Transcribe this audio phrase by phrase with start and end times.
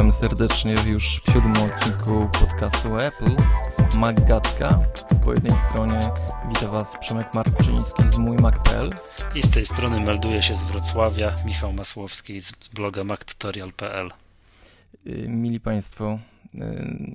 [0.00, 3.36] Witamy serdecznie już w siódmym odcinku podcastu Apple.
[3.98, 4.68] Maggatka.
[5.24, 6.00] Po jednej stronie
[6.48, 8.90] witam Was Przemek Marczyński z mój Mac.pl
[9.34, 14.10] i z tej strony melduje się z Wrocławia Michał Masłowski z bloga mactutorial.pl
[15.06, 16.18] y, Mili Państwo,
[16.54, 16.58] y,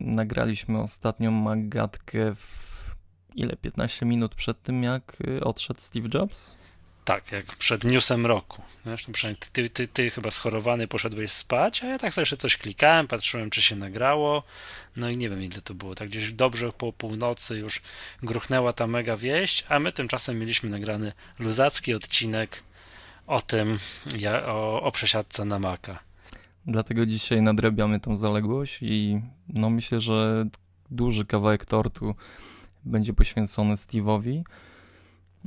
[0.01, 2.75] nagraliśmy ostatnią Maggatkę w
[3.35, 3.55] ile?
[3.55, 6.55] 15 minut przed tym, jak y, odszedł Steve Jobs?
[7.05, 8.61] Tak, jak przed newsem roku.
[8.85, 12.57] Wiesz, no ty, ty, ty, ty, chyba schorowany poszedłeś spać, a ja tak jeszcze coś
[12.57, 14.43] klikałem, patrzyłem, czy się nagrało.
[14.95, 15.95] No i nie wiem, ile to było.
[15.95, 17.81] Tak gdzieś dobrze po północy już
[18.23, 22.63] gruchnęła ta mega wieść, a my tymczasem mieliśmy nagrany luzacki odcinek
[23.27, 23.77] o tym,
[24.45, 25.99] o, o przesiadce na Maka.
[26.67, 30.45] Dlatego dzisiaj nadrabiamy tą zaległość i no myślę, że
[30.91, 32.15] duży kawałek tortu
[32.85, 34.43] będzie poświęcony Steve'owi.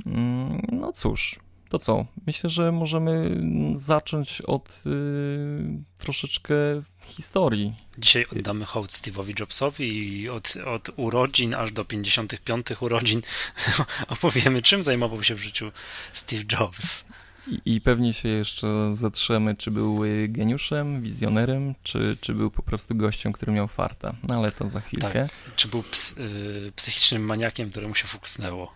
[0.05, 1.39] Mm, no cóż,
[1.69, 2.05] to co?
[2.27, 3.41] Myślę, że możemy
[3.75, 6.53] zacząć od yy, troszeczkę
[7.01, 7.75] historii.
[7.97, 13.21] Dzisiaj oddamy hołd Steve'owi Jobsowi i od, od urodzin aż do 55 urodzin
[14.07, 15.71] opowiemy, czym zajmował się w życiu
[16.13, 17.05] Steve Jobs.
[17.47, 22.63] I, I, pewnie się jeszcze zatrzemy, czy był y, geniuszem, wizjonerem, czy, czy był po
[22.63, 24.15] prostu gościem, który miał farta.
[24.27, 25.27] No ale to za chwilkę.
[25.27, 25.55] Tak.
[25.55, 28.73] Czy był ps, y, psychicznym maniakiem, któremu się fuksnęło.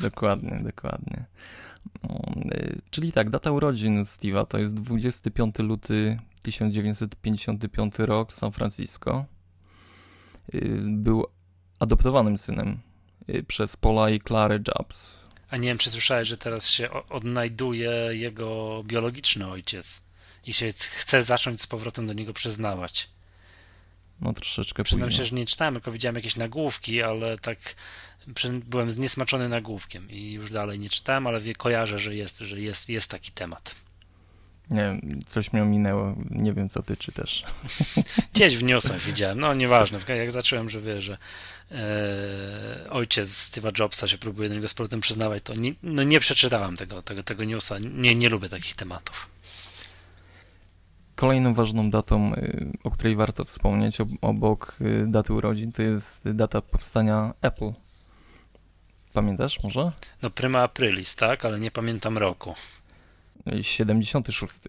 [0.00, 1.24] Dokładnie, dokładnie.
[2.02, 2.20] No,
[2.52, 9.24] y, czyli tak, data urodzin Steve'a to jest 25 luty 1955 rok, San Francisco.
[10.54, 11.26] Y, był
[11.78, 12.78] adoptowanym synem
[13.28, 15.28] y, przez Paula i Clary Jobs.
[15.50, 20.06] A nie wiem, czy słyszałeś, że teraz się odnajduje jego biologiczny ojciec
[20.46, 23.10] i się chce zacząć z powrotem do niego przyznawać.
[24.20, 25.26] No troszeczkę Przyznam później.
[25.26, 27.58] się, że nie czytałem, tylko widziałem jakieś nagłówki, ale tak
[28.64, 32.88] byłem zniesmaczony nagłówkiem i już dalej nie czytałem, ale wie, kojarzę, że jest, że jest,
[32.88, 33.74] jest taki temat.
[34.70, 37.44] Nie coś mi ominęło, nie wiem co ty czytasz.
[38.34, 41.18] Gdzieś w newsach widziałem, no nieważne, jak zacząłem, że wie, że
[41.70, 46.20] e, ojciec Steve'a Jobsa się próbuje do niego z powrotem przyznawać, to nie, no nie
[46.20, 49.28] przeczytałem tego, tego, tego newsa, nie, nie lubię takich tematów.
[51.14, 56.62] Kolejną ważną datą, y, o której warto wspomnieć obok y, daty urodzin, to jest data
[56.62, 57.72] powstania Apple.
[59.12, 59.92] Pamiętasz może?
[60.22, 62.54] No prima aprilis, tak, ale nie pamiętam roku.
[63.60, 64.60] 76.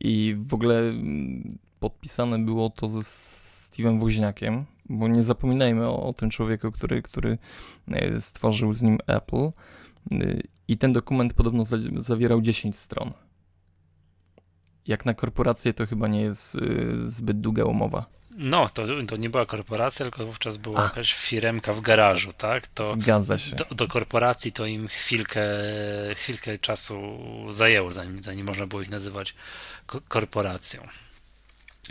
[0.00, 6.12] I w ogóle mm, podpisane było to ze Steve'em Woźniakiem, bo nie zapominajmy o, o
[6.12, 7.38] tym człowieku, który, który
[7.88, 9.50] e, stworzył z nim Apple.
[10.12, 11.64] Y, I ten dokument podobno
[11.96, 13.12] zawierał 10 stron.
[14.86, 18.06] Jak na korporację to chyba nie jest y, zbyt długa umowa.
[18.40, 20.82] No, to, to nie była korporacja, tylko wówczas była A.
[20.82, 22.66] jakaś firemka w garażu, tak?
[22.66, 23.56] To Zgadza się.
[23.56, 25.42] Do, do, korporacji to im chwilkę,
[26.14, 27.18] chwilkę czasu
[27.50, 29.34] zajęło, zanim, zanim można było ich nazywać
[30.08, 30.88] korporacją.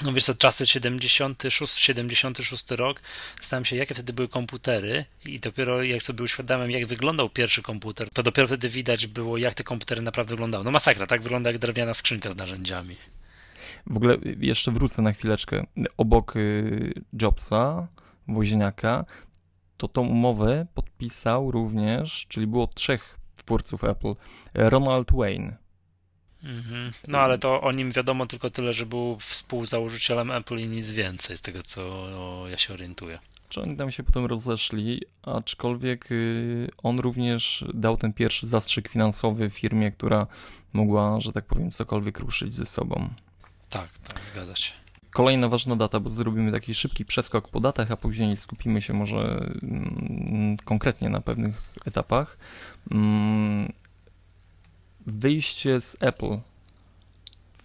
[0.03, 3.01] No wiesz, to czasy 76, 76 rok,
[3.41, 8.09] stałem się, jakie wtedy były komputery i dopiero jak sobie uświadamiam, jak wyglądał pierwszy komputer,
[8.09, 10.63] to dopiero wtedy widać było, jak te komputery naprawdę wyglądały.
[10.63, 12.95] No masakra, tak wygląda jak drewniana skrzynka z narzędziami.
[13.89, 15.65] W ogóle jeszcze wrócę na chwileczkę.
[15.97, 17.87] Obok y, Jobsa,
[18.27, 19.05] Woźniaka,
[19.77, 24.13] to tą umowę podpisał również, czyli było trzech twórców Apple,
[24.53, 25.57] Ronald Wayne.
[26.43, 26.91] Mhm.
[27.07, 31.37] No ale to o nim wiadomo tylko tyle, że był współzałożycielem Apple i nic więcej,
[31.37, 32.09] z tego co
[32.49, 33.19] ja się orientuję.
[33.49, 39.49] Czy oni tam się potem rozeszli, aczkolwiek y, on również dał ten pierwszy zastrzyk finansowy
[39.49, 40.27] firmie, która
[40.73, 43.09] mogła, że tak powiem, cokolwiek ruszyć ze sobą.
[43.69, 44.73] Tak, tak, zgadza się.
[45.11, 49.51] Kolejna ważna data, bo zrobimy taki szybki przeskok po datach, a później skupimy się może
[49.63, 52.37] mm, konkretnie na pewnych etapach.
[52.91, 53.73] Mm,
[55.05, 56.37] wyjście z Apple,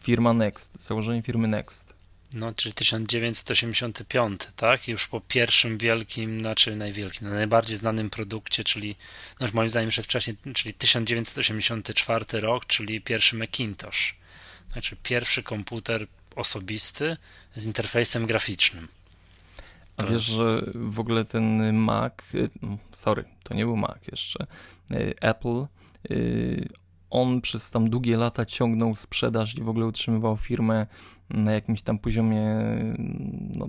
[0.00, 1.94] firma Next, założenie firmy Next.
[2.34, 4.88] No, czyli 1985, tak?
[4.88, 8.96] Już po pierwszym wielkim, znaczy najwielkim, najbardziej znanym produkcie, czyli
[9.40, 14.21] no moim zdaniem jeszcze wcześniej, czyli 1984 rok, czyli pierwszy Macintosh.
[14.72, 17.16] Znaczy pierwszy komputer osobisty
[17.54, 18.88] z interfejsem graficznym.
[19.96, 22.50] A wiesz, że w ogóle ten Mac, y,
[22.92, 24.46] sorry, to nie był Mac jeszcze,
[24.90, 25.66] y, Apple,
[26.10, 26.68] y,
[27.10, 30.86] on przez tam długie lata ciągnął sprzedaż i w ogóle utrzymywał firmę
[31.30, 32.46] na jakimś tam poziomie
[33.54, 33.68] no,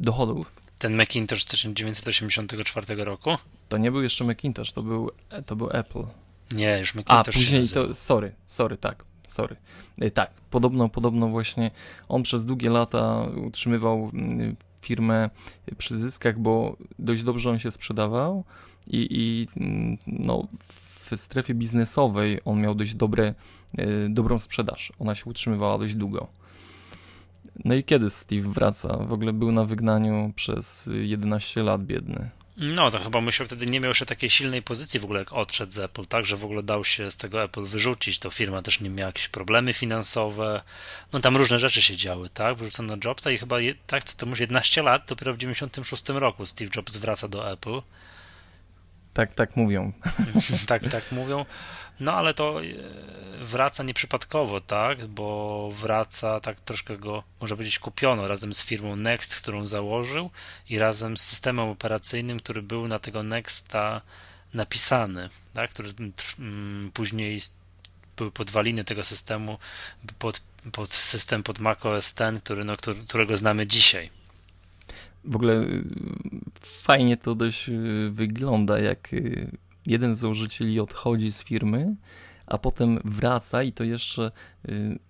[0.00, 0.62] dochodów.
[0.78, 3.36] Ten Macintosh z 1984 roku?
[3.68, 5.10] To nie był jeszcze Macintosh, to był,
[5.46, 6.04] to był Apple.
[6.52, 7.28] Nie, już Macintosh.
[7.28, 9.56] A, później to, sorry, sorry, tak, sorry.
[10.00, 11.70] E, tak, podobno, podobno właśnie
[12.08, 14.10] on przez długie lata utrzymywał
[14.80, 15.30] firmę
[15.78, 18.44] przy zyskach, bo dość dobrze on się sprzedawał
[18.86, 19.48] i, i
[20.06, 23.34] no, w strefie biznesowej on miał dość dobre,
[23.78, 24.92] e, dobrą sprzedaż.
[24.98, 26.28] Ona się utrzymywała dość długo.
[27.64, 28.96] No i kiedy Steve wraca?
[28.96, 32.30] W ogóle był na wygnaniu przez 11 lat biedny.
[32.56, 35.72] No, to chyba musiał wtedy nie miał jeszcze takiej silnej pozycji w ogóle, jak odszedł
[35.72, 38.18] z Apple, tak, że w ogóle dał się z tego Apple wyrzucić.
[38.18, 40.62] To firma też nie miała jakieś problemy finansowe.
[41.12, 42.56] No tam różne rzeczy się działy, tak?
[42.56, 43.56] Wyrzucono Jobsa i chyba,
[43.86, 47.82] tak, to już 11 lat, dopiero w 96 roku Steve Jobs wraca do Apple.
[49.12, 49.92] Tak, tak mówią.
[50.66, 51.44] tak, tak mówią.
[52.00, 52.64] No ale to e,
[53.44, 55.06] wraca nieprzypadkowo, tak?
[55.06, 60.30] Bo wraca tak troszkę go, można powiedzieć, kupiono razem z firmą Next, którą założył
[60.68, 64.00] i razem z systemem operacyjnym, który był na tego Nexta
[64.54, 65.70] napisany, tak?
[65.70, 65.92] Który
[66.38, 67.40] mm, później
[68.16, 69.58] były podwaliny tego systemu
[70.18, 70.40] pod,
[70.72, 72.76] pod system pod macOS X, który, no,
[73.08, 74.21] którego znamy dzisiaj.
[75.24, 75.84] W ogóle y,
[76.60, 79.50] fajnie to dość y, wygląda, jak y,
[79.86, 81.96] jeden z założycieli odchodzi z firmy,
[82.46, 84.30] a potem wraca i to jeszcze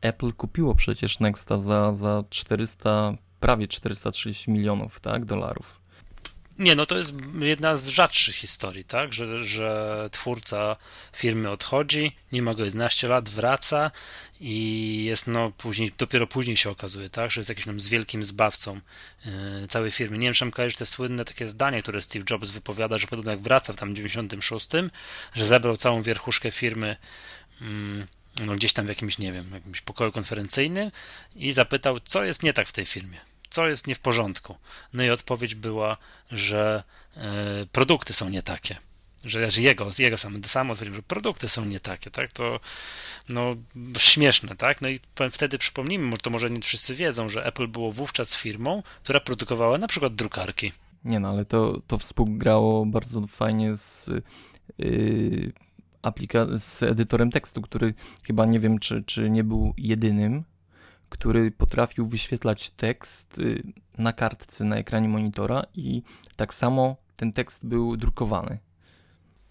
[0.00, 5.81] Apple kupiło przecież Nexta za, za 400, prawie 430 milionów tak, dolarów.
[6.58, 9.12] Nie, no to jest jedna z rzadszych historii, tak?
[9.12, 10.76] Że, że twórca
[11.16, 13.90] firmy odchodzi, nie ma go 11 lat, wraca
[14.40, 17.30] i jest no później, dopiero później się okazuje, tak?
[17.30, 18.80] Że jest jakimś tam z wielkim zbawcą
[19.24, 20.18] yy, całej firmy.
[20.18, 23.72] Nie wiem, czy te słynne takie zdanie, które Steve Jobs wypowiada, że podobno jak wraca
[23.72, 24.68] w tam 96,
[25.34, 26.96] że zebrał całą wierchuszkę firmy
[27.60, 27.66] yy,
[28.46, 30.90] no gdzieś tam w jakimś, nie wiem, jakimś pokoju konferencyjnym
[31.36, 34.56] i zapytał, co jest nie tak w tej firmie co jest nie w porządku.
[34.92, 35.96] No i odpowiedź była,
[36.30, 36.82] że
[37.16, 37.22] e,
[37.72, 38.76] produkty są nie takie.
[39.24, 42.32] Że, że jego, jego sam, sam odpowiedział, że produkty są nie takie, tak?
[42.32, 42.60] To
[43.28, 43.56] no,
[43.98, 44.82] śmieszne, tak?
[44.82, 44.98] No i
[45.30, 49.88] wtedy przypomnijmy, to może nie wszyscy wiedzą, że Apple było wówczas firmą, która produkowała na
[49.88, 50.72] przykład drukarki.
[51.04, 54.10] Nie no, ale to, to współgrało bardzo fajnie z
[54.78, 55.52] yy,
[56.02, 60.44] aplika- z edytorem tekstu, który chyba nie wiem, czy, czy nie był jedynym,
[61.12, 63.62] który potrafił wyświetlać tekst y,
[63.98, 66.02] na kartce na ekranie monitora i
[66.36, 68.58] tak samo ten tekst był drukowany.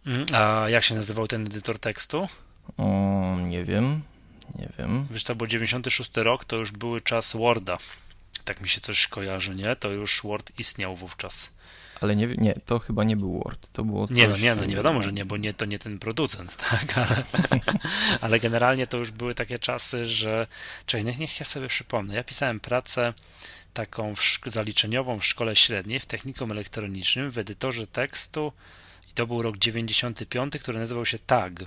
[0.06, 0.28] Mhm.
[0.34, 2.28] A jak się nazywał ten edytor tekstu?
[2.78, 4.02] O, nie wiem,
[4.56, 5.08] nie wiem.
[5.12, 7.78] Wiesz co, bo 96 rok to już były czas Worda.
[8.46, 9.76] Tak mi się coś kojarzy, nie?
[9.76, 11.54] To już Word istniał wówczas.
[12.02, 14.18] Ale nie, nie, to chyba nie był Word, to było coś...
[14.18, 16.98] Nie, no, nie, no, nie wiadomo, że nie, bo nie, to nie ten producent, tak,
[16.98, 17.24] ale,
[18.22, 20.48] ale generalnie to już były takie czasy, że,
[20.86, 23.14] czekaj, niech, niech ja sobie przypomnę, ja pisałem pracę
[23.74, 28.54] taką w, zaliczeniową w szkole średniej w technikum elektronicznym w edytorze tekstu
[29.10, 31.60] i to był rok 95, który nazywał się TAG.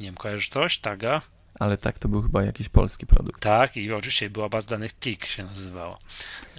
[0.00, 0.78] Nie wiem, kojarzysz coś?
[0.78, 1.22] TAGA?
[1.58, 3.42] Ale tak, to był chyba jakiś polski produkt.
[3.42, 5.98] Tak, i oczywiście była baza danych TIK się nazywała.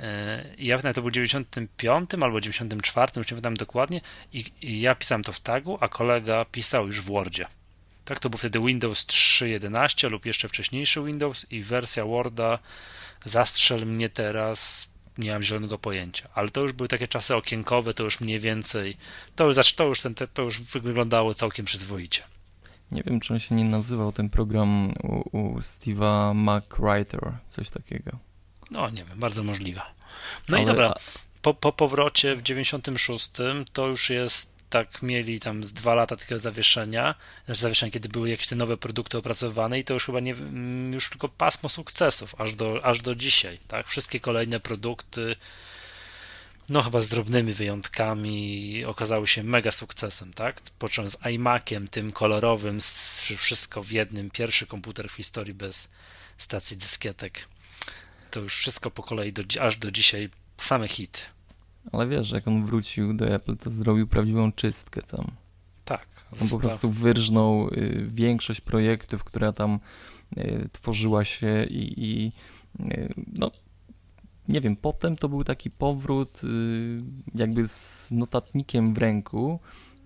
[0.02, 4.02] E, I ja pamiętam, to był 95 albo 94, już nie pamiętam dokładnie,
[4.34, 7.46] i, i ja pisałem to w tagu, a kolega pisał już w Wordzie.
[8.06, 12.60] Tak, to był wtedy Windows 3.11 lub jeszcze wcześniejszy Windows i wersja Worda
[13.26, 14.88] zastrzel mnie teraz,
[15.18, 18.98] nie mam zielonego pojęcia, ale to już były takie czasy okienkowe, to już mniej więcej,
[19.36, 22.24] to już, to już, ten, to już wyglądało całkiem przyzwoicie.
[22.92, 28.12] Nie wiem, czy on się nie nazywał ten program u, u Steve'a McWriter, coś takiego.
[28.72, 29.82] No, nie wiem, bardzo możliwe.
[30.50, 30.64] No Ale...
[30.64, 30.94] i dobra,
[31.42, 33.30] po, po powrocie w 96
[33.74, 37.16] to już jest tak mieli tam z dwa lata takiego zawieszenia,
[37.46, 40.94] znaczy zawieszenia, kiedy były jakieś te nowe produkty opracowane i to już chyba nie, mm,
[40.94, 43.88] już tylko pasmo sukcesów, aż do, aż do dzisiaj, tak?
[43.88, 45.36] Wszystkie kolejne produkty
[46.70, 50.62] no chyba z drobnymi wyjątkami, okazały się mega sukcesem, tak?
[50.80, 52.80] Począwszy z iMaciem, tym kolorowym,
[53.38, 55.90] wszystko w jednym, pierwszy komputer w historii bez
[56.38, 57.48] stacji dyskietek.
[58.32, 61.26] To już wszystko po kolei, do, aż do dzisiaj same hit.
[61.92, 65.32] Ale wiesz, jak on wrócił do Apple, to zrobił prawdziwą czystkę tam.
[65.86, 66.08] Tak.
[66.42, 69.80] On po prostu wyrżnął y, większość projektów, która tam
[70.38, 72.32] y, tworzyła się i, i
[72.80, 73.52] y, no,
[74.50, 76.48] nie wiem, potem to był taki powrót y,
[77.36, 79.60] jakby z notatnikiem w ręku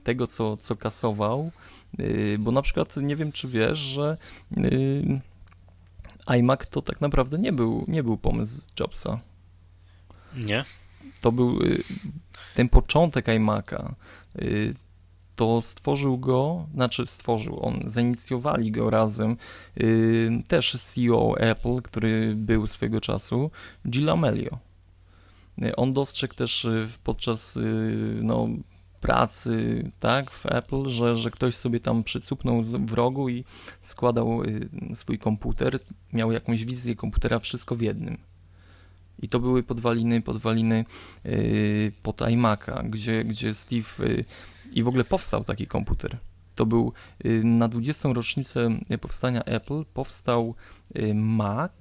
[0.04, 1.52] tego, co, co kasował,
[2.00, 4.18] y, bo na przykład nie wiem, czy wiesz, że
[4.58, 5.22] y,
[6.26, 9.20] iMac to tak naprawdę nie był, nie był pomysł Jobsa.
[10.36, 10.64] Nie.
[11.22, 11.60] To był
[12.56, 13.94] ten początek iMac'a
[15.36, 19.38] to stworzył go, znaczy stworzył on, zainicjowali go razem
[19.76, 23.52] yy, też CEO Apple, który był swego czasu,
[23.90, 24.58] Gil Amelio.
[25.64, 28.48] Y, on dostrzegł też y, podczas yy, no,
[29.02, 33.44] pracy tak, w Apple, że, że ktoś sobie tam przycupnął w rogu i
[33.82, 34.42] składał
[34.94, 35.80] swój komputer,
[36.14, 38.18] miał jakąś wizję komputera, wszystko w jednym.
[39.22, 40.86] I to były podwaliny, podwaliny
[42.04, 44.24] pod iMac'a, gdzie, gdzie Steve
[44.72, 46.18] i w ogóle powstał taki komputer.
[46.56, 46.94] To był
[47.24, 48.14] yy, na 20.
[48.14, 48.70] rocznicę
[49.02, 50.56] powstania Apple powstał
[50.96, 51.72] yy, Mac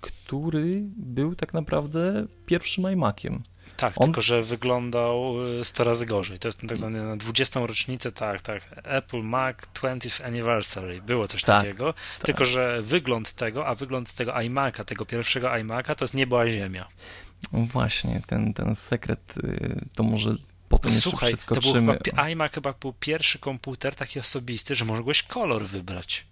[0.00, 3.42] który był tak naprawdę pierwszym iMaciem.
[3.76, 4.06] Tak, On...
[4.06, 6.38] tylko że wyglądał 100 y, razy gorzej.
[6.38, 7.66] To jest tak zwany na 20.
[7.66, 8.80] rocznicę, tak, tak.
[8.84, 11.02] Apple Mac 20th Anniversary.
[11.02, 11.92] Było coś tak, takiego.
[11.92, 12.22] Tak.
[12.22, 16.50] Tylko, że wygląd tego, a wygląd tego iMac'a, tego pierwszego iMac'a, to jest niebo a
[16.50, 16.88] ziemia.
[17.52, 20.36] No właśnie, ten, ten sekret y, to może
[20.78, 21.96] potem Słuchaj, to był chyba,
[22.30, 26.26] iMac chyba był pierwszy komputer taki osobisty, że mogłeś kolor wybrać.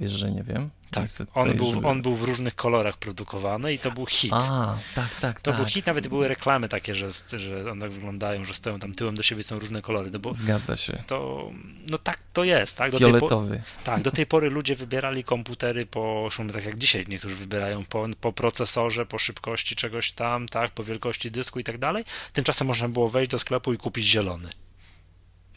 [0.00, 0.70] Wiesz, że nie wiem?
[0.90, 1.86] Tak, on był, żeby...
[1.86, 4.32] on był w różnych kolorach produkowany i to był hit.
[4.34, 5.60] A, tak, tak, To tak.
[5.60, 9.14] był hit, nawet były reklamy takie, że, że one tak wyglądają, że stoją tam tyłem
[9.14, 10.10] do siebie, są różne kolory.
[10.10, 11.02] No bo Zgadza się.
[11.06, 11.50] To,
[11.90, 12.92] no tak to jest, tak?
[12.92, 13.50] Do Fioletowy.
[13.50, 13.84] Tej po...
[13.84, 18.32] tak, do tej pory ludzie wybierali komputery po, tak jak dzisiaj niektórzy wybierają, po, po
[18.32, 22.04] procesorze, po szybkości czegoś tam, tak, po wielkości dysku i tak dalej.
[22.32, 24.50] Tymczasem można było wejść do sklepu i kupić zielony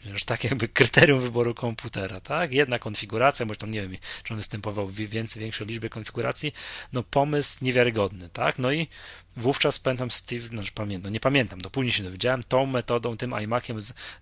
[0.04, 2.52] już tak jakby kryterium wyboru komputera, tak?
[2.52, 6.52] Jedna konfiguracja, może tam nie wiem, czy on występował w więcej, większej liczbie konfiguracji,
[6.92, 8.58] no pomysł niewiarygodny, tak?
[8.58, 8.88] No i
[9.36, 13.78] wówczas pamiętam Steve, znaczy pamiętam, nie pamiętam, to później się dowiedziałem, tą metodą, tym iMaciem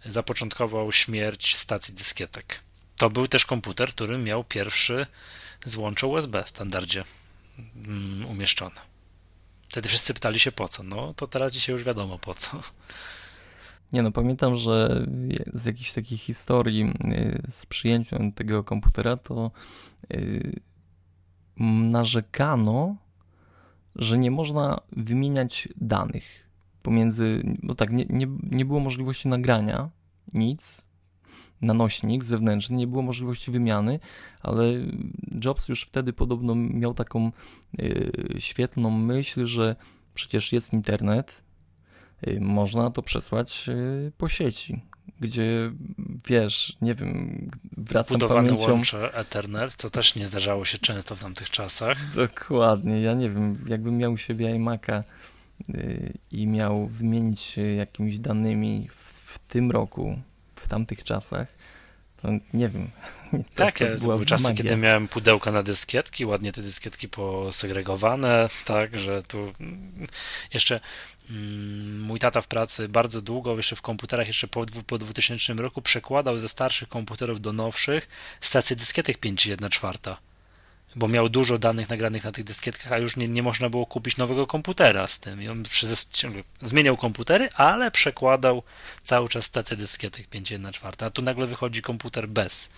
[0.06, 2.60] zapoczątkował śmierć stacji dyskietek.
[2.96, 5.06] To był też komputer, który miał pierwszy
[5.64, 7.04] złącze USB w standardzie
[7.76, 8.80] um, umieszczone.
[9.68, 10.82] Wtedy wszyscy pytali się po co.
[10.82, 12.62] No to teraz dzisiaj już wiadomo po co.
[13.92, 15.06] Nie no, pamiętam, że
[15.54, 19.50] z jakichś takich historii y, z przyjęciem tego komputera to
[20.14, 20.60] y,
[21.66, 22.96] narzekano,
[23.96, 26.48] że nie można wymieniać danych
[26.82, 29.90] pomiędzy, bo tak, nie, nie, nie było możliwości nagrania,
[30.34, 30.86] nic,
[31.60, 34.00] na nośnik zewnętrzny, nie było możliwości wymiany,
[34.40, 34.64] ale
[35.44, 37.32] Jobs już wtedy podobno miał taką
[37.78, 39.76] y, świetną myśl, że
[40.14, 41.44] przecież jest internet,
[42.40, 44.80] można to przesłać y, po sieci,
[45.20, 45.72] gdzie
[46.26, 48.72] wiesz, nie wiem, wracam Budowane pamięcią...
[48.72, 52.14] łącze Ethernet, co też nie zdarzało się często w tamtych czasach.
[52.14, 55.02] Dokładnie, ja nie wiem, jakbym miał u siebie iMac'a
[55.68, 58.88] y, i miał wymienić się jakimiś danymi
[59.26, 60.18] w tym roku,
[60.54, 61.48] w tamtych czasach,
[62.22, 62.90] to nie wiem.
[63.32, 64.56] To, tak, to były czasy, magia.
[64.56, 69.52] kiedy miałem pudełka na dyskietki, ładnie te dyskietki posegregowane, tak, że tu
[70.54, 70.80] jeszcze
[71.30, 75.82] Mm, mój tata w pracy bardzo długo, jeszcze w komputerach, jeszcze po, po 2000 roku,
[75.82, 78.08] przekładał ze starszych komputerów do nowszych
[78.40, 80.18] stacje dyskietek 5.1 czwarta
[80.96, 84.16] bo miał dużo danych nagranych na tych dyskietkach, a już nie, nie można było kupić
[84.16, 85.42] nowego komputera z tym.
[85.42, 86.10] I on przez,
[86.62, 88.62] zmieniał komputery, ale przekładał
[89.04, 92.70] cały czas stację dyskietek 5.1 czwarta, a tu nagle wychodzi komputer bez.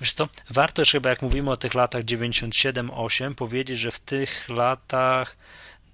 [0.00, 4.48] Wiesz co, warto jeszcze chyba jak mówimy o tych latach 97-8 powiedzieć, że w tych
[4.48, 5.36] latach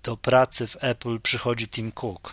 [0.03, 2.33] do pracy w Apple przychodzi Tim Cook.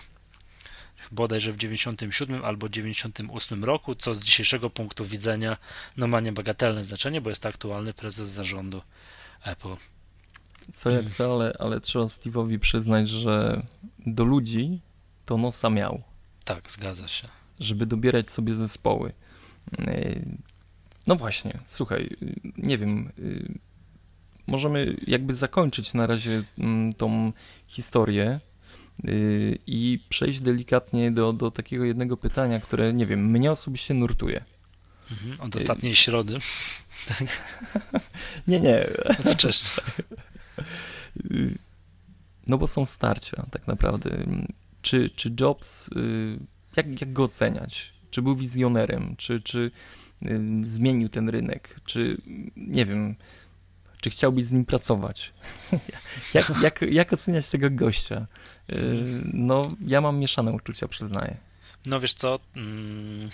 [1.12, 5.58] Bodajże w 97 albo 98 roku, co z dzisiejszego punktu widzenia
[5.98, 8.82] no ma niebagatelne znaczenie, bo jest aktualny prezes zarządu
[9.44, 9.76] Apple.
[10.74, 13.64] Co jak co, ale, ale trzeba Steve'owi przyznać, że
[14.06, 14.82] do ludzi
[15.26, 16.02] to nosa miał.
[16.46, 17.28] Tak, zgadza się.
[17.60, 19.14] Żeby dobierać sobie zespoły.
[21.08, 22.10] No właśnie, słuchaj,
[22.58, 23.12] nie wiem,
[24.48, 27.34] możemy jakby zakończyć na razie mm, tą
[27.68, 28.40] historię
[29.06, 34.44] y, i przejść delikatnie do, do takiego jednego pytania, które, nie wiem, mnie osobiście nurtuje.
[35.12, 36.38] Mhm, od ostatniej środy.
[38.48, 38.88] nie, nie.
[39.34, 39.86] Wcześniej.
[42.48, 44.10] No bo są starcia tak naprawdę.
[44.82, 46.40] Czy, czy Jobs, y,
[46.76, 47.94] jak, jak go oceniać?
[48.12, 49.16] Czy był wizjonerem?
[49.18, 49.72] Czy, czy
[50.26, 51.80] y, zmienił ten rynek?
[51.86, 52.18] Czy,
[52.58, 53.16] nie wiem,
[54.02, 55.34] czy chciałbyś z nim pracować?
[56.34, 58.28] jak, jak, jak oceniać tego gościa?
[58.70, 59.04] Y,
[59.34, 61.38] no, ja mam mieszane uczucia, przyznaję.
[61.86, 63.30] No wiesz co, mm,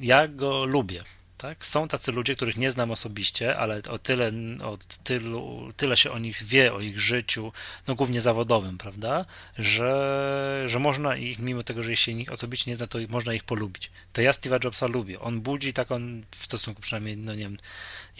[0.00, 1.04] ja go lubię.
[1.40, 1.66] Tak?
[1.66, 4.32] Są tacy ludzie, których nie znam osobiście, ale o tyle,
[4.64, 7.52] o tylu, tyle się o nich wie, o ich życiu,
[7.86, 9.24] no głównie zawodowym, prawda,
[9.58, 13.44] że, że można ich, mimo tego, że się ich osobiście nie zna, to można ich
[13.44, 13.90] polubić.
[14.12, 15.20] To ja Steve'a Jobsa lubię.
[15.20, 17.56] On budzi taką, w stosunku przynajmniej, no nie wiem,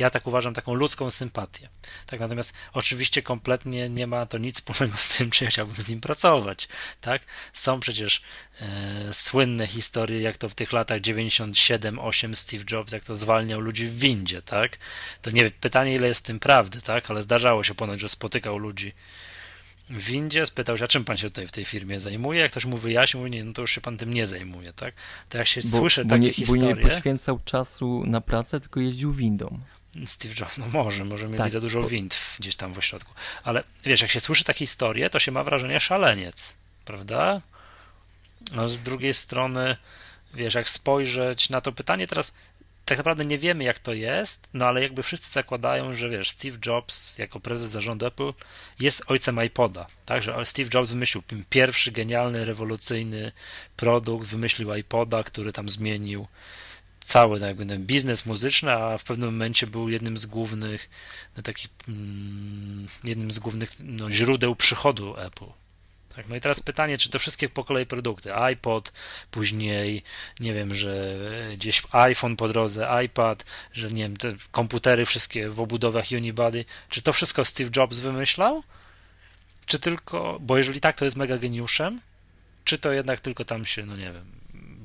[0.01, 1.69] ja tak uważam, taką ludzką sympatię.
[2.07, 5.89] Tak, natomiast oczywiście kompletnie nie ma to nic wspólnego z tym, czy ja chciałbym z
[5.89, 6.69] nim pracować.
[7.01, 7.23] Tak?
[7.53, 8.23] Są przecież
[8.61, 13.87] e, słynne historie, jak to w tych latach 97-8 Steve Jobs, jak to zwalniał ludzi
[13.87, 14.79] w windzie, tak?
[15.23, 17.11] To nie pytanie, ile jest w tym prawdy, tak?
[17.11, 18.93] Ale zdarzało się ponoć, że spotykał ludzi
[19.91, 22.41] w windzie, spytał się, a czym pan się tutaj w tej firmie zajmuje?
[22.41, 24.95] Jak ktoś mu wyjaśnił, mówi, nie, no to już się pan tym nie zajmuje, tak?
[25.29, 26.75] To jak się bo, słyszy bo takie nie, historie...
[26.75, 29.61] Bo nie poświęcał czasu na pracę, tylko jeździł windą.
[30.07, 33.15] Steve Jobs, no może, może mieli tak, za dużo wind gdzieś tam w ośrodku.
[33.45, 36.55] Ale wiesz, jak się słyszy takie historie, to się ma wrażenie szaleniec,
[36.85, 37.41] prawda?
[38.53, 39.77] No z drugiej strony,
[40.35, 42.33] wiesz, jak spojrzeć na to pytanie teraz,
[42.85, 46.59] tak naprawdę nie wiemy, jak to jest, no ale jakby wszyscy zakładają, że wiesz, Steve
[46.67, 48.33] Jobs jako prezes zarządu Apple
[48.81, 53.33] jest ojcem iPoda, tak, że Steve Jobs wymyślił pierwszy genialny, rewolucyjny
[53.77, 56.27] produkt, wymyślił iPoda, który tam zmienił
[57.11, 60.91] cały jakby ten biznes muzyczny, a w pewnym momencie był jednym z głównych
[61.37, 65.47] no, takich, mm, jednym z głównych no, źródeł przychodu Apple.
[66.17, 68.93] Tak, no i teraz pytanie, czy to wszystkie po kolei produkty, iPod,
[69.31, 70.03] później,
[70.41, 71.19] nie wiem, że
[71.55, 77.03] gdzieś iPhone po drodze, iPad, że nie wiem, te komputery wszystkie w obudowach Unibody, czy
[77.03, 78.63] to wszystko Steve Jobs wymyślał?
[79.67, 82.01] Czy tylko, bo jeżeli tak, to jest mega geniuszem,
[82.65, 84.40] czy to jednak tylko tam się, no nie wiem,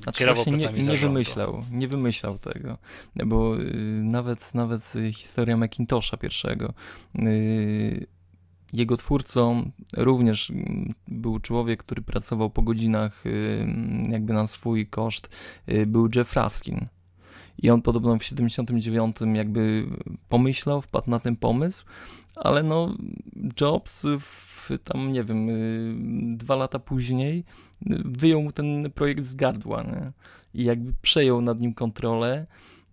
[0.06, 2.78] znaczy kierował nie, nie wymyślał, nie wymyślał tego,
[3.26, 6.74] bo y, nawet, nawet historia Macintosha pierwszego,
[7.18, 8.06] y,
[8.72, 13.66] jego twórcą również mm, był człowiek, który pracował po godzinach y,
[14.10, 15.28] jakby na swój koszt,
[15.86, 16.86] był Jeff Raskin.
[17.58, 19.86] I on podobno w 79 jakby
[20.28, 21.84] pomyślał, wpadł na ten pomysł,
[22.36, 22.96] ale no
[23.60, 25.48] Jobs w, tam, nie wiem,
[26.36, 27.44] dwa lata później
[28.04, 30.12] wyjął ten projekt z gardła nie?
[30.54, 32.46] i jakby przejął nad nim kontrolę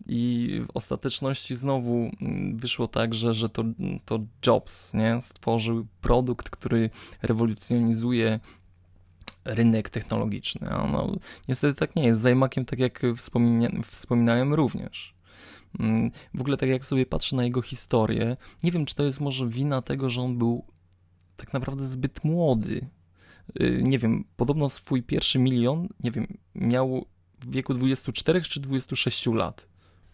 [0.05, 3.63] i w ostateczności znowu mm, wyszło tak, że, że to,
[4.05, 5.21] to Jobs nie?
[5.21, 6.89] stworzył produkt, który
[7.21, 8.39] rewolucjonizuje
[9.45, 10.69] rynek technologiczny.
[10.69, 11.15] A no,
[11.47, 12.21] niestety tak nie jest.
[12.21, 13.01] Z iMaciem, tak jak
[13.91, 15.13] wspominałem, również.
[15.79, 19.21] Mm, w ogóle tak jak sobie patrzę na jego historię, nie wiem, czy to jest
[19.21, 20.65] może wina tego, że on był
[21.37, 22.87] tak naprawdę zbyt młody.
[23.61, 27.05] Y, nie wiem, podobno swój pierwszy milion, nie wiem, miał
[27.39, 29.73] w wieku 24 czy 26 lat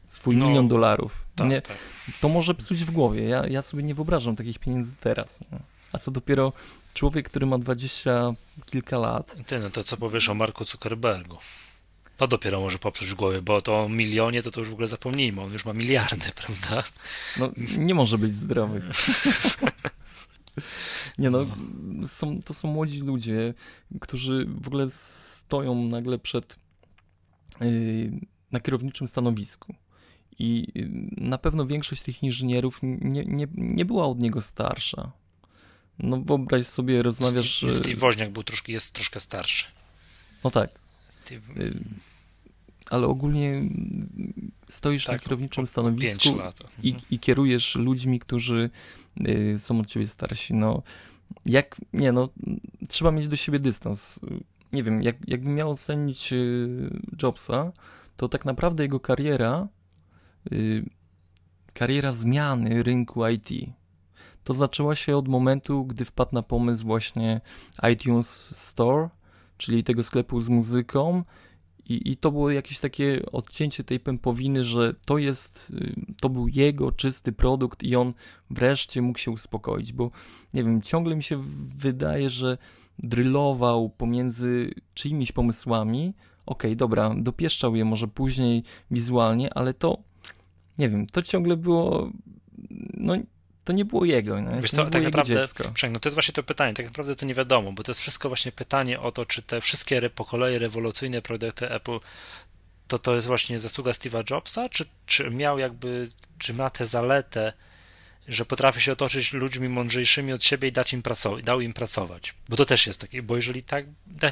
[0.10, 1.26] swój no, milion dolarów.
[1.36, 1.78] Tak, nie, tak.
[2.22, 3.24] To może psuć w głowie.
[3.24, 5.42] Ja, ja sobie nie wyobrażam takich pieniędzy teraz.
[5.42, 5.60] Nie?
[5.92, 6.54] A co dopiero
[6.94, 8.34] człowiek, który ma dwadzieścia
[8.66, 9.36] kilka lat.
[9.46, 11.38] Ty, no to co powiesz o Marku Zuckerbergu?
[12.18, 14.88] To dopiero może popsuć w głowie, bo to o milionie to, to już w ogóle
[14.88, 15.42] zapomnijmy.
[15.42, 16.84] On już ma miliardy, prawda?
[17.40, 18.82] No, nie może być zdrowy.
[21.18, 21.46] Nie no,
[22.08, 23.54] są, to są młodzi ludzie,
[24.02, 26.56] którzy w ogóle stoją nagle przed
[27.62, 28.12] yy,
[28.52, 29.76] na kierowniczym stanowisku.
[30.40, 30.90] I y,
[31.22, 35.12] na pewno większość tych inżynierów nie, nie, nie była od niego starsza.
[36.00, 37.58] No wyobraź sobie, rozmawiasz...
[37.58, 39.66] Steve, Steve Woźniak był troszkę, jest troszkę starszy.
[40.44, 40.70] No tak.
[41.10, 41.42] Steve...
[42.90, 43.62] Y, ale ogólnie
[44.68, 46.30] stoisz tak, na kierowniczym stanowisku
[46.84, 47.06] i, mhm.
[47.12, 48.70] i, kierujesz ludźmi, którzy
[49.28, 50.54] y, są od ciebie starsi.
[50.54, 50.84] No,
[51.46, 52.30] jak, nie no,
[52.90, 54.20] trzeba mieć do siebie dystans.
[54.74, 56.34] Nie wiem, jak, jakbym miał ocenić
[57.24, 57.72] Jobsa,
[58.18, 59.68] to tak naprawdę jego kariera
[60.52, 60.90] Y,
[61.74, 63.50] kariera zmiany rynku IT.
[64.44, 67.42] To zaczęła się od momentu, gdy wpadł na pomysł właśnie
[67.92, 69.10] iTunes Store,
[69.58, 71.24] czyli tego sklepu z muzyką.
[71.90, 76.48] I, I to było jakieś takie odcięcie tej pępowiny, że to jest, y, to był
[76.48, 78.14] jego czysty produkt i on
[78.50, 80.12] wreszcie mógł się uspokoić, bo
[80.54, 81.42] nie wiem, ciągle mi się
[81.78, 82.58] wydaje, że
[83.00, 86.14] drylował pomiędzy czyimiś pomysłami.
[86.46, 89.98] Okej, okay, dobra, dopieszczał je może później wizualnie, ale to
[90.78, 92.12] nie wiem, to ciągle było,
[92.94, 93.14] no
[93.70, 94.40] to nie było jego.
[94.40, 94.62] Nie?
[94.62, 95.48] Wiesz co, tak naprawdę,
[95.92, 98.30] no to jest właśnie to pytanie, tak naprawdę to nie wiadomo, bo to jest wszystko
[98.30, 102.00] właśnie pytanie o to, czy te wszystkie po kolei rewolucyjne produkty Apple
[102.88, 107.54] to to jest właśnie zasługa Steve'a Jobsa, czy, czy miał jakby, czy ma tę zaletę
[108.28, 112.36] że potrafi się otoczyć ludźmi mądrzejszymi od siebie i dać im pracować, dał im pracować.
[112.50, 113.86] Bo to też jest takie, bo jeżeli tak,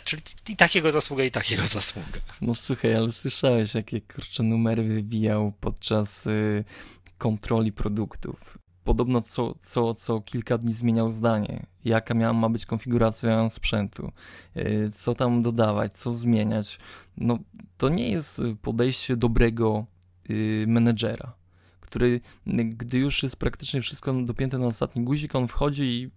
[0.04, 2.20] czyli i takiego zasługa, i takiego zasługa.
[2.42, 6.64] No słuchaj, ale słyszałeś, jakie kurcze numery wywijał podczas y,
[7.18, 8.58] kontroli produktów.
[8.88, 14.12] Podobno co, co, co kilka dni zmieniał zdanie, jaka miała, ma być konfiguracja sprzętu,
[14.58, 16.80] y, co tam dodawać, co zmieniać.
[17.18, 17.38] No
[17.78, 19.86] to nie jest podejście dobrego
[20.30, 21.34] y, menedżera
[21.88, 22.22] który,
[22.70, 26.10] gdy już jest praktycznie wszystko dopięte na ostatni guzik, on wchodzi i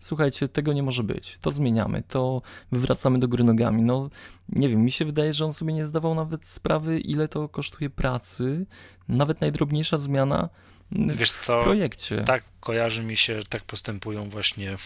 [0.00, 3.82] słuchajcie, tego nie może być, to zmieniamy, to wywracamy do góry nogami.
[3.82, 4.10] No,
[4.48, 7.90] nie wiem, mi się wydaje, że on sobie nie zdawał nawet sprawy, ile to kosztuje
[7.90, 8.66] pracy,
[9.08, 10.48] nawet najdrobniejsza zmiana
[10.92, 12.22] Wiesz co, w projekcie.
[12.24, 14.76] Tak kojarzy mi się, tak postępują właśnie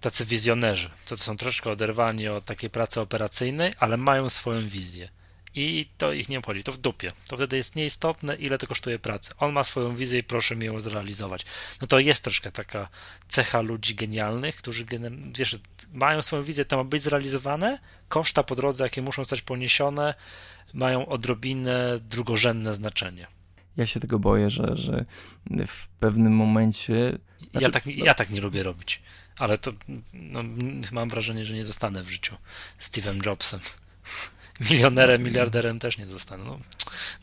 [0.00, 0.90] tacy wizjonerzy.
[1.06, 5.08] To są troszkę oderwani od takiej pracy operacyjnej, ale mają swoją wizję
[5.54, 7.12] i to ich nie obchodzi, to w dupie.
[7.28, 9.30] To wtedy jest nieistotne, ile to kosztuje pracy.
[9.38, 11.44] On ma swoją wizję i proszę mi ją zrealizować.
[11.80, 12.88] No to jest troszkę taka
[13.28, 14.86] cecha ludzi genialnych, którzy
[15.38, 15.58] wiesz,
[15.92, 20.14] mają swoją wizję, to ma być zrealizowane, koszta po drodze, jakie muszą zostać poniesione,
[20.74, 23.26] mają odrobinę drugorzędne znaczenie.
[23.76, 25.04] Ja się tego boję, że, że
[25.66, 27.18] w pewnym momencie.
[27.50, 29.02] Znaczy, ja, tak, ja tak nie lubię robić,
[29.38, 29.72] ale to
[30.12, 30.40] no,
[30.92, 32.36] mam wrażenie, że nie zostanę w życiu
[32.80, 33.60] Steve'em Jobsem.
[34.70, 36.44] milionerem, miliarderem też nie zostanę.
[36.44, 36.58] No,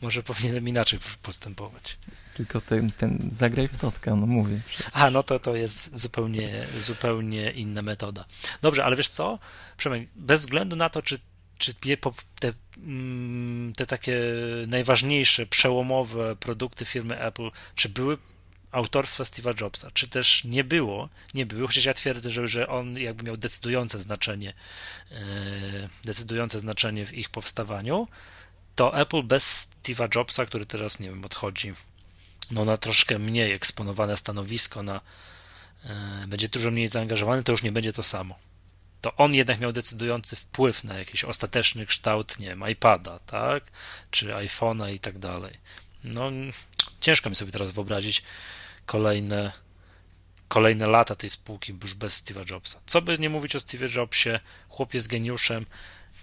[0.02, 1.98] może powinienem inaczej postępować.
[2.34, 4.60] Tylko ten, ten zagraj w totka, no mówię.
[4.92, 8.24] A, no to to jest zupełnie, zupełnie inna metoda.
[8.62, 9.38] Dobrze, ale wiesz co,
[9.76, 11.18] Przemek, bez względu na to, czy,
[11.58, 12.54] czy te, mm,
[13.76, 14.20] te takie
[14.66, 18.18] najważniejsze, przełomowe produkty firmy Apple, czy były
[18.72, 22.98] autorstwa Steve'a Jobsa, czy też nie było, nie było, chociaż ja twierdzę, że, że on
[22.98, 24.54] jakby miał decydujące znaczenie,
[25.10, 28.08] e, decydujące znaczenie w ich powstawaniu,
[28.74, 31.72] to Apple bez Steve'a Jobsa, który teraz, nie wiem, odchodzi
[32.50, 35.00] no, na troszkę mniej eksponowane stanowisko, na,
[35.84, 38.49] e, będzie dużo mniej zaangażowany, to już nie będzie to samo.
[39.00, 43.64] To on jednak miał decydujący wpływ na jakiś ostateczny kształt, nie wiem, iPada, tak,
[44.10, 45.54] czy iPhone'a i tak dalej.
[46.04, 46.30] No,
[47.00, 48.22] ciężko mi sobie teraz wyobrazić
[48.86, 49.52] kolejne,
[50.48, 52.80] kolejne lata tej spółki już bez Steve'a Jobsa.
[52.86, 55.66] Co by nie mówić o Steve'ie Jobsie, chłop jest geniuszem,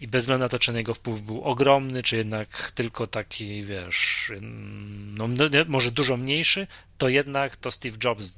[0.01, 4.31] i bez względu na to, czy jego wpływ był ogromny, czy jednak tylko taki, wiesz,
[4.41, 8.33] no, no może dużo mniejszy, to jednak to Steve Jobs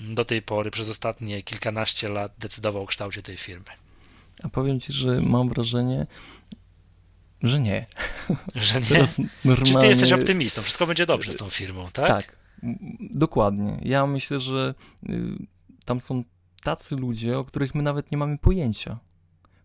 [0.00, 3.64] do tej pory, przez ostatnie kilkanaście lat decydował o kształcie tej firmy.
[4.42, 6.06] A powiem ci, że mam wrażenie,
[7.42, 7.86] że nie.
[8.54, 8.86] Że nie?
[8.86, 9.72] Teraz normalnie...
[9.72, 10.62] Czy ty jesteś optymistą?
[10.62, 12.08] Wszystko będzie dobrze z tą firmą, tak?
[12.08, 12.36] Tak,
[13.00, 13.78] dokładnie.
[13.82, 14.74] Ja myślę, że
[15.08, 15.12] y,
[15.84, 16.24] tam są
[16.62, 18.98] tacy ludzie, o których my nawet nie mamy pojęcia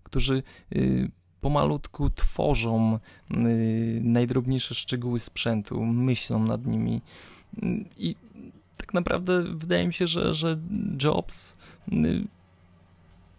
[0.06, 0.44] którzy
[0.76, 3.00] y, pomalutku tworzą
[3.32, 7.02] y, najdrobniejsze szczegóły sprzętu, myślą nad nimi.
[7.98, 8.16] I
[8.78, 10.60] tak naprawdę wydaje mi się, że, że
[11.04, 11.56] Jobs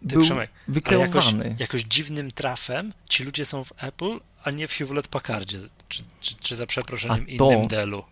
[0.01, 0.51] był Przemek.
[0.91, 6.03] Jakoś, jakoś, dziwnym trafem ci ludzie są w Apple, a nie w Hewlett Packardzie, czy,
[6.19, 8.03] czy, czy za przeproszeniem to, innym Dellu.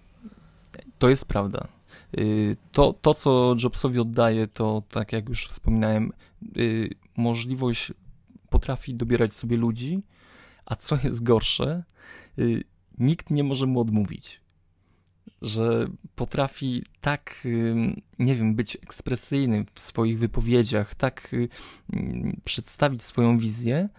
[1.00, 1.68] To jest prawda.
[2.72, 6.12] To, to, co Jobsowi oddaje, to tak jak już wspominałem,
[7.18, 7.92] możliwość
[8.50, 10.04] potrafi dobierać sobie ludzi,
[10.66, 11.84] a co jest gorsze,
[12.40, 12.64] y,
[12.98, 14.42] nikt nie może mu odmówić.
[15.42, 17.48] Że potrafi tak,
[18.20, 21.50] nie wiem, być ekspresyjny w swoich wypowiedziach, tak y,
[22.44, 23.90] przedstawić swoją wizję,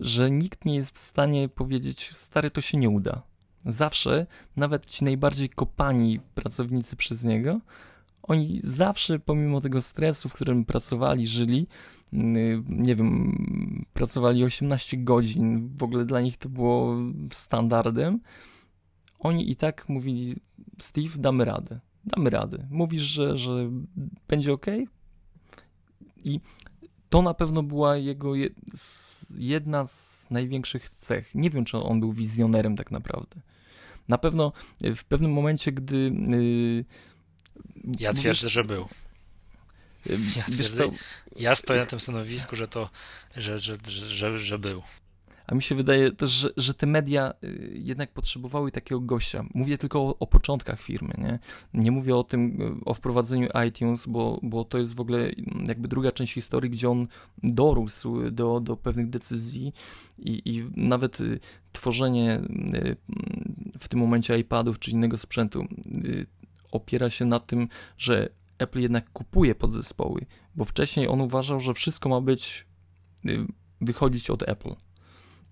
[0.00, 3.22] że nikt nie jest w stanie powiedzieć, stary, to się nie uda.
[3.66, 7.60] Zawsze, nawet ci najbardziej kopani pracownicy przez niego,
[8.22, 11.66] oni zawsze, pomimo tego stresu, w którym pracowali, żyli,
[12.12, 16.96] Y, nie wiem, pracowali 18 godzin, w ogóle dla nich to było
[17.32, 18.20] standardem.
[19.22, 20.36] Oni i tak mówili,
[20.78, 22.66] Steve, damy radę, damy radę.
[22.70, 23.70] Mówisz, że, że
[24.28, 24.66] będzie ok?
[26.24, 26.40] I
[27.10, 28.32] to na pewno była jego
[29.36, 31.34] jedna z największych cech.
[31.34, 33.40] Nie wiem, czy on był wizjonerem tak naprawdę.
[34.08, 36.12] Na pewno w pewnym momencie, gdy.
[36.28, 36.84] Yy,
[38.00, 38.88] ja twierdzę, że był.
[40.36, 40.88] Ja, twierdzę,
[41.36, 42.90] ja stoję na tym stanowisku, że to,
[43.36, 44.82] że, że, że, że był.
[45.46, 49.44] A mi się wydaje też, że, że te media y, jednak potrzebowały takiego gościa.
[49.54, 51.38] Mówię tylko o, o, początkach firmy, nie?
[51.74, 55.30] Nie mówię o tym, y, o wprowadzeniu iTunes, bo, bo to jest w ogóle
[55.66, 57.06] jakby druga część historii, gdzie on
[57.42, 59.72] dorósł do, do pewnych decyzji
[60.18, 61.40] i, i nawet y,
[61.72, 62.40] tworzenie
[63.78, 65.66] w tym momencie iPadów czy innego sprzętu
[66.72, 68.28] opiera się na tym, że
[68.58, 72.66] Apple jednak kupuje podzespoły, bo wcześniej on uważał, że wszystko ma być,
[73.80, 74.74] wychodzić od Apple.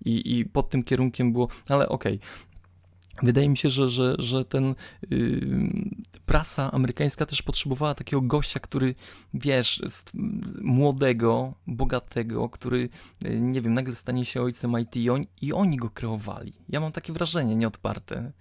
[0.05, 2.51] I, i pod tym kierunkiem było, ale okej, okay.
[3.23, 4.75] Wydaje mi się, że, że, że ten
[5.09, 5.41] yy,
[6.25, 8.95] prasa amerykańska też potrzebowała takiego gościa, który,
[9.33, 9.81] wiesz,
[10.61, 12.89] młodego, bogatego, który,
[13.23, 16.53] yy, nie wiem, nagle stanie się ojcem IT i, on, i oni go kreowali.
[16.69, 18.31] Ja mam takie wrażenie nieodparte,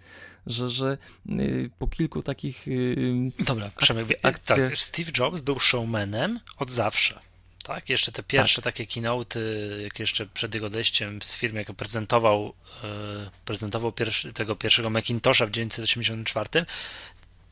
[0.46, 2.68] że, że yy, po kilku takich.
[2.68, 4.68] Y, Dobra, Przemek, akcjach...
[4.68, 7.29] tak, Steve Jobs był showmanem od zawsze
[7.74, 7.88] tak?
[7.88, 8.74] Jeszcze te pierwsze tak.
[8.74, 9.40] takie keynote,
[9.82, 12.54] jak jeszcze przed jego odejściem z firmy, jak prezentował,
[12.84, 16.66] e, prezentował pierwszy, tego pierwszego Macintosha w 1984,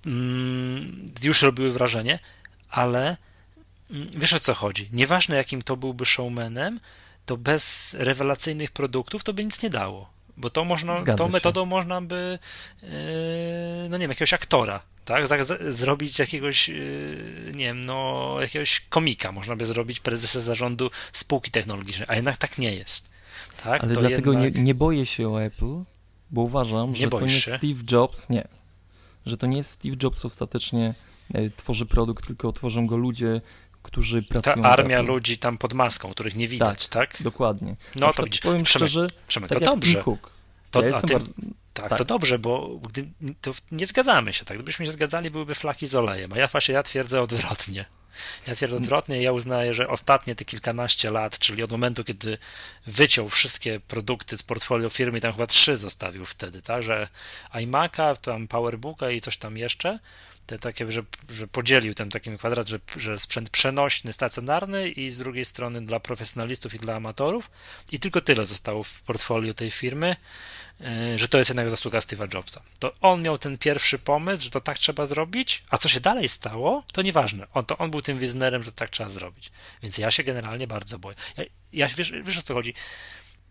[0.07, 2.19] mm, już robiły wrażenie,
[2.71, 3.17] ale
[3.91, 4.89] mm, wiesz o co chodzi.
[4.93, 6.81] Nieważne jakim to byłby showmanem,
[7.27, 10.11] to bez rewelacyjnych produktów to by nic nie dało.
[10.39, 11.33] Bo to można, Zgadza tą się.
[11.33, 12.39] metodą można by,
[12.83, 12.87] e,
[13.91, 15.27] no nie wiem, jakiegoś aktora tak?
[15.69, 22.07] Zrobić jakiegoś, yy, nie wiem, no, jakiegoś komika można by zrobić prezesa zarządu spółki technologicznej,
[22.11, 23.11] a jednak tak nie jest.
[23.63, 23.85] Tak?
[23.85, 24.55] Ale to dlatego jednak...
[24.55, 25.83] nie, nie boję się o Apple,
[26.31, 27.29] bo uważam, nie że to nie?
[27.29, 28.49] Steve Jobs, nie,
[29.27, 30.95] że to nie jest Steve Jobs ostatecznie
[31.35, 33.41] e, tworzy produkt, tylko tworzą go ludzie,
[33.83, 34.63] którzy pracują.
[34.63, 37.17] Ta armia ludzi tam pod maską, których nie widać, tak?
[37.17, 37.23] tak?
[37.23, 37.77] Dokładnie.
[37.97, 40.03] No to widzisz, powiem Przemek, szczerze, Przemek, tak to dobrze.
[40.03, 40.31] Cook.
[40.71, 41.33] To, ja tym, bardzo...
[41.75, 43.09] tak, tak, to dobrze, bo gdy,
[43.41, 44.57] to nie zgadzamy się, tak?
[44.57, 47.85] Gdybyśmy się zgadzali, byłyby flaki z olejem, a ja właśnie ja twierdzę odwrotnie.
[48.47, 52.39] Ja twierdzę odwrotnie, ja uznaję, że ostatnie te kilkanaście lat, czyli od momentu, kiedy
[52.87, 57.09] wyciął wszystkie produkty z portfolio firmy, tam chyba trzy zostawił wtedy, tak, że
[57.55, 59.99] iMac'a, tam PowerBooka i coś tam jeszcze,
[60.49, 65.19] te takie, że, że podzielił ten taki kwadrat, że, że sprzęt przenośny, stacjonarny i z
[65.19, 67.51] drugiej strony dla profesjonalistów i dla amatorów
[67.93, 70.17] i tylko tyle zostało w portfolio tej firmy,
[70.81, 72.63] e, że to jest jednak zasługa Steve'a Jobsa.
[72.79, 76.29] To on miał ten pierwszy pomysł, że to tak trzeba zrobić, a co się dalej
[76.29, 77.47] stało, to nieważne.
[77.55, 79.51] On, to on był tym wizjonerem, że tak trzeba zrobić.
[79.83, 81.17] Więc ja się generalnie bardzo boję.
[81.37, 82.75] Ja, ja wiesz, wiesz o co chodzi?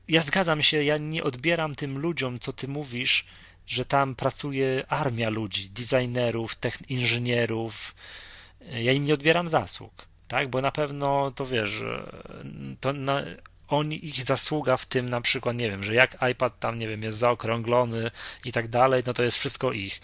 [0.07, 3.25] Ja zgadzam się, ja nie odbieram tym ludziom, co ty mówisz,
[3.67, 6.55] że tam pracuje armia ludzi, designerów,
[6.89, 7.95] inżynierów.
[8.71, 10.47] Ja im nie odbieram zasług, tak?
[10.47, 11.83] Bo na pewno to wiesz,
[12.79, 13.23] to na,
[13.67, 17.03] oni, ich zasługa w tym na przykład, nie wiem, że jak iPad tam, nie wiem,
[17.03, 18.11] jest zaokrąglony
[18.45, 20.01] i tak dalej, no to jest wszystko ich.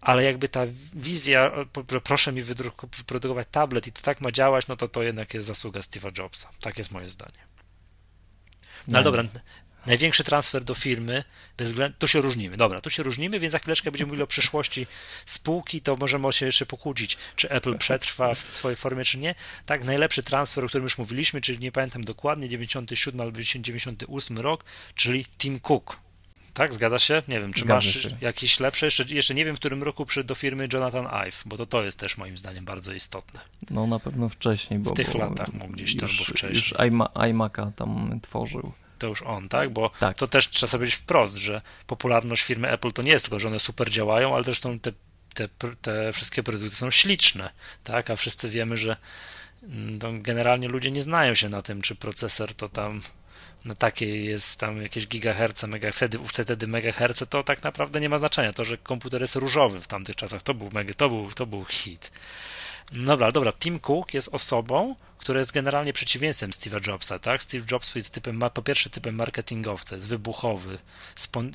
[0.00, 0.60] Ale jakby ta
[0.94, 1.52] wizja,
[2.04, 5.80] proszę mi wyprodukować tablet i to tak ma działać, no to to jednak jest zasługa
[5.80, 6.50] Steve'a Jobsa.
[6.60, 7.46] Tak jest moje zdanie.
[8.88, 9.24] No ale dobra,
[9.86, 11.24] największy transfer do firmy,
[11.56, 14.26] bez względu, tu się różnimy, dobra, tu się różnimy, więc za chwileczkę będziemy mówili o
[14.26, 14.86] przyszłości
[15.26, 19.34] spółki, to możemy się jeszcze pokłócić, czy Apple przetrwa w swojej formie, czy nie.
[19.66, 24.64] Tak, najlepszy transfer, o którym już mówiliśmy, czyli nie pamiętam dokładnie, 97 albo 98 rok,
[24.94, 26.06] czyli Tim Cook.
[26.54, 27.22] Tak, zgadza się?
[27.28, 28.16] Nie wiem, czy Zgadza masz się.
[28.20, 28.84] jakiś lepszy?
[28.84, 31.84] Jeszcze, jeszcze nie wiem, w którym roku przyszedł do firmy Jonathan Ive, bo to, to
[31.84, 33.40] jest też moim zdaniem bardzo istotne.
[33.70, 34.90] No na pewno wcześniej, bo...
[34.90, 36.54] W tych bo latach mógł gdzieś tam, albo wcześniej.
[36.54, 36.74] Już
[37.14, 39.70] iMac'a tam tworzył to już on, tak?
[39.70, 40.16] Bo tak.
[40.16, 43.48] to też trzeba sobie powiedzieć wprost, że popularność firmy Apple to nie jest tylko, że
[43.48, 44.92] one super działają, ale też są te,
[45.34, 45.48] te,
[45.82, 47.50] te wszystkie produkty są śliczne,
[47.84, 48.10] tak?
[48.10, 48.96] A wszyscy wiemy, że
[49.62, 53.02] mm, generalnie ludzie nie znają się na tym, czy procesor to tam
[53.66, 58.18] na takiej jest tam jakieś gigaherce, mega, wtedy, wtedy megaherce, to tak naprawdę nie ma
[58.18, 58.52] znaczenia.
[58.52, 61.64] To, że komputer jest różowy w tamtych czasach, to był mega, to był, to był
[61.64, 62.10] hit.
[62.92, 67.42] Dobra, dobra, Tim Cook jest osobą, która jest generalnie przeciwieństwem Steve'a Jobsa, tak?
[67.42, 70.78] Steve Jobs jest typem, po pierwsze typem marketingowca, jest wybuchowy,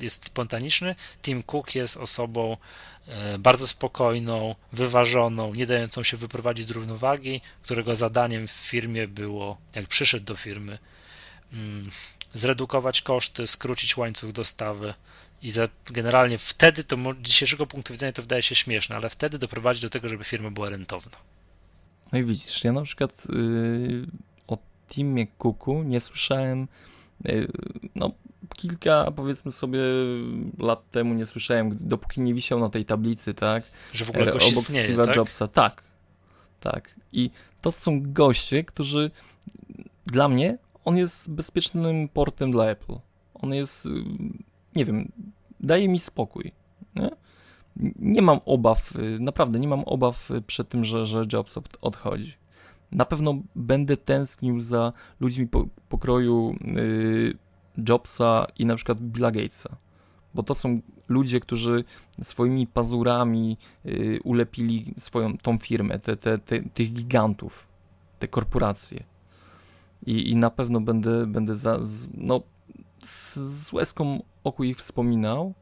[0.00, 0.94] jest spontaniczny.
[1.22, 2.56] Tim Cook jest osobą
[3.06, 9.58] e, bardzo spokojną, wyważoną, nie dającą się wyprowadzić z równowagi, którego zadaniem w firmie było,
[9.74, 10.78] jak przyszedł do firmy,
[11.52, 11.90] mm,
[12.34, 14.94] zredukować koszty, skrócić łańcuch dostawy,
[15.42, 15.52] i
[15.86, 19.90] generalnie wtedy, to z dzisiejszego punktu widzenia to wydaje się śmieszne, ale wtedy doprowadzić do
[19.90, 21.31] tego, żeby firma była rentowna.
[22.12, 24.06] No i widzisz, ja na przykład yy,
[24.46, 26.68] o Timie Cooku nie słyszałem,
[27.24, 27.48] yy,
[27.96, 28.10] no
[28.54, 29.80] kilka powiedzmy sobie
[30.58, 33.64] lat temu nie słyszałem, dopóki nie wisiał na tej tablicy, tak?
[33.92, 35.16] Że w ogóle gość obok istnieje, Steve'a tak?
[35.16, 35.48] Jobsa.
[35.48, 35.82] Tak,
[36.60, 36.94] tak.
[37.12, 39.10] I to są goście, którzy
[40.06, 42.94] dla mnie on jest bezpiecznym portem dla Apple.
[43.34, 43.88] On jest
[44.76, 45.12] nie wiem,
[45.60, 46.52] daje mi spokój.
[46.94, 47.10] Nie?
[47.98, 52.34] Nie mam obaw, y, naprawdę nie mam obaw y, przed tym, że, że Jobs odchodzi.
[52.92, 57.38] Na pewno będę tęsknił za ludźmi po, pokroju y,
[57.88, 59.76] Jobsa i na przykład Billa Gatesa,
[60.34, 61.84] bo to są ludzie, którzy
[62.22, 63.56] swoimi pazurami
[63.86, 67.68] y, ulepili swoją tą firmę, te, te, te, tych gigantów,
[68.18, 69.04] te korporacje.
[70.06, 71.78] I, i na pewno będę, będę za,
[72.14, 72.40] no,
[73.02, 75.54] z, z łezką oku ich wspominał.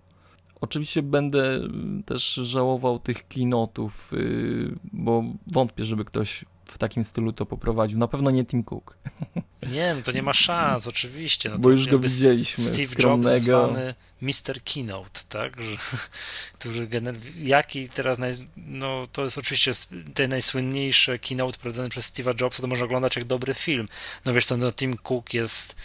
[0.61, 1.61] Oczywiście będę
[2.07, 7.99] też żałował tych klinotów, y, bo wątpię, żeby ktoś w takim stylu to poprowadził.
[7.99, 8.97] Na pewno nie Tim Cook.
[9.73, 11.49] Nie, no to nie ma szans, oczywiście.
[11.49, 12.65] No bo już go widzieliśmy.
[12.65, 13.53] Steve skromnego.
[13.53, 14.63] Jobs zwany Mr.
[14.65, 15.61] Keynote, tak?
[15.61, 15.77] Że,
[16.59, 18.35] który gener- jaki teraz, naj...
[18.57, 19.73] no to jest oczywiście
[20.15, 23.89] ten najsłynniejszy keynote prowadzony przez Steve'a Jobsa, to można oglądać jak dobry film.
[24.25, 25.77] No wiesz, to no, Tim Cook jest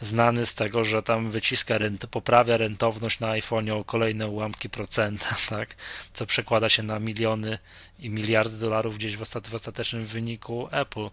[0.00, 5.36] znany z tego, że tam wyciska rent, poprawia rentowność na iPhone'ie o kolejne ułamki procenta,
[5.48, 5.76] tak?
[6.12, 7.58] co przekłada się na miliony
[7.98, 11.10] i miliardy dolarów gdzieś w, ostat, w ostatecznym wyniku Apple.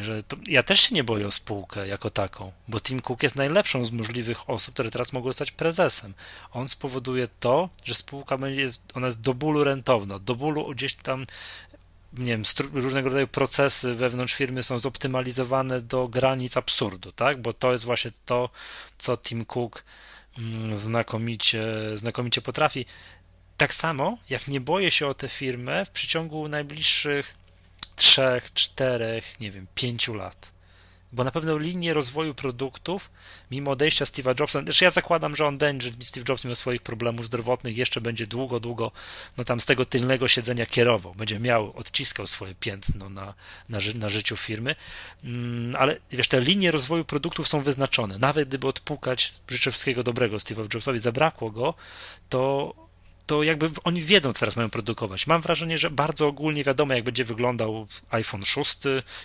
[0.00, 3.36] Że to, ja też się nie boję o spółkę jako taką, bo Tim Cook jest
[3.36, 6.14] najlepszą z możliwych osób, które teraz mogą zostać prezesem.
[6.52, 11.26] On spowoduje to, że spółka będzie, ona jest do bólu rentowna, do bólu gdzieś tam
[12.12, 17.42] nie wiem, różnego rodzaju procesy wewnątrz firmy są zoptymalizowane do granic absurdu, tak?
[17.42, 18.50] Bo to jest właśnie to,
[18.98, 19.84] co Tim Cook
[20.38, 22.86] mm, znakomicie, znakomicie potrafi.
[23.56, 27.34] Tak samo, jak nie boję się o tę firmę w przeciągu najbliższych
[27.96, 30.51] trzech, czterech, nie wiem, pięciu lat
[31.12, 33.10] bo na pewno linię rozwoju produktów,
[33.50, 37.26] mimo odejścia Steve'a Jobsa, też ja zakładam, że on będzie, Steve Jobs mimo swoich problemów
[37.26, 38.90] zdrowotnych jeszcze będzie długo, długo
[39.36, 43.34] no tam z tego tylnego siedzenia kierował, będzie miał, odciskał swoje piętno na,
[43.68, 44.74] na, ży, na życiu firmy,
[45.24, 50.36] mm, ale wiesz, te linie rozwoju produktów są wyznaczone, nawet gdyby odpukać, życzę wszystkiego dobrego
[50.36, 51.74] Steve'owi Jobsowi, zabrakło go,
[52.28, 52.74] to
[53.26, 55.26] to jakby oni wiedzą, co teraz mają produkować.
[55.26, 58.78] Mam wrażenie, że bardzo ogólnie wiadomo, jak będzie wyglądał iPhone 6,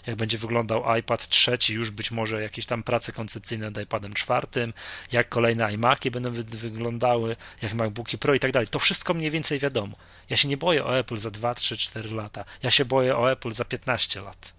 [0.07, 4.47] jak będzie wyglądał iPad 3, już być może jakieś tam prace koncepcyjne nad iPadem 4,
[5.11, 8.67] jak kolejne iMaki będą wy wyglądały, jak MacBooki Pro i tak dalej.
[8.67, 9.95] To wszystko mniej więcej wiadomo.
[10.29, 12.45] Ja się nie boję o Apple za 2, 3, 4 lata.
[12.63, 14.56] Ja się boję o Apple za 15 lat.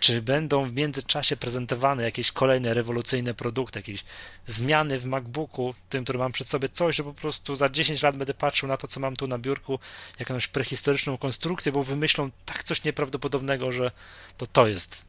[0.00, 4.04] Czy będą w międzyczasie prezentowane jakieś kolejne rewolucyjne produkty, jakieś
[4.46, 8.16] zmiany w MacBooku, tym, który mam przed sobie, coś, że po prostu za 10 lat
[8.16, 9.78] będę patrzył na to, co mam tu na biurku,
[10.18, 13.90] jakąś prehistoryczną konstrukcję, bo wymyślą tak coś nieprawdopodobnego, że
[14.36, 15.08] to to jest.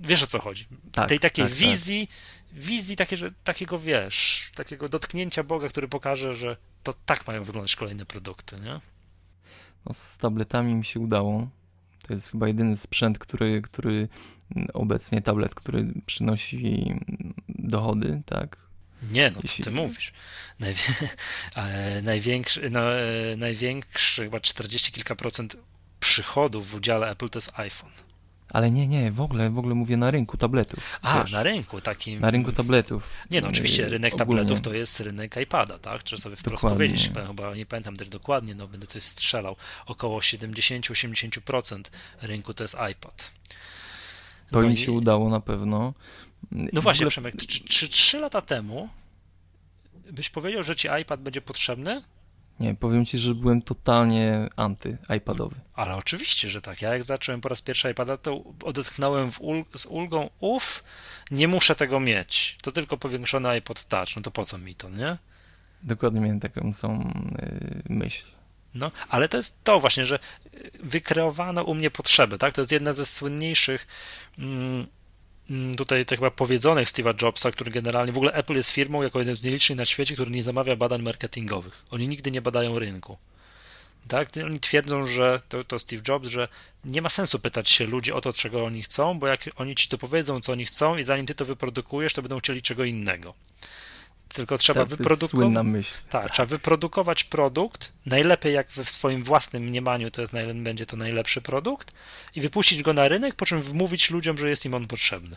[0.00, 0.66] Wiesz o co chodzi?
[0.92, 1.60] Tak, Tej takiej tak, tak.
[1.60, 2.08] wizji,
[2.52, 7.76] wizji takie, że, takiego wiesz, takiego dotknięcia Boga, który pokaże, że to tak mają wyglądać
[7.76, 8.80] kolejne produkty, nie?
[9.86, 11.48] No, z tabletami mi się udało.
[12.08, 14.08] To jest chyba jedyny sprzęt, który, który
[14.74, 16.94] obecnie tablet, który przynosi
[17.48, 18.56] dochody, tak?
[19.02, 20.12] Nie, no co ty mówisz?
[20.60, 20.82] Najwie...
[22.02, 25.56] największy, no, e, największy, chyba 40 kilka procent
[26.00, 27.92] przychodów w udziale Apple to jest iPhone.
[28.52, 30.98] Ale nie, nie, w ogóle, w ogóle mówię na rynku tabletów.
[31.02, 32.20] A, wiesz, na rynku takim.
[32.20, 33.12] Na rynku tabletów.
[33.30, 34.40] Nie, no oczywiście rynek ogólnie.
[34.40, 36.02] tabletów to jest rynek iPada, tak?
[36.02, 36.76] Trzeba sobie wprost dokładnie.
[36.76, 39.56] powiedzieć, chyba nie pamiętam też dokładnie, no będę coś strzelał.
[39.86, 41.82] Około 70-80%
[42.22, 43.30] rynku to jest iPad.
[44.50, 44.94] To no im się i...
[44.94, 45.94] udało na pewno.
[46.52, 47.10] No właśnie, ogóle...
[47.10, 47.36] Przemek,
[47.68, 48.88] czy 3 lata temu
[50.12, 52.02] byś powiedział, że ci iPad będzie potrzebny?
[52.60, 55.54] Nie, powiem ci, że byłem totalnie anty-iPadowy.
[55.74, 56.82] Ale oczywiście, że tak.
[56.82, 60.84] Ja jak zacząłem po raz pierwszy iPada, to odetchnąłem ul z ulgą, uff,
[61.30, 62.58] nie muszę tego mieć.
[62.62, 64.16] To tylko powiększony iPod Touch.
[64.16, 65.16] No to po co mi to, nie?
[65.82, 68.24] Dokładnie miałem taką samą yy, myśl.
[68.74, 70.18] No, ale to jest to właśnie, że
[70.80, 72.54] wykreowano u mnie potrzeby, tak?
[72.54, 73.86] To jest jedna ze słynniejszych
[74.38, 74.86] Mm,
[75.76, 79.36] tutaj tak chyba powiedzonych Steve'a Jobsa, który generalnie, w ogóle Apple jest firmą jako jeden
[79.36, 81.84] z nielicznych na świecie, który nie zamawia badań marketingowych.
[81.90, 83.18] Oni nigdy nie badają rynku.
[84.08, 84.28] Tak?
[84.44, 86.48] Oni twierdzą, że to, to Steve Jobs, że
[86.84, 89.88] nie ma sensu pytać się ludzi o to, czego oni chcą, bo jak oni ci
[89.88, 93.34] to powiedzą, co oni chcą i zanim ty to wyprodukujesz, to będą chcieli czego innego.
[94.28, 95.86] Tylko trzeba tak, wyprodukować.
[96.10, 100.96] Tak, tak, trzeba wyprodukować produkt, najlepiej jak w swoim własnym mniemaniu to jest, będzie to
[100.96, 101.92] najlepszy produkt,
[102.34, 105.36] i wypuścić go na rynek, po czym wmówić ludziom, że jest im on potrzebny.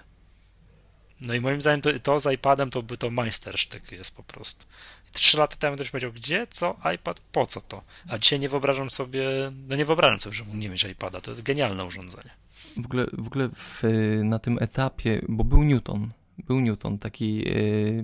[1.21, 4.65] No i moim zdaniem to, to z iPadem to by to majstersztyk jest po prostu.
[5.11, 7.83] Trzy lata temu ktoś powiedział, gdzie, co, iPad, po co to?
[8.09, 9.23] A dzisiaj nie wyobrażam sobie,
[9.67, 12.29] no nie wyobrażam sobie, że mógł nie mieć iPada, to jest genialne urządzenie.
[12.77, 13.83] W ogóle, w ogóle w,
[14.23, 16.11] na tym etapie, bo był Newton,
[16.47, 18.03] był Newton, taki yy,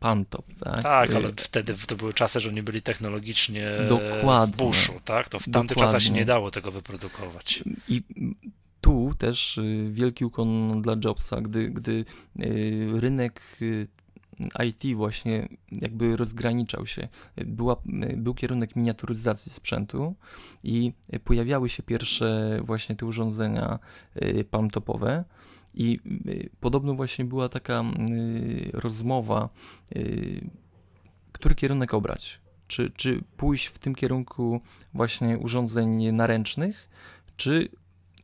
[0.00, 0.82] pan top, tak?
[0.82, 4.54] Tak, ale wtedy to były czasy, że oni byli technologicznie Dokładnie.
[4.54, 5.28] w buszu, tak?
[5.28, 7.64] To w tamtych czasach się nie dało tego wyprodukować.
[7.88, 8.02] I
[8.86, 12.04] tu też y, wielki ukłon dla Jobsa, gdy, gdy
[12.40, 13.88] y, rynek y,
[14.66, 17.08] IT właśnie jakby rozgraniczał się.
[17.36, 17.76] Była,
[18.16, 20.14] był kierunek miniaturyzacji sprzętu
[20.64, 20.92] i
[21.24, 23.78] pojawiały się pierwsze właśnie te urządzenia
[24.50, 25.24] palmtopowe.
[25.76, 29.48] I y, podobno właśnie była taka y, rozmowa,
[29.96, 30.50] y,
[31.32, 32.40] który kierunek obrać.
[32.66, 34.60] Czy, czy pójść w tym kierunku
[34.94, 36.88] właśnie urządzeń naręcznych,
[37.36, 37.68] czy,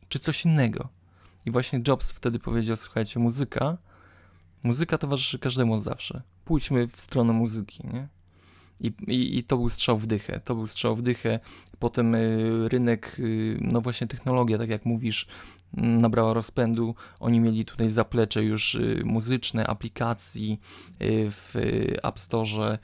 [0.09, 0.89] czy coś innego.
[1.45, 3.77] I właśnie Jobs wtedy powiedział: Słuchajcie, muzyka,
[4.63, 6.21] muzyka towarzyszy każdemu od zawsze.
[6.45, 8.07] Pójdźmy w stronę muzyki, nie?
[8.79, 10.39] I, i, I, to był strzał w dychę.
[10.39, 11.39] To był strzał w dychę.
[11.79, 12.15] Potem
[12.67, 13.21] rynek,
[13.61, 15.27] no właśnie technologia, tak jak mówisz,
[15.77, 16.95] nabrała rozpędu.
[17.19, 20.59] Oni mieli tutaj zaplecze już y, muzyczne, aplikacji
[21.01, 21.55] y, w
[22.03, 22.77] App Store.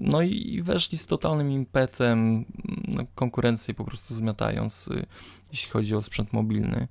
[0.00, 2.44] No i weszli z totalnym impetem,
[2.88, 5.06] no, konkurencję po prostu zmiatając, y,
[5.52, 6.88] jeśli chodzi o sprzęt mobilny.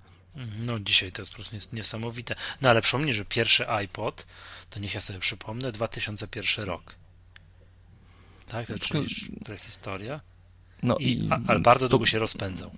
[0.59, 2.35] No dzisiaj to jest po prostu niesamowite.
[2.61, 4.25] No ale przypomnij, że pierwszy iPod,
[4.69, 6.95] to niech ja sobie przypomnę, 2001 rok.
[8.47, 10.21] Tak, to jest prehistoria.
[10.83, 11.89] No I, i, ale bardzo to...
[11.89, 12.71] długo się rozpędzał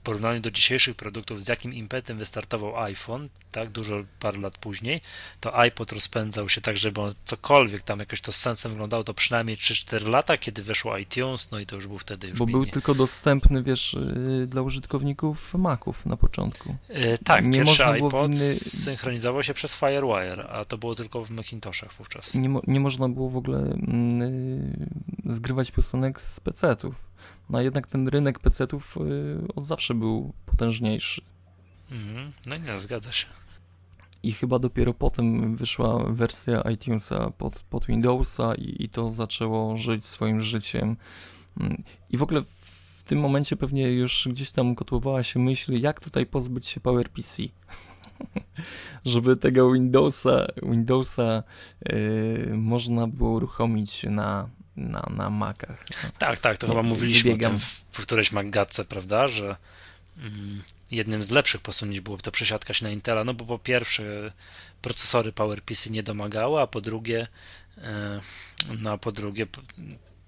[0.00, 5.00] porównaniu do dzisiejszych produktów, z jakim impetem wystartował iPhone, tak, dużo parę lat później,
[5.40, 9.14] to iPod rozpędzał się tak, żeby on cokolwiek tam jakoś to z sensem wyglądało, to
[9.14, 12.60] przynajmniej 3-4 lata, kiedy weszło iTunes, no i to już był wtedy już Bo mini.
[12.60, 16.76] był tylko dostępny, wiesz, y, dla użytkowników Maców na początku.
[16.88, 18.54] Yy, tak, nie pierwszy iPod inny...
[18.54, 22.34] synchronizował się przez FireWire, a to było tylko w Macintoshach wówczas.
[22.34, 23.76] Nie, mo nie można było w ogóle
[25.24, 27.13] yy, zgrywać piosenek z PC-ów
[27.50, 31.22] no jednak ten rynek PC-ów y, od zawsze był potężniejszy.
[31.90, 32.32] Mhm.
[32.46, 33.26] No nie, zgadza się.
[34.22, 40.06] I chyba dopiero potem wyszła wersja iTunesa pod, pod Windowsa i, i to zaczęło żyć
[40.06, 40.96] swoim życiem.
[41.60, 46.00] Mm, I w ogóle w tym momencie pewnie już gdzieś tam kotłowała się myśl, jak
[46.00, 47.42] tutaj pozbyć się PowerPC.
[49.04, 51.42] Żeby tego Windowsa, Windowsa
[51.88, 55.84] yy, można było uruchomić na na, na Macach.
[56.18, 57.54] Tak, tak, to chyba mówiliśmy wybiegam.
[57.54, 59.56] o tym w, w którejś Magatce, prawda, że
[60.18, 64.32] mm, jednym z lepszych posunięć było to przesiadkać na Intela, no bo po pierwsze
[64.82, 67.26] procesory PowerPC nie domagały, a po drugie
[67.78, 68.20] e,
[68.78, 69.46] no a po drugie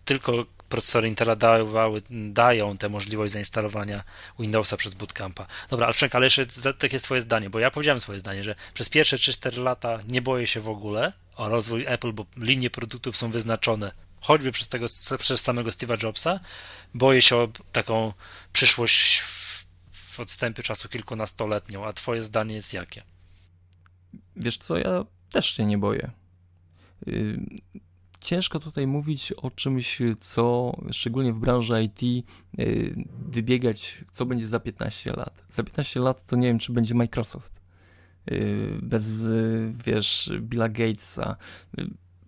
[0.05, 4.05] tylko procesory Intela dawały, dają tę możliwość zainstalowania
[4.39, 5.47] Windowsa przez bootcampa.
[5.71, 6.47] Dobra, ale Przemek, ale jeszcze
[6.79, 10.47] takie twoje zdanie, bo ja powiedziałem swoje zdanie, że przez pierwsze 3-4 lata nie boję
[10.47, 13.93] się w ogóle o rozwój Apple, bo linie produktów są wyznaczone
[14.27, 14.87] choćby przez, tego,
[15.19, 16.41] przez samego Steve'a Jobsa.
[16.95, 18.13] Boję się o taką
[18.53, 19.21] przyszłość
[19.91, 23.03] w odstępie czasu kilkunastoletnią, a twoje zdanie jest jakie?
[24.37, 26.11] Wiesz co, ja też się nie boję.
[27.09, 27.41] Y,
[28.21, 32.27] ciężko tutaj mówić o czymś, co szczególnie w branży IT
[32.59, 32.95] y,
[33.29, 35.47] wybiegać, co będzie za 15 lat.
[35.49, 37.61] Za 15 lat to nie wiem, czy będzie Microsoft.
[38.31, 39.25] Y, bez,
[39.85, 41.37] wiesz, Billa Gatesa.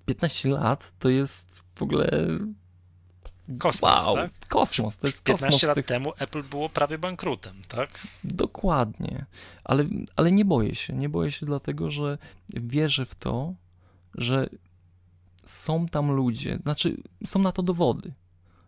[0.08, 2.10] 15 lat to jest w ogóle
[3.58, 4.30] Kosmos, wow, tak?
[4.48, 5.86] Kosmos, to jest 15 kosmos lat tych...
[5.86, 8.06] temu Apple było prawie bankrutem, tak?
[8.24, 9.26] Dokładnie,
[9.64, 9.84] ale,
[10.16, 13.54] ale nie boję się, nie boję się dlatego, że wierzę w to,
[14.14, 14.48] że
[15.44, 18.12] są tam ludzie, znaczy są na to dowody,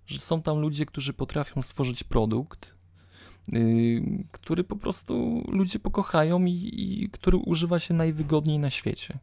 [0.07, 2.74] że są tam ludzie, którzy potrafią stworzyć produkt,
[3.49, 9.18] yy, który po prostu ludzie pokochają i, i który używa się najwygodniej na świecie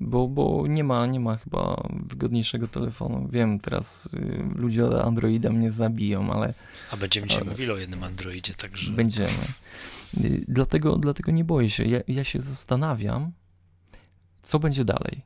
[0.00, 3.28] bo, bo nie, ma, nie ma chyba wygodniejszego telefonu.
[3.32, 6.54] Wiem, teraz y, ludzie od Androida mnie zabiją, ale...
[6.90, 8.92] A będziemy dzisiaj mówili o jednym Androidzie, także...
[8.92, 9.30] Będziemy.
[10.24, 11.84] Y, dlatego, dlatego nie boję się.
[11.84, 13.32] Ja, ja się zastanawiam,
[14.42, 15.22] co będzie dalej.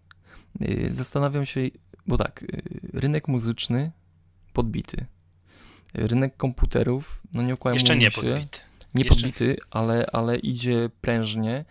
[0.63, 1.61] Y, zastanawiam się,
[2.07, 2.63] bo tak, y,
[2.93, 3.93] rynek muzyczny
[4.53, 5.07] podbity.
[5.95, 8.59] Rynek komputerów, no nie okłamujmy Jeszcze nie się, podbity.
[8.95, 9.15] Nie Jeszcze...
[9.15, 11.65] podbity, ale, ale idzie prężnie.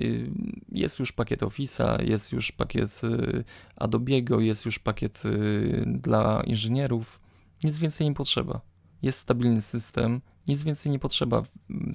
[0.00, 0.30] Y,
[0.72, 3.44] jest już pakiet Office'a, jest już pakiet y,
[3.80, 7.20] Adobe'ego, jest już pakiet y, dla inżynierów.
[7.64, 8.60] Nic więcej nie potrzeba.
[9.02, 11.42] Jest stabilny system, nic więcej nie potrzeba.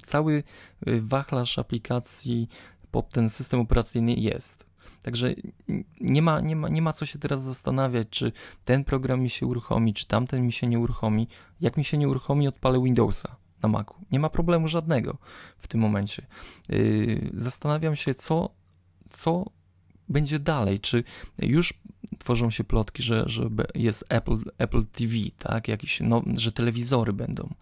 [0.02, 0.42] Cały
[1.00, 2.48] wachlarz aplikacji
[2.90, 4.66] pod ten system operacyjny jest.
[5.02, 5.34] Także
[6.00, 8.32] nie ma, nie, ma, nie ma co się teraz zastanawiać, czy
[8.64, 11.28] ten program mi się uruchomi, czy tamten mi się nie uruchomi.
[11.60, 13.94] Jak mi się nie uruchomi, odpalę Windowsa na Macu.
[14.12, 15.18] Nie ma problemu żadnego
[15.58, 16.26] w tym momencie.
[16.68, 18.50] Yy, zastanawiam się, co,
[19.10, 19.44] co
[20.08, 20.80] będzie dalej.
[20.80, 21.04] Czy
[21.38, 21.74] już
[22.24, 25.68] tworzą się plotki, że, że jest Apple, Apple TV, tak?
[25.68, 27.54] Jakieś, no, że telewizory będą.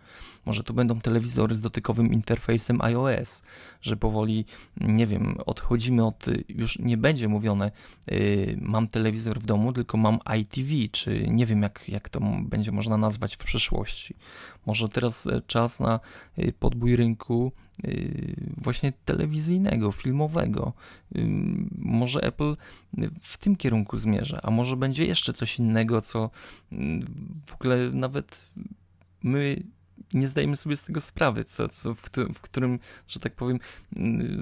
[0.46, 3.42] Może to będą telewizory z dotykowym interfejsem iOS,
[3.80, 4.44] że powoli,
[4.80, 7.70] nie wiem, odchodzimy od, już nie będzie mówione,
[8.06, 12.72] yy, mam telewizor w domu, tylko mam iTV, czy nie wiem, jak, jak to będzie
[12.72, 14.14] można nazwać w przyszłości.
[14.66, 16.00] Może teraz e, czas na
[16.36, 17.52] yy, podbój rynku
[18.56, 20.72] właśnie telewizyjnego, filmowego.
[21.12, 21.24] Yy,
[21.78, 22.56] może Apple
[23.22, 26.30] w tym kierunku zmierza, a może będzie jeszcze coś innego, co
[26.72, 26.78] yy,
[27.46, 28.50] w ogóle nawet
[29.22, 29.62] my
[30.14, 32.02] nie zdajemy sobie z tego sprawy, co, co w,
[32.34, 32.78] w którym,
[33.08, 33.60] że tak powiem,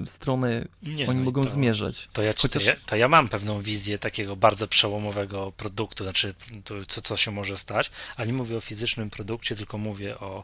[0.05, 2.09] stronę nie, oni no mogą to, zmierzać.
[2.13, 2.63] To ja, Chociaż...
[2.63, 6.33] to, ja, to ja mam pewną wizję takiego bardzo przełomowego produktu, znaczy
[6.63, 10.43] to, co, co się może stać, ale nie mówię o fizycznym produkcie, tylko mówię o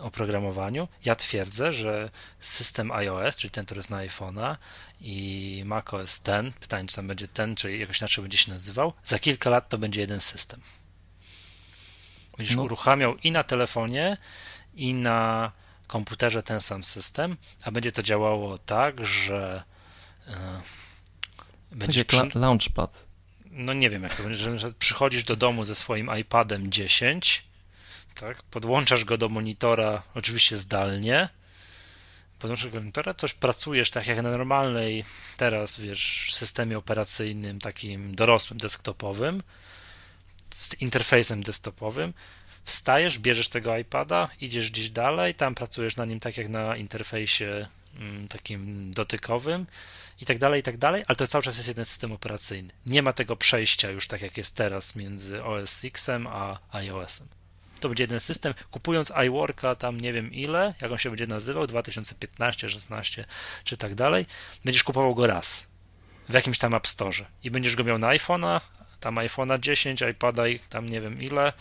[0.00, 0.88] oprogramowaniu.
[1.04, 4.56] Ja twierdzę, że system iOS, czyli ten, który jest na iPhone'a
[5.00, 9.18] i macOS ten, pytanie, czy tam będzie ten, czy jakoś inaczej będzie się nazywał, za
[9.18, 10.60] kilka lat to będzie jeden system.
[12.36, 12.62] Będziesz no.
[12.62, 14.16] uruchamiał i na telefonie,
[14.74, 15.52] i na
[15.86, 19.62] komputerze ten sam system, a będzie to działało tak, że
[20.26, 20.34] yy,
[21.72, 22.30] będzie przy...
[22.34, 23.06] launchpad.
[23.50, 27.49] No nie wiem, jak to będzie, że przychodzisz do domu ze swoim iPadem 10,
[28.14, 31.28] tak, podłączasz go do monitora, oczywiście zdalnie,
[32.38, 35.04] podłączasz go do monitora, coś pracujesz tak jak na normalnej
[35.36, 39.42] teraz, wiesz, systemie operacyjnym takim dorosłym, desktopowym,
[40.54, 42.12] z interfejsem desktopowym,
[42.64, 47.66] wstajesz, bierzesz tego iPada, idziesz gdzieś dalej, tam pracujesz na nim tak jak na interfejsie
[47.96, 49.66] mm, takim dotykowym
[50.20, 52.72] i tak dalej, i tak dalej, ale to cały czas jest jeden system operacyjny.
[52.86, 57.39] Nie ma tego przejścia już tak jak jest teraz między OS X-em a iOS-em.
[57.80, 58.54] To będzie jeden system.
[58.70, 63.24] Kupując iWorka tam nie wiem ile, jak on się będzie nazywał, 2015, 16
[63.64, 64.26] czy tak dalej,
[64.64, 65.70] będziesz kupował go raz
[66.28, 68.60] w jakimś tam App Store i będziesz go miał na iPhone'a,
[69.00, 71.52] tam iPhone'a 10, iPada i tam nie wiem ile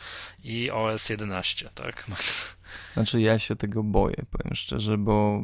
[0.44, 2.06] i OS 11, tak?
[2.94, 5.42] Znaczy ja się tego boję, powiem szczerze, bo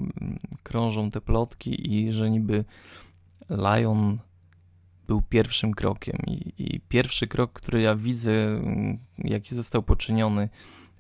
[0.64, 2.66] krążą te plotki i że niby
[3.50, 4.18] Lion
[5.08, 8.62] był pierwszym krokiem i, i pierwszy krok, który ja widzę,
[9.18, 10.50] jaki został poczyniony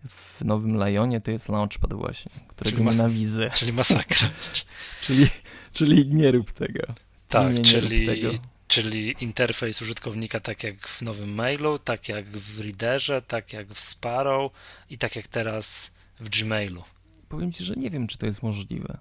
[0.07, 3.51] w nowym Lionie, to jest Launchpad właśnie, którego czyli nienawidzę.
[3.53, 4.29] Czyli masakra.
[5.01, 5.27] czyli,
[5.73, 6.83] czyli nie rób tego.
[7.29, 12.59] Tak, nie, nie czyli Czyli interfejs użytkownika tak jak w nowym mailu, tak jak w
[12.59, 14.51] Readerze, tak jak w Sparrow
[14.89, 16.83] i tak jak teraz w Gmailu.
[17.29, 18.97] Powiem Ci, że nie wiem, czy to jest możliwe.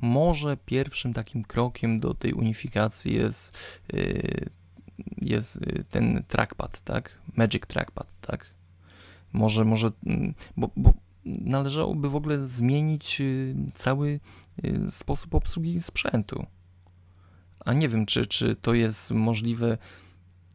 [0.00, 3.58] Może pierwszym takim krokiem do tej unifikacji jest,
[3.94, 4.50] y,
[5.22, 7.18] jest y, ten trackpad, tak?
[7.36, 8.46] Magic Trackpad, tak?
[9.32, 10.92] Może, może, mm, bo, bo
[11.24, 14.20] należałoby w ogóle zmienić y, cały
[14.90, 16.46] sposób obsługi sprzętu.
[17.64, 19.78] A nie wiem, czy, czy to jest możliwe.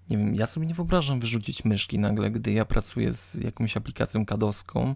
[0.10, 4.26] Nie wiem, ja sobie nie wyobrażam wyrzucić myszki nagle, gdy ja pracuję z jakąś aplikacją
[4.26, 4.96] kadowską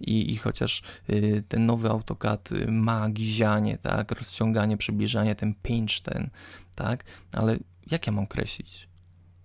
[0.00, 6.00] i, i chociaż y, ten nowy AutoCAD y, ma gizianie, tak, rozciąganie, przybliżanie, ten pinch
[6.02, 6.30] ten,
[6.74, 7.58] tak, ale
[7.90, 8.88] jak ja mam określić?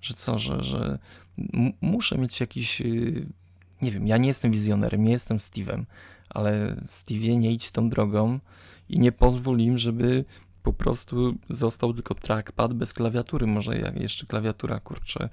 [0.01, 0.99] Że co, że, że
[1.81, 3.25] muszę mieć jakiś, y,
[3.81, 5.83] nie wiem, ja nie jestem wizjonerem, nie jestem Steve'em,
[6.29, 8.39] ale Steve nie idź tą drogą
[8.89, 10.25] i nie pozwól im, żeby
[10.63, 15.29] po prostu został tylko trackpad bez klawiatury, może jak jeszcze klawiatura, kurczę,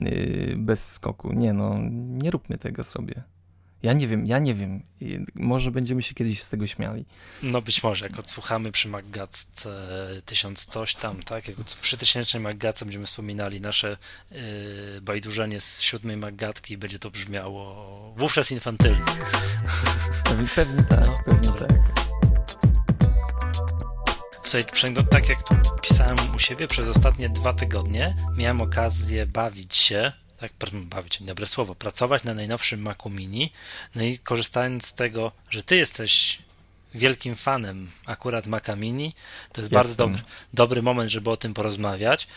[0.00, 1.32] yy, bez skoku.
[1.32, 3.22] Nie no, nie róbmy tego sobie.
[3.82, 4.82] Ja nie wiem, ja nie wiem.
[5.34, 7.04] Może będziemy się kiedyś z tego śmiali.
[7.42, 9.70] No być może, jak odsłuchamy przy MacGatce
[10.24, 11.48] tysiąc coś tam, tak?
[11.48, 13.96] Jak przy tysięcznej MacGatce będziemy wspominali nasze
[14.30, 14.38] yy,
[15.02, 19.04] bajdurzenie z siódmej MacGatki i będzie to brzmiało wówczas infantylnie.
[20.24, 21.98] Pewnie, pewnie tak, no, pewnie tak.
[24.48, 30.12] Słuchaj, tak jak tu pisałem u siebie, przez ostatnie dwa tygodnie miałem okazję bawić się,
[30.40, 33.52] tak, bawić, dobre słowo, pracować na najnowszym Macu Mini,
[33.94, 36.38] no i korzystając z tego, że ty jesteś
[36.94, 39.12] wielkim fanem akurat Maca Mini,
[39.52, 39.72] to jest Jestem.
[39.72, 40.22] bardzo dobry,
[40.52, 42.28] dobry moment, żeby o tym porozmawiać.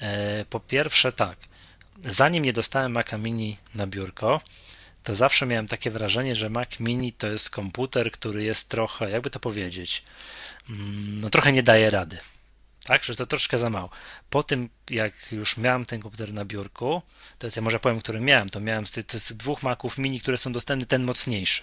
[0.00, 1.38] E, po pierwsze tak,
[2.04, 4.40] zanim nie dostałem Maca Mini na biurko,
[5.04, 9.30] to zawsze miałem takie wrażenie, że Mac Mini to jest komputer, który jest trochę, jakby
[9.30, 10.02] to powiedzieć,
[10.70, 12.18] Mm, no trochę nie daje rady.
[12.86, 13.90] Tak, że to troszkę za mało.
[14.30, 17.02] Po tym, jak już miałem ten komputer na biurku,
[17.38, 19.98] to jest, ja może powiem, który miałem, to miałem z tych, z tych dwóch Maców
[19.98, 21.62] mini, które są dostępne, ten mocniejszy.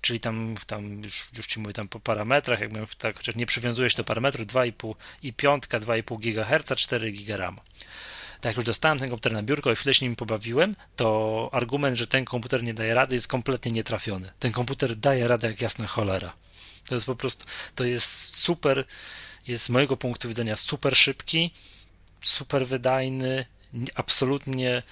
[0.00, 3.90] Czyli tam, tam już, już ci mówię tam po parametrach, jak tak, chociaż nie przywiązuje
[3.90, 7.60] się do parametrów 2,5 i piątka 2,5 GHz, 4 GB RAM.
[8.40, 11.98] Tak jak już dostałem ten komputer na biurko i chwilę się nim pobawiłem, to argument,
[11.98, 14.32] że ten komputer nie daje rady jest kompletnie nietrafiony.
[14.38, 16.32] Ten komputer daje radę jak jasna cholera.
[16.84, 18.84] To jest po prostu, to jest super,
[19.46, 21.50] jest z mojego punktu widzenia super szybki,
[22.20, 23.46] super wydajny,
[23.94, 24.82] absolutnie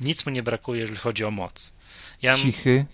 [0.00, 1.72] nic mu nie brakuje, jeżeli chodzi o moc.
[2.22, 2.86] Ja cichy.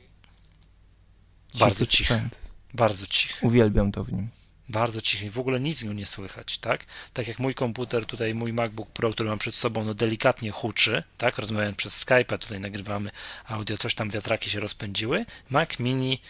[1.55, 2.05] Bardzo cichy.
[2.05, 2.37] Sprzęt.
[2.75, 3.47] Bardzo cichy.
[3.47, 4.29] Uwielbiam to w nim.
[4.71, 5.31] Bardzo cichy.
[5.31, 6.87] W ogóle nic go nie słychać, tak?
[7.13, 11.03] Tak jak mój komputer, tutaj mój MacBook Pro, który mam przed sobą, no delikatnie huczy,
[11.19, 11.39] tak?
[11.39, 13.11] Rozmawiając przez Skype'a, tutaj nagrywamy
[13.47, 15.27] audio, coś tam wiatraki się rozpędziły.
[15.51, 16.21] Mac Mini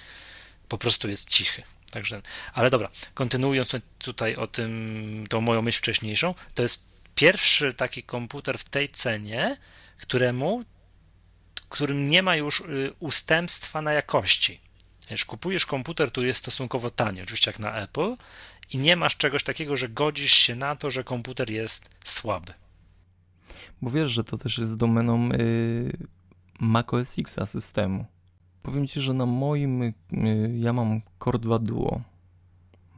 [0.69, 1.63] po prostu jest cichy.
[1.91, 2.23] Także,
[2.55, 6.85] ale dobra, kontynuując tutaj o tym, tą moją myśl wcześniejszą, to jest
[7.15, 9.57] pierwszy taki komputer w tej cenie,
[9.99, 10.65] któremu,
[11.69, 14.70] którym nie ma już y, ustępstwa na jakości.
[15.11, 18.17] Wiesz, kupujesz komputer, który jest stosunkowo tani, oczywiście jak na Apple,
[18.73, 22.53] i nie masz czegoś takiego, że godzisz się na to, że komputer jest słaby.
[23.83, 25.93] Bo wiesz, że to też jest domeną yy,
[26.61, 28.05] macOS X systemu.
[28.63, 29.93] Powiem Ci, że na moim, y,
[30.61, 32.01] ja mam Core 2 Duo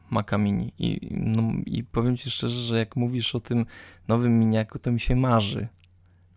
[0.09, 3.65] Maca Mini i, no, i powiem Ci szczerze, że jak mówisz o tym
[4.07, 5.67] nowym miniaku, to mi się marzy.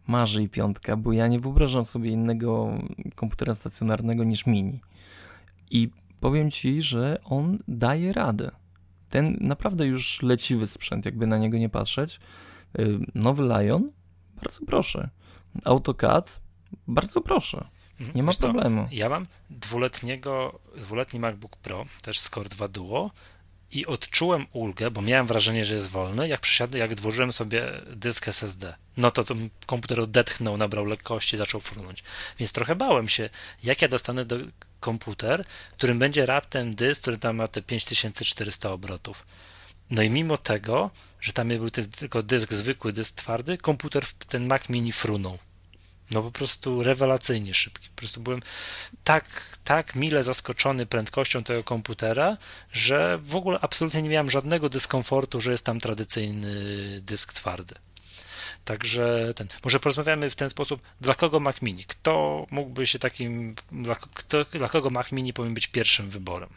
[0.07, 2.79] Marzy i piątka, bo ja nie wyobrażam sobie innego
[3.15, 4.81] komputera stacjonarnego niż mini.
[5.71, 5.91] I
[6.21, 8.51] powiem Ci, że on daje radę.
[9.09, 12.21] Ten naprawdę już leciwy sprzęt, jakby na niego nie patrzeć.
[12.79, 13.91] Y, nowy Lion,
[14.43, 15.11] bardzo proszę.
[15.65, 16.41] AutoCAD,
[16.89, 17.67] bardzo proszę.
[18.01, 18.17] Mhm.
[18.17, 18.87] Nie ma Wiesz problemu.
[18.89, 18.95] Co?
[18.95, 23.11] Ja mam dwuletniego, dwuletni MacBook Pro, też z Core 2 Duo
[23.71, 28.29] i odczułem ulgę, bo miałem wrażenie, że jest wolny, jak przysiadłem, jak włożyłem sobie dysk
[28.29, 28.77] SSD.
[28.97, 32.03] No to ten komputer odetchnął, nabrał lekkości, zaczął frunąć.
[32.39, 33.31] Więc trochę bałem się,
[33.63, 34.37] jak ja dostanę do
[34.81, 39.27] komputer, którym będzie raptem dysk, który tam ma te 5400 obrotów.
[39.91, 40.91] No i mimo tego,
[41.21, 45.39] że tam był tylko dysk zwykły, dysk twardy, komputer, ten Mac mini frunął
[46.11, 47.89] no po prostu rewelacyjnie szybki.
[47.89, 48.43] Po prostu byłem
[49.05, 49.25] tak,
[49.65, 52.37] tak mile zaskoczony prędkością tego komputera,
[52.73, 56.55] że w ogóle absolutnie nie miałem żadnego dyskomfortu, że jest tam tradycyjny
[57.01, 57.75] dysk twardy.
[58.65, 61.85] Także ten, może porozmawiamy w ten sposób, dla kogo Mac Mini?
[61.85, 66.51] Kto mógłby się takim, dla, kto, dla kogo Mac Mini powinien być pierwszym wyborem?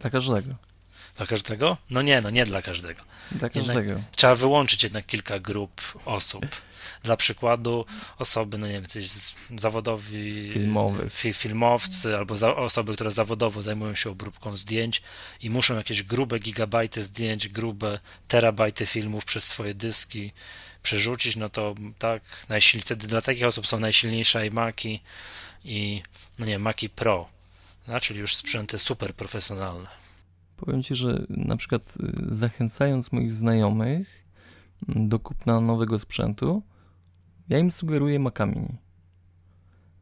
[0.00, 0.54] Dla każdego.
[1.16, 1.76] Dla każdego?
[1.90, 3.02] No nie, no nie dla każdego.
[3.32, 3.80] Dla każdego.
[3.80, 6.46] Jednak trzeba wyłączyć jednak kilka grup osób.
[7.02, 7.86] Dla przykładu
[8.18, 9.08] osoby, no nie wiem, coś
[9.56, 11.10] zawodowi Filmowy.
[11.10, 15.02] fi, filmowcy albo za, osoby, które zawodowo zajmują się obróbką zdjęć
[15.40, 20.32] i muszą jakieś grube gigabajty zdjęć, grube terabajty filmów przez swoje dyski
[20.82, 25.00] przerzucić, no to tak, najsilniejsze, dla takich osób są najsilniejsze iMaki
[25.64, 26.02] i,
[26.38, 27.28] no nie, Maki Pro,
[27.88, 29.86] no, czyli już sprzęty super profesjonalne.
[30.56, 34.24] Powiem Ci, że na przykład y, zachęcając moich znajomych
[34.88, 36.62] mm, do kupna nowego sprzętu,
[37.48, 38.76] ja im sugeruję Maca Mini.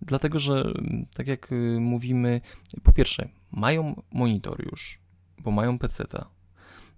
[0.03, 2.41] Dlatego, że mm, tak jak y, mówimy,
[2.83, 4.99] po pierwsze, mają monitor już,
[5.39, 6.29] bo mają PC-ta.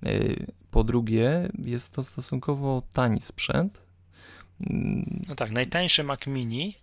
[0.07, 3.83] Y, po drugie, jest to stosunkowo tani sprzęt.
[4.61, 6.77] Mm, no tak, najtańszy Mac Mini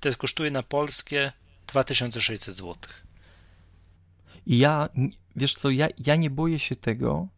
[0.00, 1.32] to jest, kosztuje na polskie
[1.66, 2.74] 2600 zł.
[4.46, 4.88] I ja,
[5.36, 7.28] wiesz co, ja, ja nie boję się tego,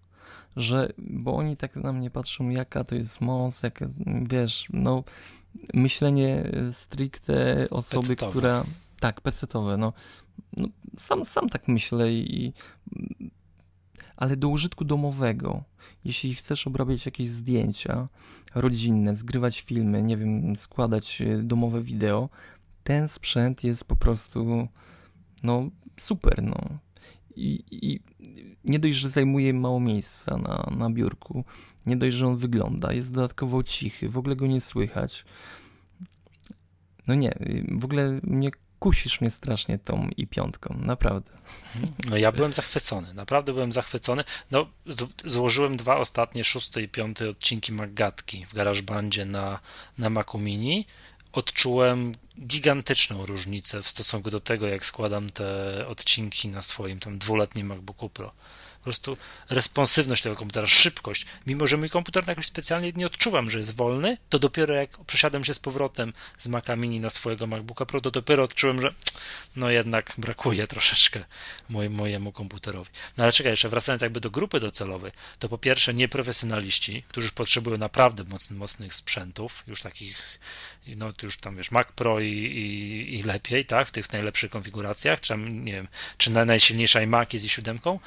[0.57, 3.89] że, bo oni tak na mnie patrzą, jaka to jest moc, jaka,
[4.22, 5.05] wiesz, no,
[5.75, 8.33] myślenie stricte osoby, pecetowe.
[8.33, 8.65] która,
[9.01, 9.93] tak, pecetowe, no,
[10.57, 12.53] no, sam, sam tak myślę i,
[14.17, 15.65] ale do użytku domowego,
[16.05, 18.09] jeśli chcesz obrabiać jakieś zdjęcia
[18.55, 22.29] rodzinne, zgrywać filmy, nie wiem, składać domowe wideo,
[22.85, 24.69] ten sprzęt jest po prostu,
[25.43, 26.79] no, super, no.
[27.39, 28.01] I, I,
[28.64, 31.45] nie dość, że zajmuje mało miejsca na, na biurku,
[31.86, 35.24] nie dość, że on wygląda, jest dodatkowo cichy, w ogóle go nie słychać.
[37.07, 37.39] No nie,
[37.70, 41.32] w ogóle nie kusisz mnie strasznie tą i piątką, naprawdę.
[42.11, 44.24] No ja byłem zachwycony, naprawdę byłem zachwycony.
[44.51, 44.66] No,
[45.24, 49.61] złożyłem dwa ostatnie, szósty i piąty odcinki Maggatki w GarageBandzie na,
[49.99, 50.86] na Macu Mini
[51.39, 52.12] odczułem
[52.47, 58.09] gigantyczną różnicę w stosunku do tego, jak składam te odcinki na swoim tam dwuletnim MacBooku
[58.09, 58.32] Pro.
[58.78, 59.16] Po prostu
[59.51, 61.26] responsywność tego komputera, szybkość.
[61.47, 65.45] Mimo, że mój komputer jakoś specjalnie nie odczuwam, że jest wolny, to dopiero jak przesiadłem
[65.45, 68.95] się z powrotem z Maca Mini na swojego MacBooka Pro, to dopiero odczułem, że
[69.57, 71.24] no jednak brakuje troszeczkę
[71.68, 72.91] moj, mojemu komputerowi.
[73.16, 77.78] No ale czekaj, jeszcze wracając jakby do grupy docelowej, to po pierwsze nieprofesjonaliści, którzy potrzebują
[77.78, 80.39] naprawdę mocnych, mocnych sprzętów, już takich
[80.97, 84.51] no to już tam wiesz, Mac Pro i, i, i, lepiej, tak, w tych najlepszych
[84.51, 88.01] konfiguracjach, czy nie wiem, czy na najsilniejsza iMac jest i siódemką.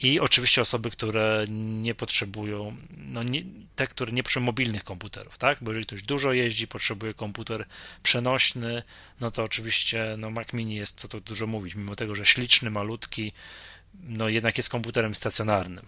[0.00, 3.42] I oczywiście osoby, które nie potrzebują, no nie,
[3.76, 7.66] te, które nie potrzebują mobilnych komputerów, tak, bo jeżeli ktoś dużo jeździ, potrzebuje komputer
[8.02, 8.82] przenośny,
[9.20, 12.70] no to oczywiście no Mac Mini jest, co tu dużo mówić, mimo tego, że śliczny,
[12.70, 13.32] malutki,
[14.02, 15.86] no jednak jest komputerem stacjonarnym.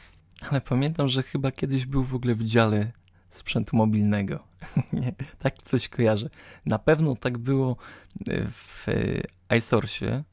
[0.50, 2.92] Ale pamiętam, że chyba kiedyś był w ogóle w dziale
[3.36, 4.38] sprzętu mobilnego.
[4.92, 6.30] Nie, tak coś kojarzę.
[6.66, 7.76] Na pewno tak było
[8.50, 8.86] w
[9.58, 10.24] iSource,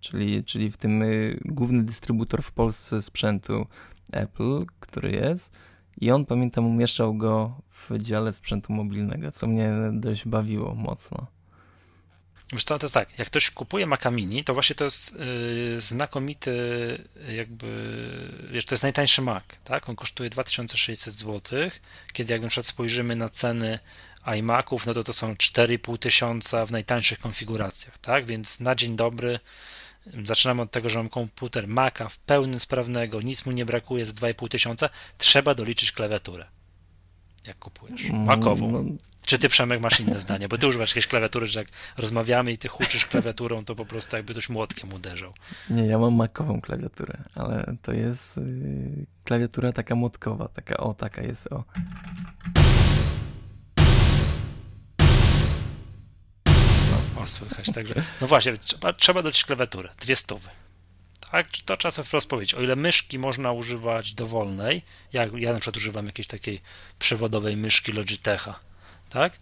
[0.00, 3.66] czyli, czyli w tym y, główny dystrybutor w Polsce sprzętu
[4.12, 5.52] Apple, który jest.
[6.00, 11.26] I on, pamiętam, umieszczał go w dziale sprzętu mobilnego, co mnie dość bawiło mocno.
[12.52, 15.80] Wiesz co, to jest tak, jak ktoś kupuje Maca Mini, to właśnie to jest yy,
[15.80, 16.52] znakomity
[17.36, 17.68] jakby,
[18.50, 19.88] wiesz, to jest najtańszy Mac, tak?
[19.88, 21.70] On kosztuje 2600 zł,
[22.12, 23.78] kiedy jak na przykład spojrzymy na ceny
[24.38, 28.26] iMaców, no to to są 4,5 tysiąca w najtańszych konfiguracjach, tak?
[28.26, 29.40] Więc na dzień dobry
[30.24, 34.12] zaczynamy od tego, że mam komputer Maca w pełnym sprawnego, nic mu nie brakuje za
[34.12, 36.46] 2,5 tysiąca, trzeba doliczyć klawiaturę.
[37.46, 38.04] Jak kupujesz?
[38.04, 38.96] Mm, Macową.
[39.26, 40.48] Czy ty, Przemek, masz inne zdanie?
[40.48, 44.16] Bo ty używasz jakiejś klawiatury, że jak rozmawiamy i ty huczysz klawiaturą, to po prostu
[44.16, 45.34] jakby ktoś młotkiem uderzał.
[45.70, 51.22] Nie, ja mam makową klawiaturę, ale to jest yy, klawiatura taka młotkowa, taka o, taka
[51.22, 51.64] jest o.
[57.16, 60.48] No, o, słychać, także, no właśnie, trzeba, trzeba dać klawiaturę, dwie stówy.
[61.30, 65.76] Tak, to czasem wprost powiedzieć, o ile myszki można używać dowolnej, jak ja na przykład
[65.76, 66.60] używam jakiejś takiej
[66.98, 68.60] przewodowej myszki Logitecha,
[69.10, 69.38] tak?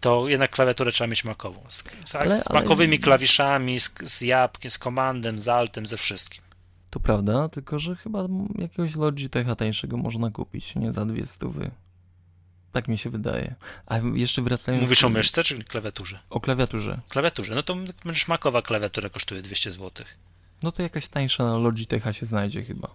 [0.00, 1.64] To jednak klawiaturę trzeba mieć makową.
[1.68, 3.02] Z, ale, z makowymi ale...
[3.02, 6.42] klawiszami, z, z jabłkiem, z komandem, z altem, ze wszystkim.
[6.90, 8.26] To prawda, tylko że chyba
[8.58, 11.70] jakiegoś Logitecha tańszego można kupić, nie za dwie stówy.
[12.72, 13.54] Tak mi się wydaje.
[13.86, 14.82] A jeszcze wracając...
[14.82, 16.18] Mówisz o myszce czy klawiaturze?
[16.30, 17.00] O klawiaturze.
[17.08, 17.54] Klawiaturze.
[17.54, 20.06] No to będziesz makowa klawiatura kosztuje 200 zł.
[20.62, 22.94] No to jakaś tańsza Logitecha się znajdzie chyba.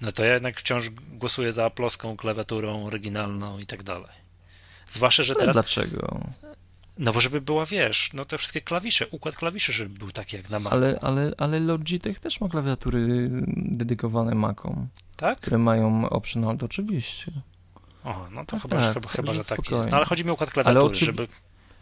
[0.00, 4.21] No to ja jednak wciąż głosuję za aploską klawiaturą oryginalną i tak dalej.
[4.90, 5.54] Zwłaszcza, że teraz.
[5.56, 6.20] Dlaczego?
[6.98, 10.50] No bo żeby była, wiesz, no te wszystkie klawisze, układ klawiszy, żeby był taki jak
[10.50, 10.76] na Macu.
[10.76, 14.88] Ale, ale, ale Logitech też ma klawiatury dedykowane Macom.
[15.16, 15.38] Tak?
[15.40, 17.32] Które mają optional, oczywiście.
[18.04, 19.90] O, no to tak, chyba, tak, chyba, chyba, że tak jest.
[19.90, 21.04] No ale chodzi mi o układ klawiatury, oczy...
[21.04, 21.28] żeby...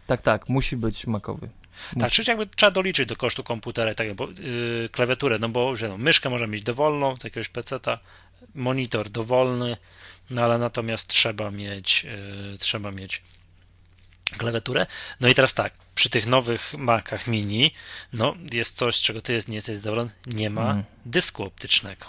[0.07, 1.48] Tak, tak, musi być makowy.
[1.98, 5.76] Tak, czyli jakby trzeba doliczyć do kosztu komputera i tak, bo yy, klawiaturę, no bo
[5.76, 7.98] że no, myszkę można mieć dowolną z jakiegoś peceta,
[8.55, 9.76] monitor dowolny,
[10.30, 13.22] no ale natomiast trzeba mieć, yy, trzeba mieć
[14.38, 14.86] klawiaturę.
[15.20, 17.74] No i teraz tak, przy tych nowych Macach mini,
[18.12, 20.84] no jest coś, czego ty jest, nie jesteś zadowolony, nie ma mm.
[21.06, 22.06] dysku optycznego.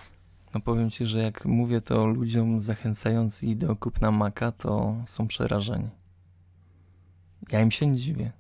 [0.54, 5.28] No powiem ci, że jak mówię to ludziom zachęcając ich do kupna Maca, to są
[5.28, 5.90] przerażeni.
[7.52, 8.32] Ja im się nie dziwię.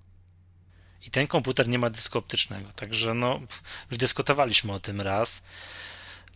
[1.05, 3.39] I ten komputer nie ma dysku optycznego, także no,
[3.89, 5.41] już dyskutowaliśmy o tym raz.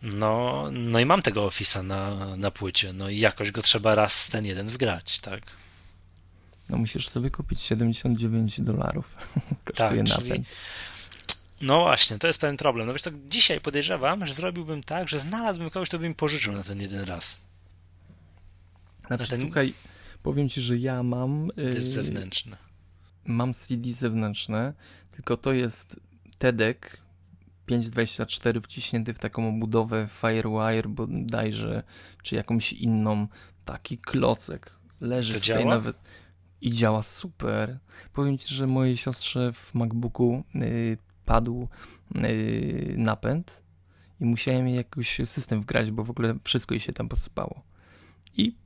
[0.02, 4.28] No, no i mam tego Office'a na, na płycie, no i jakoś go trzeba raz
[4.28, 5.42] ten jeden wgrać, tak?
[6.68, 9.16] No musisz sobie kupić 79 dolarów.
[9.64, 10.26] Kosztuje tak, napęd.
[10.26, 10.44] Czyli...
[11.60, 12.86] No właśnie, to jest pewien problem.
[12.86, 16.52] No wiesz, tak dzisiaj podejrzewam, że zrobiłbym tak, że znalazłbym kogoś, kto by mi pożyczył
[16.52, 17.40] na ten jeden raz.
[19.06, 19.40] Znaczy, ten...
[19.40, 19.72] słuchaj,
[20.22, 21.50] powiem ci, że ja mam...
[21.56, 22.56] To jest yy, zewnętrzne.
[23.24, 24.72] Mam CD zewnętrzne,
[25.10, 25.96] tylko to jest
[26.38, 27.05] TEDek
[27.66, 31.82] 524 wciśnięty w taką obudowę Firewire bodajże,
[32.22, 33.28] czy jakąś inną,
[33.64, 34.78] taki klocek.
[35.00, 35.74] Leży to tutaj działa?
[35.74, 35.96] nawet
[36.60, 37.78] i działa super.
[38.12, 41.68] Powiem Ci, że mojej siostrze w MacBooku yy, padł
[42.14, 43.62] yy, napęd
[44.20, 47.62] i musiałem jej jakoś system wgrać, bo w ogóle wszystko jej się tam posypało.
[48.36, 48.56] I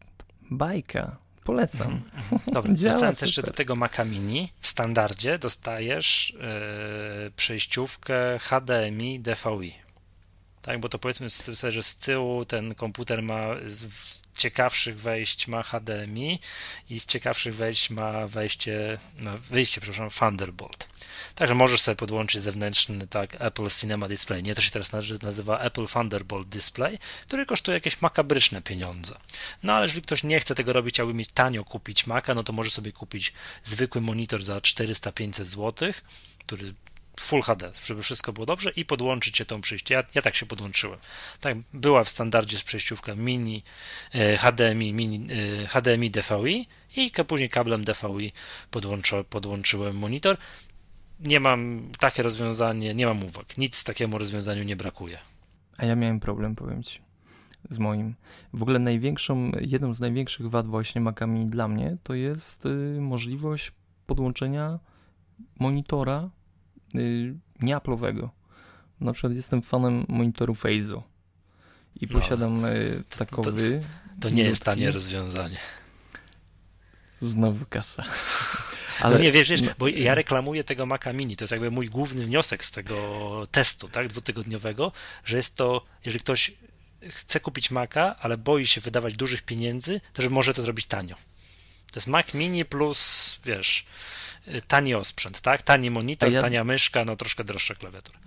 [0.50, 1.16] bajka.
[1.50, 2.00] Polecam.
[2.54, 6.34] Dobra, wracając jeszcze do tego Maca Mini, w standardzie dostajesz
[7.24, 9.72] yy, przejściówkę HDMI DVI.
[10.62, 15.62] Tak, bo to powiedzmy sobie, że z tyłu ten komputer ma z ciekawszych wejść ma
[15.62, 16.38] HDMI
[16.90, 20.88] i z ciekawszych wejść ma wejście, no, wyjście, przepraszam, Thunderbolt.
[21.34, 24.42] Także możesz sobie podłączyć zewnętrzny tak Apple Cinema Display.
[24.42, 24.92] Nie, to się teraz
[25.22, 29.14] nazywa Apple Thunderbolt Display, który kosztuje jakieś makabryczne pieniądze.
[29.62, 32.52] No ale jeżeli ktoś nie chce tego robić, chciałby mieć tanio kupić Maca, no to
[32.52, 33.32] może sobie kupić
[33.64, 35.92] zwykły monitor za 400-500 zł,
[36.38, 36.74] który
[37.20, 39.94] Full HD, żeby wszystko było dobrze i podłączyć się tą przyjście.
[39.94, 40.98] Ja, ja tak się podłączyłem.
[41.40, 43.62] Tak, była w standardzie przejściówka mini
[44.14, 45.26] e, HDMI, mini,
[45.62, 48.32] e, HDMI DVI i później kablem DVI
[48.70, 50.36] podłączy, podłączyłem monitor.
[51.20, 53.58] Nie mam takie rozwiązanie, nie mam uwag.
[53.58, 55.18] Nic takiemu rozwiązaniu nie brakuje.
[55.76, 57.00] A ja miałem problem, powiem Ci,
[57.70, 58.14] z moim.
[58.52, 63.72] W ogóle największą, jedną z największych wad właśnie Macami dla mnie to jest y, możliwość
[64.06, 64.78] podłączenia
[65.58, 66.30] monitora
[66.94, 68.30] y, nieaplowego.
[69.00, 71.02] Na przykład jestem fanem monitoru Feizo
[72.00, 73.80] i no, posiadam y, takowy.
[73.80, 75.58] To, to nie jest tanie rozwiązanie.
[77.22, 78.04] Znowu kasa.
[79.00, 79.14] Ale...
[79.14, 82.26] No nie, wiesz, wiesz, bo ja reklamuję tego Maca Mini, to jest jakby mój główny
[82.26, 84.92] wniosek z tego testu, tak, dwutygodniowego,
[85.24, 86.52] że jest to, jeżeli ktoś
[87.08, 91.14] chce kupić Maca, ale boi się wydawać dużych pieniędzy, to że może to zrobić tanio.
[91.92, 93.86] To jest Mac Mini plus, wiesz,
[94.68, 95.62] tani osprzęt, tak?
[95.62, 96.40] Tani monitor, ja...
[96.40, 98.18] tania myszka, no troszkę droższa klawiatura.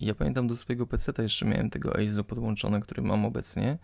[0.00, 3.78] Ja pamiętam do swojego PC jeszcze miałem tego EIZO podłączone, który mam obecnie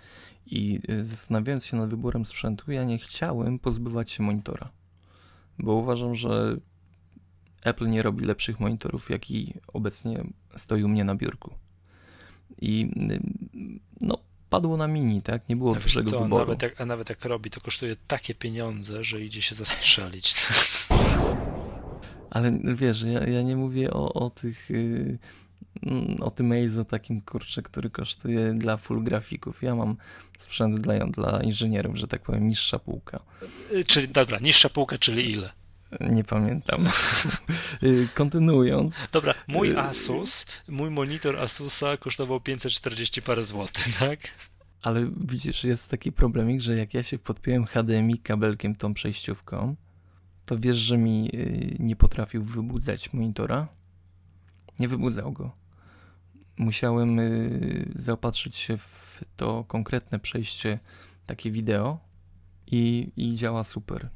[0.46, 4.70] i y, zastanawiając się nad wyborem sprzętu, ja nie chciałem pozbywać się monitora,
[5.58, 6.56] bo uważam, że
[7.62, 10.24] Apple nie robi lepszych monitorów, jaki obecnie
[10.56, 11.54] stoi u mnie na biurku.
[12.60, 13.20] I y,
[14.00, 14.18] no,
[14.50, 15.48] padło na mini, tak?
[15.48, 16.40] Nie było dużego co, wyboru.
[16.40, 20.34] Nawet jak, a nawet jak robi, to kosztuje takie pieniądze, że idzie się zastrzelić.
[22.30, 24.70] Ale wiesz, ja, ja nie mówię o, o tych...
[24.70, 25.18] Yy,
[26.20, 29.62] o tym EIZO takim kurczę, który kosztuje dla full grafików.
[29.62, 29.96] Ja mam
[30.38, 33.20] sprzęt dla, dla inżynierów, że tak powiem, niższa półka.
[33.72, 35.52] Y, czyli, dobra, niższa półka, czyli ile?
[36.00, 36.88] Nie pamiętam.
[37.82, 38.94] Y, kontynuując.
[39.12, 44.18] Dobra, mój y, Asus, mój monitor Asusa kosztował 540 parę złotych, tak?
[44.82, 49.76] Ale widzisz, jest taki problemik, że jak ja się podpiąłem HDMI kabelkiem tą przejściówką,
[50.46, 53.68] to wiesz, że mi y, nie potrafił wybudzać monitora?
[54.78, 55.52] Nie wybudzał go.
[56.56, 57.20] Musiałem
[57.94, 60.78] zaopatrzyć się w to konkretne przejście,
[61.26, 61.98] takie wideo
[62.66, 64.08] i, i działa super.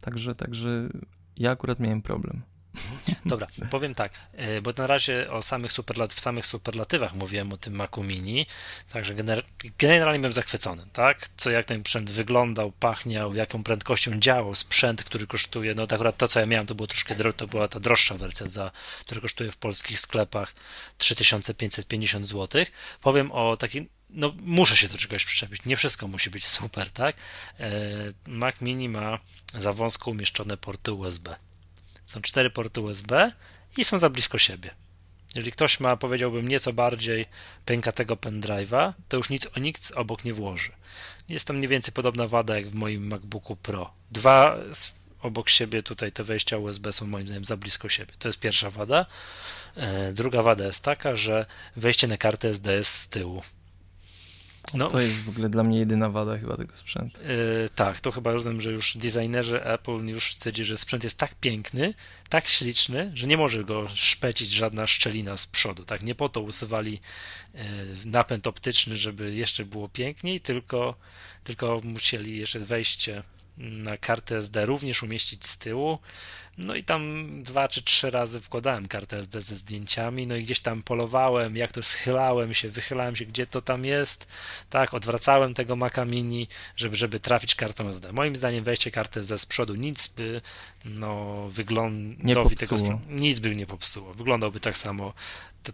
[0.00, 0.88] Także, także
[1.36, 2.42] ja akurat miałem problem.
[3.26, 7.56] Dobra, powiem tak, e, bo na razie o samych superlat w samych superlatywach mówiłem o
[7.56, 8.46] tym Macu Mini,
[8.88, 9.42] także gener
[9.78, 11.28] generalnie byłem zachwycony, tak?
[11.36, 16.28] Co jak ten sprzęt wyglądał, pachniał, jaką prędkością działał sprzęt, który kosztuje, no akurat to,
[16.28, 18.70] co ja miałem, to było troszkę to była ta droższa wersja, za,
[19.00, 20.54] która kosztuje w polskich sklepach
[20.98, 22.64] 3550 zł.
[23.00, 25.64] Powiem o takim no muszę się do czegoś przyczepić.
[25.64, 27.16] Nie wszystko musi być super, tak?
[27.60, 27.70] E,
[28.26, 29.18] Mac Mini ma
[29.58, 31.36] za wąsko umieszczone porty USB.
[32.06, 33.32] Są cztery porty USB
[33.76, 34.70] i są za blisko siebie.
[35.34, 37.26] Jeżeli ktoś ma, powiedziałbym, nieco bardziej
[37.64, 40.72] pękatego pendrive'a, to już nic o nic obok nie włoży.
[41.28, 43.92] Jest to mniej więcej podobna wada jak w moim MacBooku Pro.
[44.10, 44.56] Dwa
[45.22, 48.12] obok siebie tutaj te wejścia USB są moim zdaniem za blisko siebie.
[48.18, 49.06] To jest pierwsza wada.
[49.76, 51.46] E, druga wada jest taka, że
[51.76, 53.42] wejście na kartę SD jest z tyłu
[54.74, 54.90] No.
[54.90, 57.20] To jest w ogóle dla mnie jedyna wada chyba tego sprzętu.
[57.22, 61.34] Yy, tak, to chyba rozumiem, że już designerzy Apple już stwierdzili, że sprzęt jest tak
[61.34, 61.94] piękny,
[62.28, 65.84] tak śliczny, że nie może go szpecić żadna szczelina z przodu.
[65.84, 67.00] Tak, nie po to usuwali
[67.54, 67.60] yy,
[68.04, 70.94] napęd optyczny, żeby jeszcze było piękniej, tylko,
[71.44, 73.22] tylko musieli jeszcze wejście
[74.00, 75.98] kartę SD również umieścić z tyłu.
[76.58, 80.60] No i tam dwa czy trzy razy wkładałem kartę SD ze zdjęciami, no i gdzieś
[80.60, 84.26] tam polowałem, jak to schylałem się, wychylałem się, gdzie to tam jest,
[84.70, 88.12] tak, odwracałem tego Maca Mini, żeby, żeby trafić kartą SD.
[88.12, 90.40] Moim zdaniem wejście karty SD z przodu nic by,
[90.84, 92.76] no, wyglądowi tego
[93.08, 94.14] nic by nie popsuło.
[94.14, 95.12] Wyglądałby tak samo,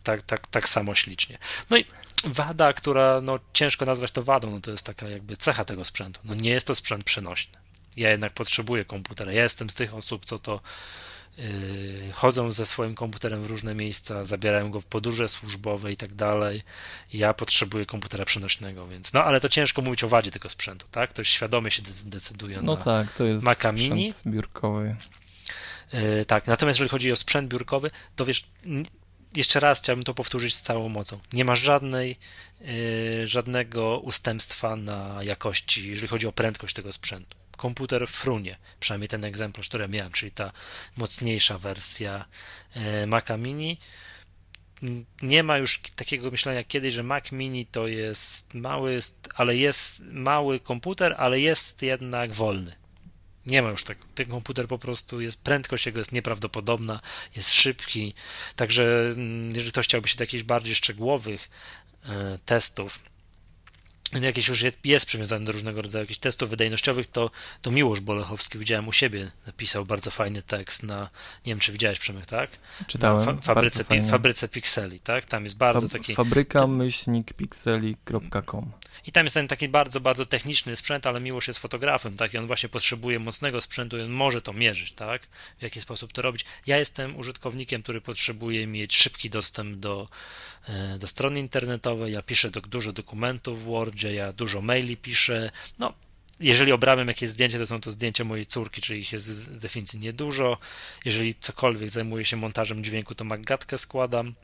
[0.02, 1.38] tak, tak, tak samo ślicznie.
[1.70, 1.84] No i
[2.24, 6.20] wada, która, no, ciężko nazwać to wadą, no to jest taka jakby cecha tego sprzętu.
[6.24, 9.32] No nie jest to sprzęt przenośny ja jednak potrzebuję komputera.
[9.32, 10.60] Ja jestem z tych osób, co to
[11.38, 16.12] yy, chodzą ze swoim komputerem w różne miejsca, zabierają go w podróże służbowe i tak
[16.12, 16.62] dalej.
[17.12, 21.10] Ja potrzebuję komputera przenośnego, więc no ale to ciężko mówić o wadzie tego sprzętu, tak?
[21.10, 24.14] Ktoś świadomie się decyduje no na tak, to jest Maca Mini.
[24.26, 24.96] biurkowy.
[25.92, 28.44] Yy, tak, natomiast jeżeli chodzi o sprzęt biurkowy, to wiesz,
[29.36, 31.18] jeszcze raz chciałbym to powtórzyć z całą mocą.
[31.32, 32.16] Nie ma żadnej,
[32.60, 39.24] yy, żadnego ustępstwa na jakości, jeżeli chodzi o prędkość tego sprzętu komputer frunie, przynajmniej ten
[39.24, 40.52] egzemplarz, który miałem, czyli ta
[40.96, 42.24] mocniejsza wersja
[42.74, 43.78] e, Maca Mini.
[45.22, 48.98] Nie ma już takiego myślenia kiedyś, że Mac Mini to jest mały,
[49.34, 52.76] ale jest mały komputer, ale jest jednak wolny.
[53.46, 54.04] Nie ma już tego.
[54.14, 57.00] Ten komputer po prostu jest, prędkość jego jest nieprawdopodobna,
[57.36, 58.14] jest szybki.
[58.56, 61.50] Także mm, jeżeli ktoś chciałby się do jakichś bardziej szczegółowych
[62.04, 63.09] e, testów
[64.12, 67.30] jakieś już jest, przywiązany do różnego rodzaju jakichś testów wydajnościowych, to,
[67.62, 71.10] to Miłosz Bolechowski, widziałem u siebie, napisał bardzo fajny tekst na,
[71.46, 72.50] nie wiem czy widziałeś Przemek, tak?
[72.86, 73.24] Czytałem.
[73.24, 75.24] Fa fabryce, pi fabryce Pikseli, tak?
[75.24, 76.14] Tam jest bardzo Fab taki...
[76.14, 78.72] Fabryka myślnik pikseli.com
[79.06, 82.34] I tam jest ten taki bardzo, bardzo techniczny sprzęt, ale Miłosz jest fotografem, tak?
[82.34, 85.26] I on właśnie potrzebuje mocnego sprzętu i on może to mierzyć, tak?
[85.58, 86.44] W jaki sposób to robić.
[86.66, 90.08] Ja jestem użytkownikiem, który potrzebuje mieć szybki dostęp do
[90.68, 95.50] E, do strony internetowej, ja piszę do, dużo dokumentów w Wordzie, ja dużo maili piszę,
[95.78, 95.92] no
[96.40, 100.00] jeżeli obrabiam jakieś zdjęcie, to są to zdjęcia mojej córki, czyli ich jest z definicji
[100.00, 100.58] niedużo.
[101.04, 104.34] Jeżeli cokolwiek zajmuję się montażem dźwięku, to magatkę składam.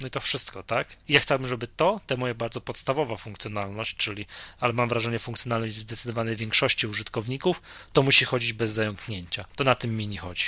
[0.00, 0.96] No i to wszystko, tak?
[1.08, 4.26] I ja chciałbym, żeby to, te moje bardzo podstawowa funkcjonalność, czyli,
[4.60, 9.44] ale mam wrażenie, funkcjonalność zdecydowanej większości użytkowników, to musi chodzić bez zająknięcia.
[9.56, 10.44] To na tym mini chodzi.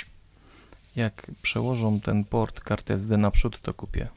[0.95, 4.07] Jak przełożą ten port karty SD naprzód, to kupię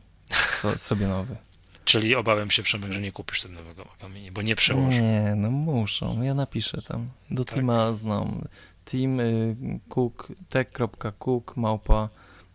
[0.60, 1.36] so, sobie nowy.
[1.84, 4.90] Czyli obawiam się, Przemek, że nie kupisz sobie nowego kamienia, bo nie przełożą.
[4.90, 6.22] Nie, no muszą.
[6.22, 7.10] Ja napiszę tam.
[7.30, 7.54] Do tak.
[7.54, 8.48] teama znam.
[8.84, 9.56] Team y,
[9.88, 12.08] cook, tech.cook małpa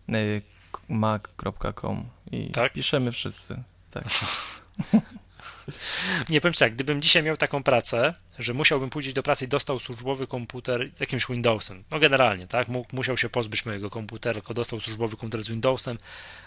[0.08, 0.42] y,
[0.88, 2.72] mac.com i tak?
[2.72, 3.62] piszemy wszyscy.
[3.90, 4.04] Tak.
[6.28, 9.80] nie powiem tak, gdybym dzisiaj miał taką pracę, że musiałbym pójść do pracy i dostał
[9.80, 14.54] służbowy komputer z jakimś Windowsem, no generalnie, tak, Mógł, musiał się pozbyć mojego komputera, tylko
[14.54, 15.98] dostał służbowy komputer z Windowsem,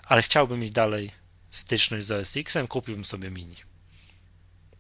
[0.03, 1.11] ale chciałbym mieć dalej
[1.51, 3.55] styczność z OS X-em, kupiłbym sobie Mini.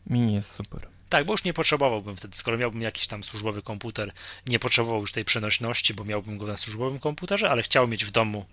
[0.07, 0.87] Mini jest super.
[1.09, 4.11] Tak, bo już nie potrzebowałbym wtedy, skoro miałbym jakiś tam służbowy komputer,
[4.47, 8.11] nie potrzebował już tej przenośności, bo miałbym go na służbowym komputerze, ale chciał mieć w
[8.11, 8.45] domu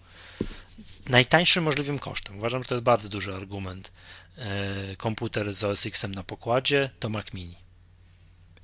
[1.09, 2.39] najtańszym możliwym kosztem.
[2.39, 3.93] Uważam, że to jest bardzo duży argument.
[4.39, 7.57] E, komputer z OS X-em na pokładzie to Mac Mini.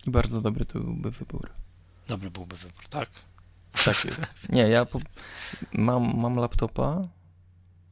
[0.07, 1.51] I bardzo dobry to byłby wybór.
[2.09, 3.09] Dobry byłby wybór, tak.
[3.85, 4.49] Tak jest.
[4.49, 5.01] Nie, ja po...
[5.73, 7.09] mam, mam laptopa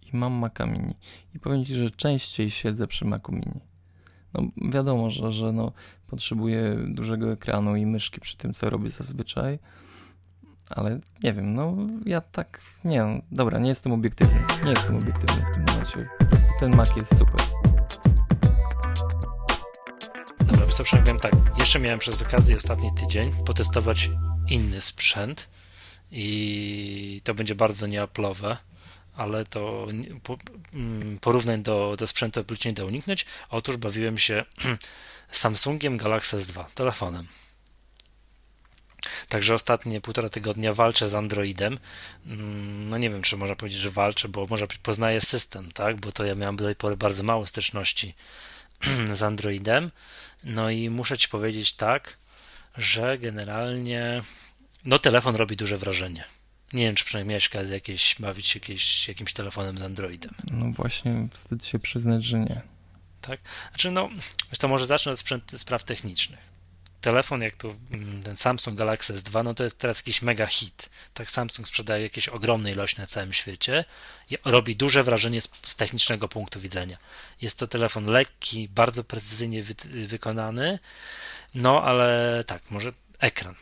[0.02, 0.94] i mam Maca Mini.
[1.34, 3.60] I powiem Ci, że częściej siedzę przy Macu Mini.
[4.34, 5.72] No wiadomo, że, że no,
[6.06, 9.58] potrzebuję dużego ekranu i myszki przy tym, co robię zazwyczaj,
[10.70, 11.76] ale nie wiem, no
[12.06, 16.48] ja tak, nie dobra, nie jestem obiektywny, nie jestem obiektywny w tym momencie, po prostu
[16.60, 17.40] ten Mac jest super.
[20.46, 24.10] Dobra, wystarczy, wiem tak, jeszcze miałem przez okazję ostatni tydzień potestować
[24.50, 25.48] inny sprzęt
[26.10, 28.56] i to będzie bardzo nieaplowe,
[29.20, 29.86] ale to
[30.74, 33.26] mm, porównań do, do sprzętu Apple nie da uniknąć.
[33.50, 34.44] Otóż bawiłem się
[35.32, 37.26] Samsungiem Galaxy S2, telefonem.
[39.28, 41.78] Także ostatnie półtora tygodnia walczę z Androidem.
[42.26, 46.00] Mm, no nie wiem, czy można powiedzieć, że walczę, bo może poznaję system, tak?
[46.00, 48.14] Bo to ja miałem do tej pory bardzo mało styczności
[49.12, 49.90] z Androidem.
[50.44, 52.18] No i muszę ci powiedzieć tak,
[52.76, 54.22] że generalnie
[54.84, 56.24] no telefon robi duże wrażenie.
[56.72, 60.34] Nie wiem, czy przynajmniej miałeś okazję jakieś, bawić się jakieś, jakimś telefonem z Androidem.
[60.50, 62.62] No właśnie, wstyd się przyznać, że nie.
[63.20, 63.40] Tak?
[63.68, 64.08] Znaczy, no,
[64.58, 66.50] to może zacznę od sprzęt, spraw technicznych.
[67.00, 70.90] telefon jak tu mm, ten Samsung Galaxy S2, no to jest teraz jakiś mega hit.
[71.14, 73.84] Tak Samsung sprzedaje jakieś ogromne ilości na całym świecie
[74.30, 76.98] i robi duże wrażenie z, z technicznego punktu widzenia.
[77.42, 79.74] Jest to telefon lekki, bardzo precyzyjnie wy,
[80.06, 80.78] wykonany,
[81.54, 83.54] no ale tak, może ekran.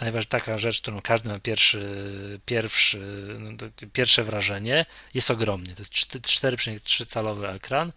[0.00, 2.98] Najważniejsza taka rzecz, którą każdy ma pierwszy, pierwszy,
[3.38, 3.52] no
[3.92, 5.74] pierwsze wrażenie, jest ogromny.
[5.74, 7.92] To jest 4,3 calowy ekran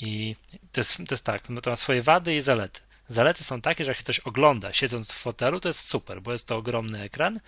[0.00, 0.36] i
[0.72, 2.80] to jest, to jest tak, no to ma swoje wady i zalety.
[3.08, 6.46] Zalety są takie, że jak coś ogląda siedząc w fotelu, to jest super, bo jest
[6.46, 7.40] to ogromny ekran,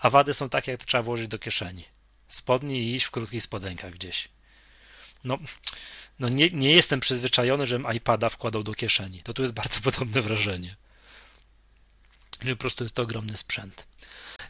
[0.00, 1.84] a wady są takie, jak to trzeba włożyć do kieszeni.
[2.28, 4.28] Spodni i iść w krótkich spodenkach gdzieś.
[5.24, 5.38] No,
[6.18, 9.22] no nie, nie jestem przyzwyczajony, żebym iPada wkładał do kieszeni.
[9.22, 10.76] To tu jest bardzo podobne wrażenie.
[12.42, 13.86] Że po prostu jest to ogromny sprzęt.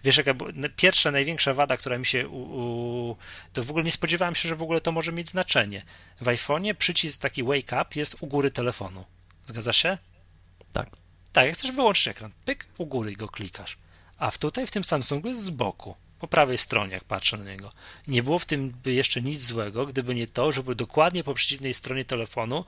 [0.05, 0.35] Wiesz, jaka
[0.77, 2.29] pierwsza, największa wada, która mi się.
[2.29, 3.17] U, u,
[3.53, 5.85] to w ogóle nie spodziewałem się, że w ogóle to może mieć znaczenie.
[6.21, 9.05] W iPhone'ie przycisk taki wake up jest u góry telefonu.
[9.47, 9.99] Zgadza się?
[10.73, 10.89] Tak.
[11.33, 13.79] Tak, jak chcesz wyłączyć ekran, pyk, u góry go klikasz.
[14.19, 17.45] A w tutaj w tym Samsungu jest z boku, po prawej stronie, jak patrzę na
[17.45, 17.73] niego.
[18.09, 22.05] Nie było w tym jeszcze nic złego, gdyby nie to, żeby dokładnie po przeciwnej stronie
[22.05, 22.65] telefonu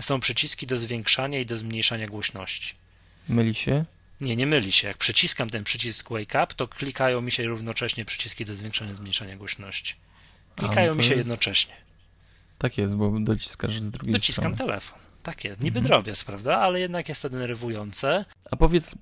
[0.00, 2.74] są przyciski do zwiększania i do zmniejszania głośności.
[3.28, 3.84] Myli się?
[4.20, 4.88] Nie, nie myli się.
[4.88, 8.94] Jak przyciskam ten przycisk Wake Up, to klikają mi się równocześnie przyciski do zwiększania i
[8.94, 9.94] zmniejszania głośności.
[10.56, 11.28] Klikają mi się jest...
[11.28, 11.74] jednocześnie.
[12.58, 14.56] Tak jest, bo dociskasz z drugiej Dociskam strony.
[14.56, 14.98] Dociskam telefon.
[15.22, 15.60] Tak jest.
[15.60, 15.88] Niby mhm.
[15.88, 16.58] drobiazg, prawda?
[16.58, 18.24] Ale jednak jest to denerwujące.
[18.50, 18.94] A powiedz,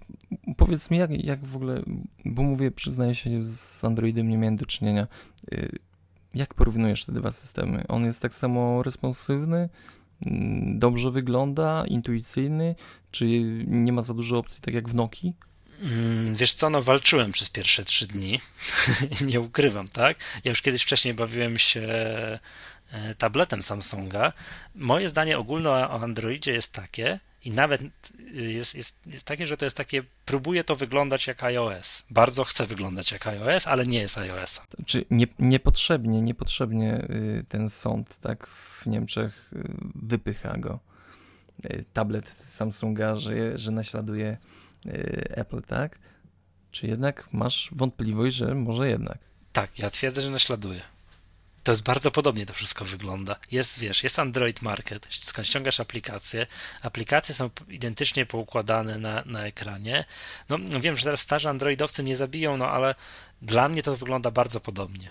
[0.57, 1.83] powiedz mi, jak, jak w ogóle,
[2.25, 5.07] bo mówię, przyznaję się, z Androidem nie miałem do czynienia.
[5.53, 5.79] Y,
[6.35, 7.85] jak porównujesz te dwa systemy?
[7.89, 9.69] On jest tak samo responsywny,
[10.75, 12.75] dobrze wygląda, intuicyjny,
[13.11, 13.27] czy
[13.67, 15.35] nie ma za dużo opcji, tak jak w Nokii?
[15.83, 18.41] Mm, wiesz co, no walczyłem przez pierwsze trzy dni,
[19.27, 20.17] nie ukrywam, tak?
[20.45, 21.89] Ja już kiedyś wcześniej bawiłem się
[23.19, 24.33] tabletem Samsunga.
[24.75, 27.83] Moje zdanie ogólne o Androidzie jest takie, i nawet
[28.33, 32.05] jest, jest, jest takie, że to jest takie, próbuje to wyglądać jak iOS.
[32.11, 34.61] Bardzo chce wyglądać jak iOS, ale nie jest iOS.
[34.87, 39.63] Czy nie, niepotrzebnie, niepotrzebnie y, ten sąd tak w Niemczech y,
[39.95, 40.81] wypycha go.
[41.65, 44.37] Y, tablet Samsunga, że, że naśladuje
[45.31, 45.99] Apple, tak?
[46.71, 49.19] Czy jednak masz wątpliwość, że może jednak?
[49.53, 50.94] Tak, ja twierdzę, że naśladuje
[51.65, 53.37] to jest bardzo podobnie to wszystko wygląda.
[53.51, 55.09] Jest, wiesz, jest Android Market,
[55.43, 56.47] ściągasz aplikacje,
[56.83, 60.05] aplikacje są identycznie poukładane na, na ekranie.
[60.49, 62.95] No, no wiem, że teraz starzy androidowcy nie zabiją, no ale
[63.43, 65.11] dla mnie to wygląda bardzo podobnie.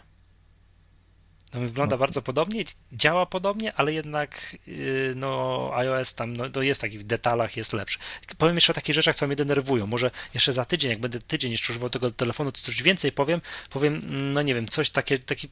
[1.54, 2.00] No, wygląda no.
[2.00, 7.04] bardzo podobnie, działa podobnie, ale jednak yy, no, iOS tam no, to jest w takich
[7.04, 8.00] detalach jest lepszy.
[8.38, 9.88] Powiem jeszcze o takich rzeczach, co mnie denerwują.
[9.88, 13.42] Może jeszcze za tydzień, jak będę tydzień jeszcze używał tego telefonu, to coś więcej powiem.
[13.70, 14.02] Powiem,
[14.34, 15.50] no nie wiem, coś takie, taki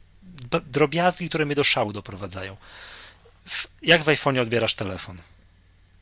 [0.65, 2.57] drobiazgi, które mnie do szału doprowadzają.
[3.81, 5.17] Jak w iPhone'ie odbierasz telefon?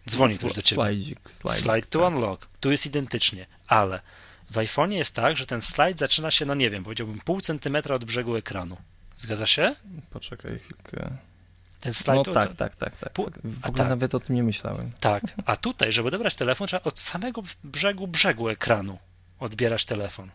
[0.10, 0.84] Dzwoni ktoś do ciebie.
[0.84, 2.14] Slide, slide, slide to tak.
[2.14, 2.48] unlock.
[2.60, 4.02] Tu jest identycznie, ale
[4.52, 7.96] w iPhone'ie jest tak, że ten slajd zaczyna się, no nie wiem, powiedziałbym pół centymetra
[7.96, 8.78] od brzegu ekranu.
[9.18, 9.76] Zgadza się?
[10.10, 11.10] Poczekaj chwilkę.
[11.82, 12.28] Ten slajd.
[12.28, 13.14] No tak, tak, tak, tak.
[13.14, 13.30] Pół...
[13.44, 13.90] W ogóle tak.
[13.90, 14.92] nawet o tym nie myślałem.
[15.00, 19.00] Tak, a tutaj, żeby odebrać telefon, trzeba od samego brzegu brzegu ekranu
[19.40, 20.30] odbierać telefon.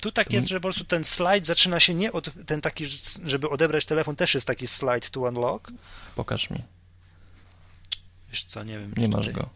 [0.00, 2.84] Tu tak jest, że po prostu ten slajd zaczyna się nie od ten taki,
[3.24, 5.72] żeby odebrać telefon, też jest taki slide to unlock.
[6.14, 6.58] Pokaż mi.
[8.30, 8.92] Wiesz co, nie wiem.
[8.96, 9.48] Nie masz go.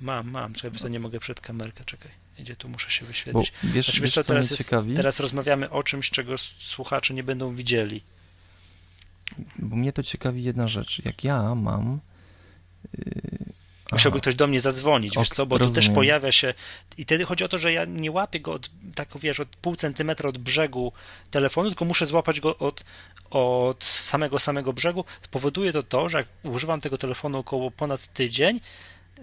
[0.00, 0.54] Mam, mam.
[0.54, 2.10] Czekaj, co nie mogę przed kamerkę, czekaj.
[2.38, 3.52] Gdzie tu muszę się wyświetlić.
[3.62, 7.54] Bo wiesz, znaczy, wiesz, co, teraz, jest, teraz rozmawiamy o czymś, czego słuchacze nie będą
[7.54, 8.02] widzieli.
[9.58, 11.04] Bo mnie to ciekawi jedna rzecz.
[11.04, 12.00] Jak ja mam
[13.92, 15.74] Musiałby ktoś do mnie zadzwonić, wiesz co, bo rozumiem.
[15.74, 16.54] tu też pojawia się
[16.98, 19.76] i wtedy chodzi o to, że ja nie łapię go od, tak wiesz, od pół
[19.76, 20.92] centymetra od brzegu
[21.30, 22.84] telefonu, tylko muszę złapać go od,
[23.30, 25.04] od samego samego brzegu.
[25.30, 28.60] Powoduje to to, że jak używam tego telefonu około ponad tydzień,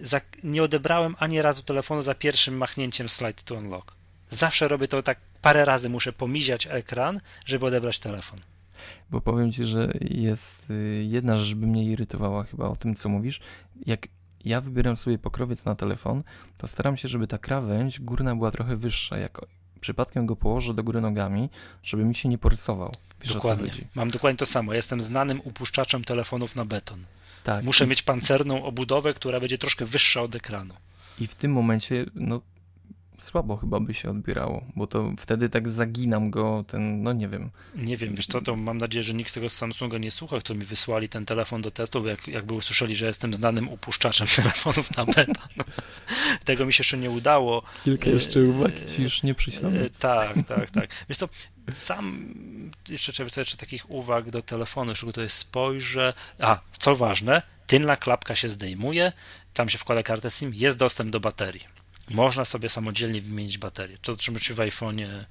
[0.02, 3.96] za, nie odebrałem ani razu telefonu za pierwszym machnięciem slide to unlock.
[4.30, 8.40] Zawsze robię to tak parę razy, muszę pomiziać ekran, żeby odebrać telefon.
[9.10, 13.10] Bo powiem ci, że jest y, jedna rzecz, by mnie irytowała chyba o tym, co
[13.10, 13.40] mówisz.
[13.86, 14.08] Jak
[14.46, 16.24] ja wybieram sobie pokrowiec na telefon,
[16.58, 19.18] to staram się, żeby ta krawędź górna była trochę wyższa.
[19.18, 19.42] Jak
[19.80, 21.50] przypadkiem go położę do góry nogami,
[21.84, 22.92] żeby mi się nie porysował.
[23.22, 23.72] Wiesz, dokładnie.
[23.96, 24.74] Mam dokładnie to samo.
[24.74, 27.06] Jestem znanym upuszczaczem telefonów na beton.
[27.44, 27.66] Tak.
[27.66, 27.88] Muszę I...
[27.88, 30.74] mieć pancerną obudowę, która będzie troszkę wyższa od ekranu.
[31.20, 32.42] I w tym momencie, no
[33.24, 37.50] słabo chyba by się odbierało, bo to wtedy tak zaginam go, ten, no nie wiem.
[37.76, 40.56] Nie wiem, wiesz co, to mam nadzieję, że nikt tego z Samsunga nie słucha, kto
[40.56, 44.98] mi wysłali ten telefon do testu, bo jak, jakby usłyszeli, że jestem znanym upuszczaczem telefonów
[44.98, 45.36] na beton.
[46.46, 47.64] tego mi się jeszcze nie udało.
[47.84, 49.70] Kilka jeszcze uwag ci już nie przyślę.
[49.70, 51.06] E, tak, tak, tak.
[51.10, 51.30] Wiesz co,
[51.74, 52.34] sam
[52.90, 56.14] jeszcze trzeba jeszcze takich uwag do telefonu, jeszcze tutaj spojrzę.
[56.40, 59.12] A, co ważne, tylna klapka się zdejmuje,
[59.54, 61.73] tam się wkłada kartę SIM, jest dostęp do baterii
[62.10, 63.98] można sobie samodzielnie wymienić baterię.
[64.02, 65.26] To, czym się w iPhone'ie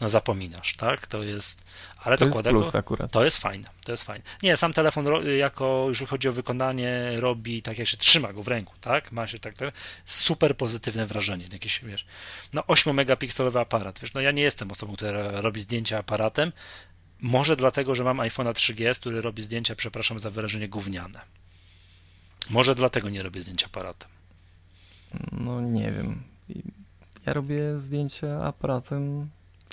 [0.00, 1.06] no zapominasz, tak?
[1.06, 1.64] To jest,
[1.98, 3.10] ale To to, jest plus akurat.
[3.10, 4.24] to jest fajne, to jest fajne.
[4.42, 5.06] Nie, sam telefon
[5.38, 9.12] jako, jeżeli chodzi o wykonanie, robi tak jak się trzyma go w ręku, tak?
[9.12, 12.06] Ma się tak, tak super pozytywne wrażenie, jakieś, wiesz,
[12.52, 16.52] no 8 megapikselowy aparat, wiesz, no ja nie jestem osobą, która robi zdjęcia aparatem,
[17.20, 21.20] może dlatego, że mam iPhone'a 3GS, który robi zdjęcia, przepraszam za wyrażenie, gówniane.
[22.50, 24.08] Może dlatego nie robię zdjęć aparatem.
[25.32, 26.22] No nie wiem.
[26.48, 26.62] I
[27.26, 29.28] Ja robię zdjęcia aparatem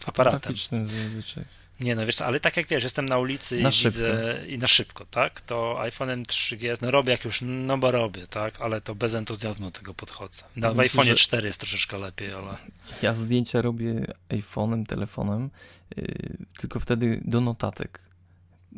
[0.05, 0.55] Aparatem.
[0.87, 1.43] zazwyczaj.
[1.79, 3.97] Nie no, wiesz ale tak jak wiesz, jestem na ulicy i Na szybko.
[3.97, 5.41] widzę i na szybko, tak?
[5.41, 8.61] To iPhone'em 3GS, no robię jak już, no bo robię, tak?
[8.61, 10.43] Ale to bez entuzjazmu do tego podchodzę.
[10.55, 12.57] Na ci, iPhone'ie że- 4 jest troszeczkę lepiej, ale
[13.01, 15.49] Ja zdjęcia robię iPhone'em, telefonem,
[15.97, 17.99] yy, tylko wtedy do notatek.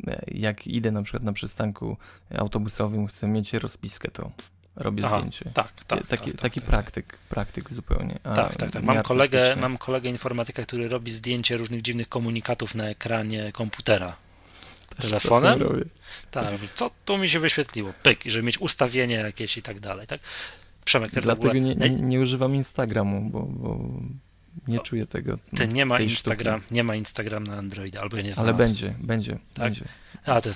[0.06, 1.96] E, Jak idę na przykład na przystanku
[2.38, 4.30] autobusowym, chcę mieć rozpiskę, to
[4.76, 5.50] robię Aha, zdjęcie.
[5.54, 6.06] tak, tak.
[6.06, 8.18] taki tak, taki tak, praktyk, praktyk zupełnie.
[8.34, 8.82] Tak, tak, tak.
[8.82, 14.16] Mam kolegę, mam kolegę informatyka, który robi zdjęcie różnych dziwnych komunikatów na ekranie komputera.
[14.96, 15.58] Też telefonem?
[16.30, 17.92] Tak, co tu mi się wyświetliło?
[18.02, 20.20] Pyk, żeby mieć ustawienie jakieś i tak dalej, tak?
[20.84, 21.60] Przemek, w Dlatego ogóle...
[21.60, 23.80] nie, nie, nie używam Instagramu, bo, bo
[24.68, 25.38] nie czuję tego.
[25.56, 28.68] Ty nie ma Instagram, nie ma Instagram na Androida, albo ja nie Ale znalazłem.
[28.68, 29.64] będzie, będzie, Tak?
[29.64, 29.84] będzie.
[30.26, 30.50] A, to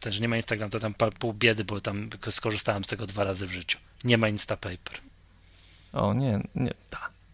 [0.00, 3.46] też nie ma Instagram, to tam pół biedy, bo tam skorzystałem z tego dwa razy
[3.46, 3.78] w życiu.
[4.04, 5.00] Nie ma Instapaper.
[5.92, 6.74] O nie, nie,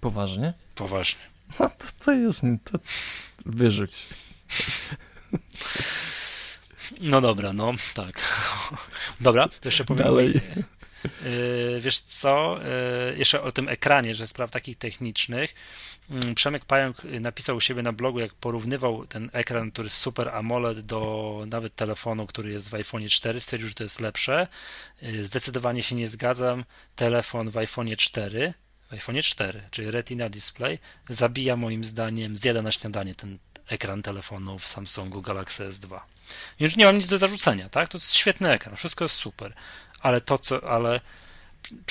[0.00, 0.54] poważnie?
[0.74, 1.20] Poważnie.
[1.60, 2.78] No to, to jest, to
[3.46, 3.92] wyrzuć.
[7.00, 8.44] No dobra, no tak.
[9.20, 10.04] Dobra, to jeszcze powiem.
[10.04, 10.40] Dalej.
[11.04, 12.58] Yy, wiesz co,
[13.10, 15.54] yy, jeszcze o tym ekranie, że spraw takich technicznych.
[16.10, 20.28] Yy, Przemek Pająk napisał u siebie na blogu, jak porównywał ten ekran, który jest Super
[20.28, 24.46] AMOLED do nawet telefonu, który jest w iPhone 4, stwierdził, że to jest lepsze.
[25.02, 26.64] Yy, Zdecydowanie się nie zgadzam.
[26.96, 28.54] Telefon w iPhone 4,
[28.90, 30.78] w iPhone 4, czyli Retina Display,
[31.08, 33.38] zabija moim zdaniem, zjada na śniadanie ten
[33.68, 36.00] ekran telefonu w Samsungu Galaxy S2.
[36.60, 37.88] Więc nie mam nic do zarzucenia, tak?
[37.88, 39.54] To jest świetny ekran, wszystko jest super
[40.04, 41.00] ale to co, ale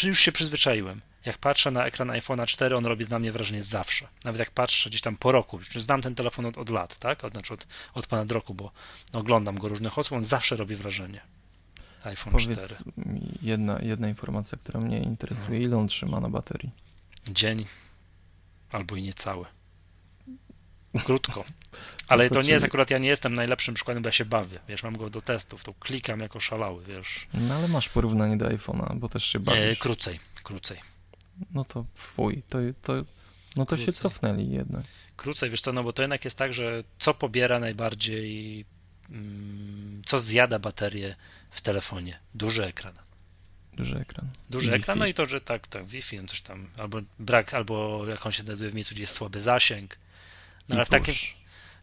[0.03, 1.01] już się przyzwyczaiłem.
[1.25, 4.07] Jak patrzę na ekran iPhone'a 4, on robi na mnie wrażenie zawsze.
[4.23, 7.23] Nawet jak patrzę gdzieś tam po roku, już znam ten telefon od, od lat, tak?
[7.23, 8.71] Od, znaczy od, od ponad roku, bo
[9.13, 11.21] oglądam go różnych osób, on zawsze robi wrażenie.
[12.03, 12.55] iPhone 4.
[12.55, 15.59] Powiedz mi jedna, jedna informacja, która mnie interesuje.
[15.59, 15.65] No.
[15.65, 16.71] Ile on trzyma na baterii?
[17.27, 17.65] Dzień
[18.71, 19.45] albo i niecały.
[21.05, 21.43] Krótko.
[22.07, 24.25] Ale to to nie czyli- jest akurat, ja nie jestem najlepszym przykładem, bo ja się
[24.25, 24.59] bawię.
[24.67, 27.27] Wiesz, mam go do testów, to klikam jako szalały, wiesz.
[27.33, 29.79] No ale masz porównanie do iPhone'a, bo też się E, bawisz.
[29.79, 30.77] krócej, krócej.
[31.51, 32.93] No to fuj, to, to,
[33.55, 34.83] no to się cofnęli jednak.
[35.17, 38.65] Krócej, wiesz co, no bo to jednak jest tak, że co pobiera najbardziej,
[39.09, 41.15] mm, co zjada baterię
[41.51, 42.19] w telefonie?
[42.35, 42.93] Duży ekran.
[43.73, 44.29] Duży ekran.
[44.49, 48.25] Duży ekran, no i to, że tak, tak, Wi-Fi, coś tam, albo brak, albo jak
[48.25, 49.97] on się znajduje w miejscu, gdzie jest słaby zasięg.
[50.69, 51.13] No ale w takim,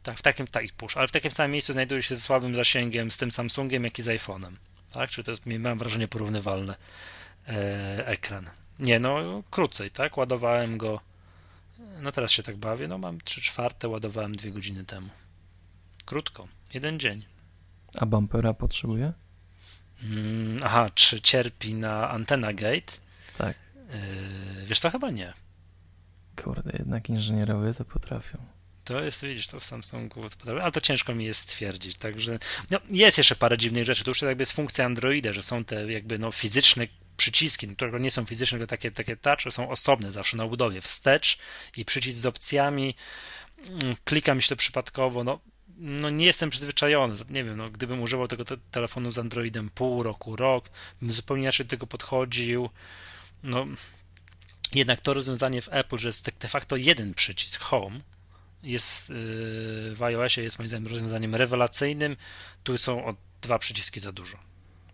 [0.02, 2.54] tak, w takim, tak, i push, ale w takim samym miejscu znajduje się ze słabym
[2.54, 4.52] zasięgiem z tym Samsungiem, jak i z iPhone'em.
[4.92, 6.74] Tak, czy to jest, mam wrażenie, porównywalny
[7.48, 8.50] e, ekran.
[8.78, 11.00] Nie, no, krócej, tak, ładowałem go,
[12.02, 15.10] no teraz się tak bawię, no mam 3 czwarte, ładowałem dwie godziny temu.
[16.04, 17.24] Krótko, jeden dzień.
[17.98, 19.12] A bumpera potrzebuje?
[20.02, 22.92] Mm, aha, czy cierpi na antena gate?
[23.38, 23.56] Tak.
[23.76, 25.32] Yy, wiesz co, chyba nie.
[26.42, 28.38] Kurde, jednak inżynierowie to potrafią.
[28.90, 31.96] To jest, widzisz, to w Samsungu, potrafię, ale to ciężko mi jest stwierdzić.
[31.96, 32.38] Także
[32.70, 34.04] no, jest jeszcze parę dziwnych rzeczy.
[34.04, 36.86] To już jakby jest funkcja Androida, że są te jakby no, fizyczne
[37.16, 40.80] przyciski, no, które nie są fizyczne, tylko takie, takie touch, są osobne zawsze na budowie.
[40.80, 41.38] Wstecz
[41.76, 42.94] i przycisk z opcjami.
[43.66, 45.24] Mm, Klika mi się to przypadkowo.
[45.24, 45.40] No,
[45.78, 47.14] no nie jestem przyzwyczajony.
[47.28, 50.70] Nie wiem, no, gdybym używał tego te telefonu z Androidem pół roku, rok,
[51.02, 52.70] bym zupełnie inaczej do tego podchodził.
[53.42, 53.66] No,
[54.72, 58.00] jednak to rozwiązanie w Apple, że jest de facto jeden przycisk Home,
[58.62, 62.16] jest yy, w iOSie jest moim zdaniem rozwiązaniem rewelacyjnym.
[62.64, 64.38] Tu są o dwa przyciski za dużo.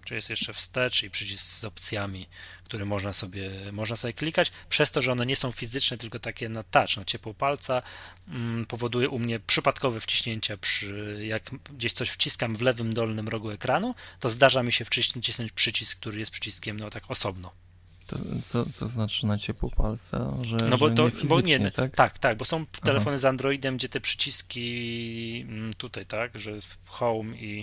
[0.05, 2.27] Czy jest jeszcze wstecz i przycisk z opcjami,
[2.65, 4.53] które można sobie, można sobie klikać.
[4.69, 7.83] Przez to, że one nie są fizyczne, tylko takie na touch, na ciepło palca,
[8.29, 10.57] mm, powoduje u mnie przypadkowe wciśnięcia.
[10.57, 15.53] Przy, jak gdzieś coś wciskam w lewym dolnym rogu ekranu, to zdarza mi się wcisnąć
[15.53, 17.66] przycisk, który jest przyciskiem no tak osobno.
[18.07, 20.33] To, co, co znaczy na ciepło palca?
[20.43, 21.97] Że, No bo że to, nie bo fizycznie, nie, tak?
[21.97, 26.53] tak, tak, bo są telefony z Androidem, gdzie te przyciski mm, tutaj, tak, że
[26.87, 27.57] home i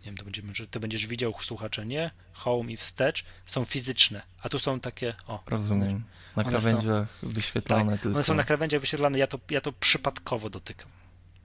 [0.00, 2.10] nie wiem, to będziemy, czy ty będziesz widział słuchacze, nie?
[2.32, 6.04] Home i wstecz są fizyczne, a tu są takie, o, Rozumiem.
[6.36, 8.16] Na One są- krawędziach wyświetlane tak, tylko.
[8.16, 10.88] one są na krawędziach wyświetlane, ja to, ja to przypadkowo dotykam.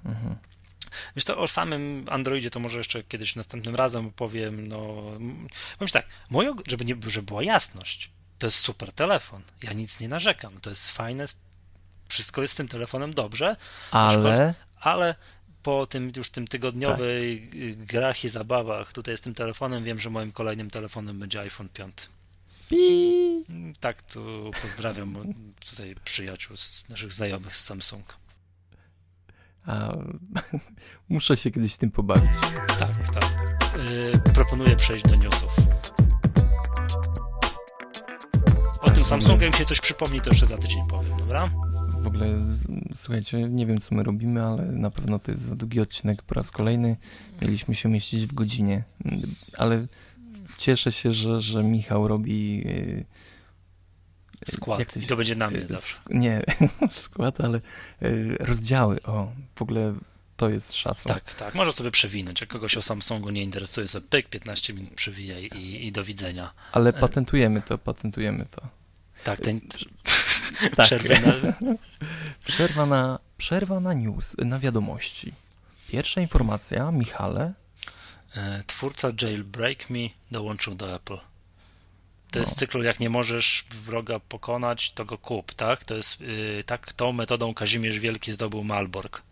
[0.06, 0.36] Mhm.
[1.16, 4.78] Wiesz to o samym Androidzie to może jeszcze kiedyś następnym razem opowiem, no,
[5.78, 9.42] powiem ci tak, moje, żeby, nie, żeby była jasność, to jest super telefon.
[9.64, 10.62] Ja nic nie narzekam.
[10.62, 11.26] To jest fajne.
[12.08, 13.56] Wszystko jest z tym telefonem dobrze.
[13.92, 14.54] Ale.
[14.80, 15.16] Ale
[15.64, 17.86] po tym już tym tygodniowej tak.
[17.86, 21.94] grach i zabawach tutaj z tym telefonem wiem, że moim kolejnym telefonem będzie iPhone 5.
[22.70, 23.46] Pi.
[23.80, 25.34] Tak, tu pozdrawiam
[25.70, 28.18] tutaj przyjaciół z naszych znajomych z Samsung.
[29.66, 29.94] A,
[31.10, 32.32] muszę się kiedyś tym pobawić.
[32.80, 33.30] Tak, tak.
[33.78, 35.52] Yy, proponuję przejść do newsów.
[39.12, 41.50] Jak mi się coś przypomni, to jeszcze za tydzień powiem, dobra?
[42.00, 42.28] W ogóle,
[42.96, 46.36] słuchajcie, nie wiem co my robimy, ale na pewno to jest za długi odcinek po
[46.36, 46.98] raz kolejny.
[47.42, 48.84] Mieliśmy się mieścić w godzinie,
[49.58, 49.88] ale
[50.58, 52.58] cieszę się, że, że Michał robi.
[52.58, 53.06] Yy,
[54.52, 54.94] skład.
[54.94, 55.98] To, się, to, będzie na mnie zawsze.
[56.10, 56.44] Nie,
[56.92, 57.62] skład, ale
[58.02, 59.04] yy, rozdziały.
[59.04, 59.94] O, w ogóle
[60.38, 61.14] to jest szacun.
[61.14, 61.56] Tak, tak.
[61.56, 62.42] Może sobie przewinąć.
[62.42, 66.54] Jak kogoś o Samsungu nie interesuje, sobie pyk, 15 minut przewijaj i, i do widzenia.
[66.72, 68.79] Ale patentujemy to, patentujemy to.
[69.24, 69.62] Tak, ten...
[70.76, 70.86] tak.
[70.86, 71.34] Przerwa na...
[72.46, 73.20] przerwa na...
[73.38, 75.34] Przerwa na news, na wiadomości.
[75.88, 77.54] Pierwsza informacja, Michale.
[78.36, 80.00] E, twórca Jailbreak Me
[80.32, 81.18] dołączył do Apple.
[82.32, 82.40] To no.
[82.40, 85.84] jest cykl, jak nie możesz wroga pokonać, to go kup, tak?
[85.84, 89.24] To jest, yy, tak, tą metodą Kazimierz Wielki zdobył Malbork.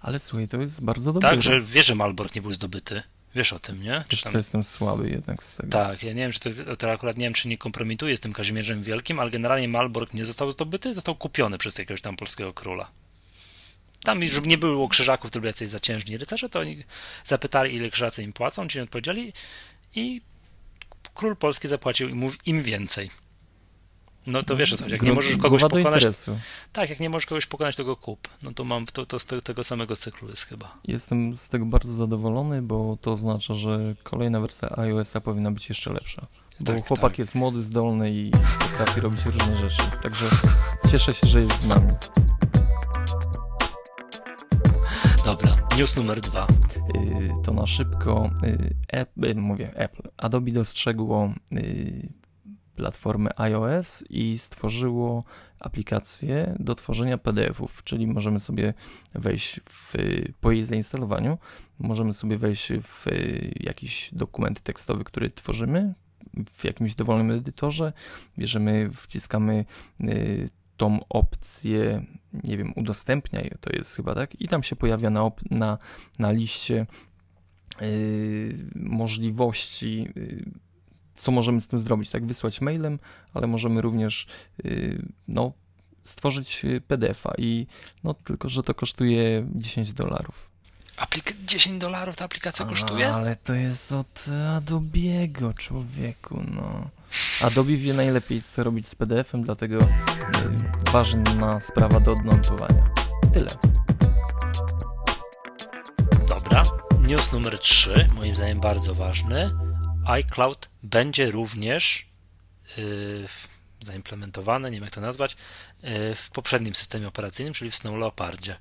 [0.00, 1.30] Ale słuchaj, to jest bardzo dobre.
[1.30, 3.02] Tak, że wiesz, że Malbork nie był zdobyty.
[3.34, 4.04] Wiesz o tym, nie?
[4.10, 4.32] Wiesz tam...
[4.34, 5.68] jestem słaby jednak z tego.
[5.68, 8.32] Tak, ja nie wiem, czy to, to akurat nie wiem, czy nie kompromituje z tym
[8.32, 12.90] Kazimierzem Wielkim, ale generalnie Malbork nie został zdobyty, został kupiony przez jakiegoś tam polskiego króla.
[14.04, 16.84] Tam, żeby nie było krzyżaków, to byli jacyś zaciężni rycerze, to oni
[17.24, 19.32] zapytali, ile krzyżacy im płacą, ci nie odpowiedzieli
[19.94, 20.20] i
[21.14, 22.08] król polski zapłacił
[22.46, 23.10] im więcej.
[24.26, 26.04] No to wiesz jak nie możesz kogoś pokonać.
[26.72, 28.28] Tak, jak nie możesz kogoś pokonać, to go kup.
[28.42, 30.78] No to mam to, to z tego samego cyklu jest chyba.
[30.84, 35.92] Jestem z tego bardzo zadowolony, bo to oznacza, że kolejna wersja iOS-a powinna być jeszcze
[35.92, 36.26] lepsza.
[36.60, 37.18] Bo tak, chłopak tak.
[37.18, 38.30] jest młody, zdolny i
[38.60, 39.82] potrafi robić różne rzeczy.
[40.02, 40.26] Także
[40.90, 41.92] cieszę się, że jest z nami.
[45.24, 46.46] Dobra, news numer dwa.
[46.96, 48.30] Y, to na szybko.
[48.88, 50.08] Apple, y, mówię Apple.
[50.16, 52.08] Adobe dostrzegło y,
[52.76, 55.24] platformy iOS i stworzyło
[55.60, 58.74] aplikację do tworzenia PDF-ów, czyli możemy sobie
[59.14, 59.94] wejść w,
[60.40, 61.38] po jej zainstalowaniu,
[61.78, 63.06] możemy sobie wejść w
[63.60, 65.94] jakiś dokument tekstowy, który tworzymy
[66.52, 67.92] w jakimś dowolnym edytorze,
[68.38, 69.64] bierzemy, wciskamy
[70.76, 72.04] tą opcję,
[72.44, 75.78] nie wiem, udostępniaj, to jest chyba tak, i tam się pojawia na, na,
[76.18, 76.86] na liście
[77.80, 80.44] yy, możliwości, yy,
[81.16, 82.98] co możemy z tym zrobić, tak, wysłać mailem,
[83.34, 84.26] ale możemy również,
[84.64, 85.52] yy, no,
[86.04, 87.66] stworzyć PDF-a i
[88.04, 90.52] no tylko, że to kosztuje 10 dolarów.
[90.96, 93.08] Aplik 10 dolarów ta aplikacja kosztuje?
[93.08, 94.24] Ale to jest od
[94.56, 96.90] Adobe'ego, człowieku, no.
[97.42, 99.82] Adobe wie najlepiej, co robić z PDF-em, dlatego y,
[100.92, 102.90] ważna sprawa do odnotowania.
[103.32, 103.50] Tyle.
[106.28, 106.62] Dobra.
[107.08, 109.50] News numer 3, moim zdaniem bardzo ważny.
[110.04, 112.06] iCloud będzie również
[112.76, 113.28] yy,
[113.80, 115.36] zaimplementowany, nie wiem jak to nazwać,
[115.82, 118.56] yy, w poprzednim systemie operacyjnym, czyli w Snow Leopardzie.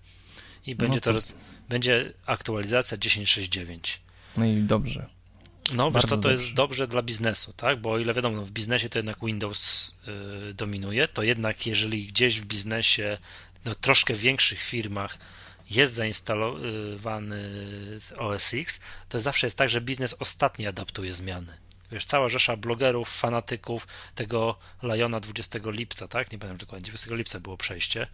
[0.65, 1.33] I będzie no to, to
[1.69, 3.97] będzie aktualizacja 10.6.9.
[4.37, 5.09] No i dobrze.
[5.73, 6.31] No, wiesz co, to dobrze.
[6.31, 7.81] jest dobrze dla biznesu, tak?
[7.81, 9.91] Bo o ile wiadomo, no w biznesie to jednak Windows
[10.49, 13.17] y, dominuje, to jednak jeżeli gdzieś w biznesie,
[13.65, 15.17] no troszkę większych firmach
[15.75, 17.49] jest zainstalowany
[18.17, 18.79] OS X,
[19.09, 21.57] to zawsze jest tak, że biznes ostatni adaptuje zmiany.
[21.91, 26.31] Wiesz, cała rzesza blogerów, fanatyków tego Liona 20 lipca, tak?
[26.31, 28.07] Nie pamiętam dokładnie, 20 lipca było przejście,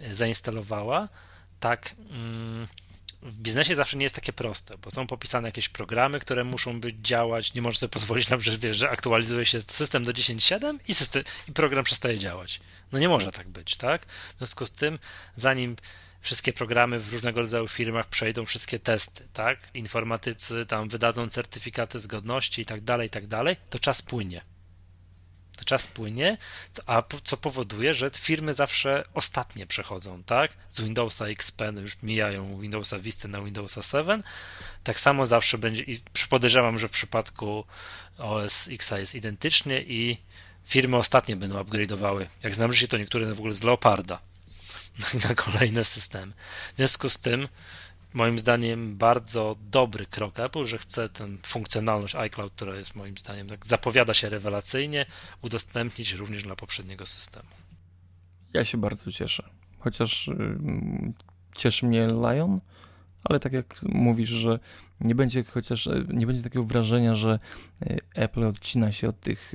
[0.00, 1.08] y, zainstalowała,
[1.60, 1.94] tak.
[2.10, 2.68] Mm,
[3.22, 6.96] w biznesie zawsze nie jest takie proste, bo są popisane jakieś programy, które muszą być
[7.02, 7.54] działać.
[7.54, 11.24] Nie możesz sobie pozwolić na że, wiesz, że aktualizuje się system do 10.7 i, system,
[11.48, 12.60] i program przestaje działać.
[12.92, 14.06] No nie może tak być, tak?
[14.06, 14.98] W związku z tym,
[15.36, 15.76] zanim
[16.22, 19.70] wszystkie programy w różnego rodzaju firmach przejdą wszystkie testy, tak?
[19.74, 24.42] Informatycy tam wydadzą certyfikaty zgodności i tak dalej, i tak dalej, to czas płynie
[25.64, 26.38] czas płynie,
[26.86, 30.52] a co powoduje, że firmy zawsze ostatnie przechodzą, tak?
[30.70, 34.22] Z Windowsa XP już mijają Windowsa Vista na Windowsa 7.
[34.84, 36.00] Tak samo zawsze będzie i
[36.30, 37.64] podejrzewam, że w przypadku
[38.18, 40.18] OS X jest identycznie i
[40.64, 42.26] firmy ostatnie będą upgrade'owały.
[42.42, 44.31] Jak znam się to niektóre w ogóle z Leoparda
[45.28, 46.32] na kolejne systemy.
[46.72, 47.48] W związku z tym
[48.14, 53.48] moim zdaniem bardzo dobry krok Apple, że chce tę funkcjonalność iCloud, która jest moim zdaniem
[53.48, 55.06] tak zapowiada się rewelacyjnie,
[55.42, 57.48] udostępnić również dla poprzedniego systemu.
[58.52, 59.50] Ja się bardzo cieszę.
[59.78, 61.12] Chociaż yy,
[61.56, 62.60] cieszy mnie Lion,
[63.24, 64.58] ale tak jak mówisz, że
[65.00, 67.38] nie będzie chociaż, e, nie będzie takiego wrażenia, że
[67.82, 69.52] e, Apple odcina się od tych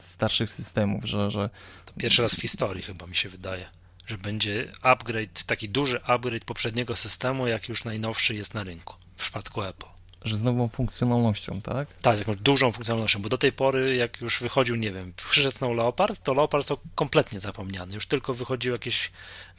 [0.00, 1.30] starszych systemów, że...
[1.30, 1.50] że...
[1.84, 3.66] To pierwszy raz w historii chyba mi się wydaje,
[4.06, 9.20] że będzie upgrade, taki duży upgrade poprzedniego systemu, jak już najnowszy jest na rynku w
[9.20, 9.86] przypadku Apple
[10.26, 11.88] że z nową funkcjonalnością, tak?
[12.02, 15.74] Tak, z jakąś dużą funkcjonalnością, bo do tej pory, jak już wychodził, nie wiem, przyszedł
[15.74, 17.94] Leopard, to Leopard to kompletnie zapomniany.
[17.94, 19.10] Już tylko wychodziły jakieś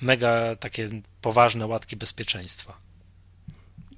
[0.02, 0.90] mega takie
[1.22, 2.78] poważne łatki bezpieczeństwa.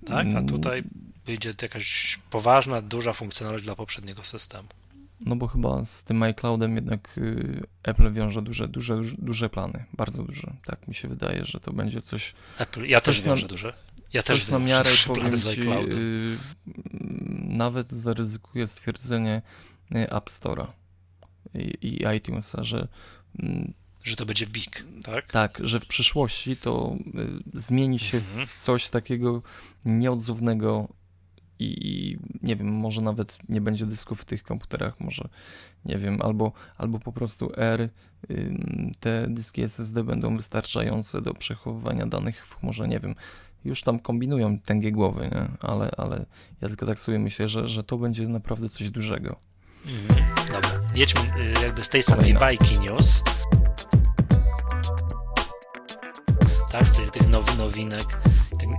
[0.06, 0.26] Tak?
[0.26, 0.48] A mm.
[0.48, 0.84] tutaj
[1.26, 4.70] wyjdzie jakaś poważna, duża funkcjonalność dla poprzedniego systemu.
[5.20, 10.24] No bo chyba z tym iCloudem jednak y, Apple wiąże duże, duże, duże plany, bardzo
[10.24, 10.54] duże.
[10.66, 12.34] Tak mi się wydaje, że to będzie coś.
[12.58, 13.74] Apple, ja coś też wiążę na, duże.
[14.14, 16.38] Ja też na miarę powiem ci, yy,
[17.44, 19.42] nawet zaryzykuję stwierdzenie
[19.96, 20.68] y, App Store'a
[21.54, 22.88] i, i iTunesa, że
[23.40, 23.74] yy,
[24.04, 25.32] że to będzie big, tak?
[25.32, 26.96] Tak, że w przyszłości to
[27.56, 28.48] y, zmieni się mhm.
[28.48, 29.42] w coś takiego
[29.86, 30.88] nieodzownego
[31.60, 35.30] i nie wiem, może nawet nie będzie dysków w tych komputerach, może
[35.86, 37.90] nie wiem, albo, albo po prostu R,
[39.00, 43.16] te dyski SSD będą wystarczające do przechowywania danych w chmurze, nie wiem.
[43.66, 45.48] Już tam kombinują tęgie głowy, nie?
[45.60, 46.26] Ale, ale
[46.62, 49.36] ja tylko tak sobie myślę, że, że to będzie naprawdę coś dużego.
[49.86, 50.30] Mhm.
[50.48, 53.24] Dobra, jedźmy y, jakby z tej samej bajki news.
[56.72, 58.20] Tak, z tych, tych now, nowinek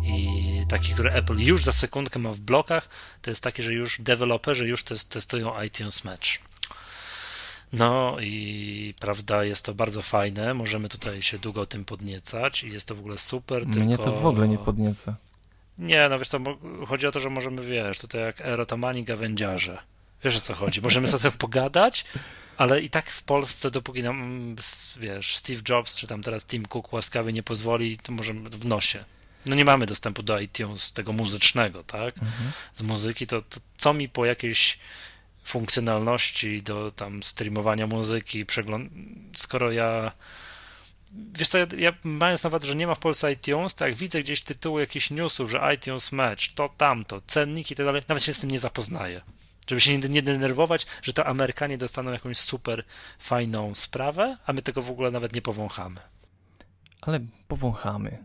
[0.04, 2.88] i takich, które Apple już za sekundkę ma w blokach,
[3.22, 6.28] to jest takie, że już deweloperzy już testują iTunes Match.
[7.72, 12.72] No i prawda, jest to bardzo fajne, możemy tutaj się długo o tym podniecać i
[12.72, 13.66] jest to w ogóle super.
[13.66, 14.04] Mnie tylko...
[14.04, 15.16] to w ogóle nie podnieca.
[15.78, 16.38] Nie, no wiesz co,
[16.86, 19.78] chodzi o to, że możemy, wiesz, tutaj jak erotomani gawędziarze.
[20.24, 20.80] Wiesz o co chodzi?
[20.80, 22.04] Możemy sobie pogadać,
[22.56, 24.56] ale i tak w Polsce, dopóki nam,
[24.96, 29.04] wiesz, Steve Jobs czy tam teraz Tim Cook łaskawie nie pozwoli, to możemy w nosie
[29.46, 32.14] no nie mamy dostępu do iTunes tego muzycznego, tak?
[32.14, 32.52] Mhm.
[32.74, 34.78] Z muzyki, to, to co mi po jakiejś
[35.44, 38.92] funkcjonalności do tam streamowania muzyki, przegląd...
[39.36, 40.12] skoro ja
[41.12, 44.22] wiesz co, ja, ja mając nawet, że nie ma w Polsce iTunes, to jak widzę
[44.22, 48.34] gdzieś tytuły jakichś newsów, że iTunes Match, to tamto, cenniki i tak dalej, nawet się
[48.34, 49.22] z tym nie zapoznaję.
[49.66, 52.84] Żeby się nie denerwować, że to Amerykanie dostaną jakąś super
[53.18, 56.00] fajną sprawę, a my tego w ogóle nawet nie powąchamy.
[57.00, 58.24] Ale powąchamy.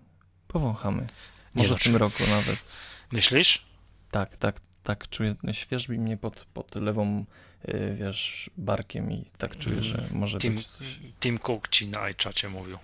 [0.56, 1.08] Powąchamy.
[1.56, 2.66] Może nie, w tym roku nawet.
[3.12, 3.66] Myślisz?
[4.12, 5.36] Tak, tak, tak czuję.
[5.52, 7.26] Świeżbi mnie pod, pod lewą,
[7.68, 10.20] yy, wiesz, barkiem i tak czuję, że mhm.
[10.20, 10.88] może Tim, być coś.
[11.20, 12.78] Tim Cook ci na iChacie mówił.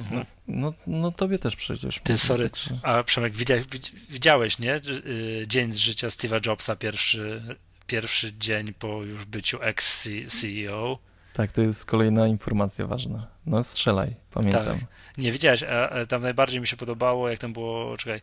[0.00, 0.26] Mhm.
[0.48, 2.00] No, no, no, tobie też przecież.
[2.02, 2.78] Ty, sorry, także...
[2.82, 3.66] a Przemek, widziałeś,
[4.10, 4.76] widziałeś, nie?
[5.06, 7.42] Y, dzień z życia Steve'a Jobsa, pierwszy,
[7.86, 10.98] pierwszy dzień po już byciu ex-CEO.
[11.32, 13.31] Tak, to jest kolejna informacja ważna.
[13.46, 14.64] No strzelaj, pamiętam.
[14.66, 14.76] Tak.
[15.18, 15.64] Nie widziałeś,
[16.08, 18.20] tam najbardziej mi się podobało, jak tam było, czekaj,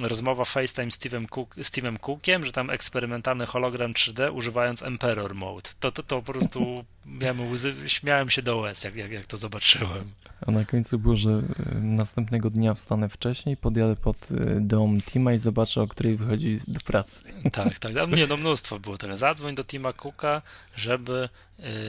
[0.00, 5.70] rozmowa FaceTime z Steve'em, Cook, Steve'em Cookiem, że tam eksperymentalny hologram 3D używając Emperor Mode.
[5.80, 6.84] To, to, to po prostu
[7.20, 10.10] miałem łzy, śmiałem się do łez, jak, jak, jak to zobaczyłem.
[10.46, 11.42] A na końcu było, że y,
[11.80, 16.80] następnego dnia wstanę wcześniej, podjadę pod y, dom Tima i zobaczę, o której wychodzi do
[16.80, 17.24] pracy.
[17.52, 17.92] Tak, tak.
[18.16, 19.16] Nie, no mnóstwo było tego.
[19.16, 20.42] Zadzwoń do Tima Cooka,
[20.76, 21.28] żeby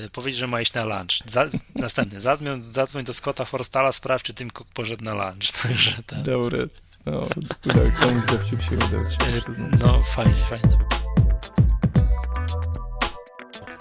[0.05, 1.11] y, powiedzieć, że ma iść na lunch.
[1.25, 2.21] Za, następny.
[2.21, 5.51] Zadzwoń, zadzwoń do Scotta Forstala, sprawdź, czy Tim Cook poszedł na lunch.
[5.63, 6.23] Także ten...
[6.23, 6.67] Dobre.
[7.05, 7.27] No,
[7.65, 9.03] udał, komuś dowcip się udał.
[9.79, 10.77] No, fajnie, fajnie.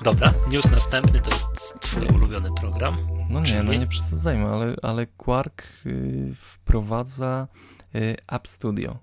[0.04, 2.96] Dobra, news następny to jest twój ulubiony program.
[3.30, 3.64] No nie, Czyli...
[3.64, 7.48] no nie przesadzajmy, ale, ale Quark y, wprowadza
[7.94, 8.98] y, App Studio,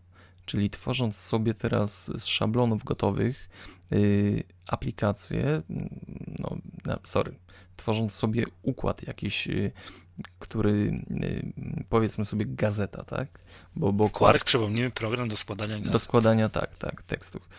[0.45, 3.49] czyli tworząc sobie teraz z szablonów gotowych
[3.91, 5.61] y, aplikacje,
[6.39, 6.57] no
[7.03, 7.35] sorry,
[7.75, 9.47] tworząc sobie układ jakiś
[10.39, 11.05] który
[11.89, 13.27] powiedzmy sobie gazeta, tak?
[13.75, 15.91] Bo, bo Quark, Quark przypomnijmy, program do składania gazet.
[15.91, 17.49] Do składania, tak, tak, tekstów.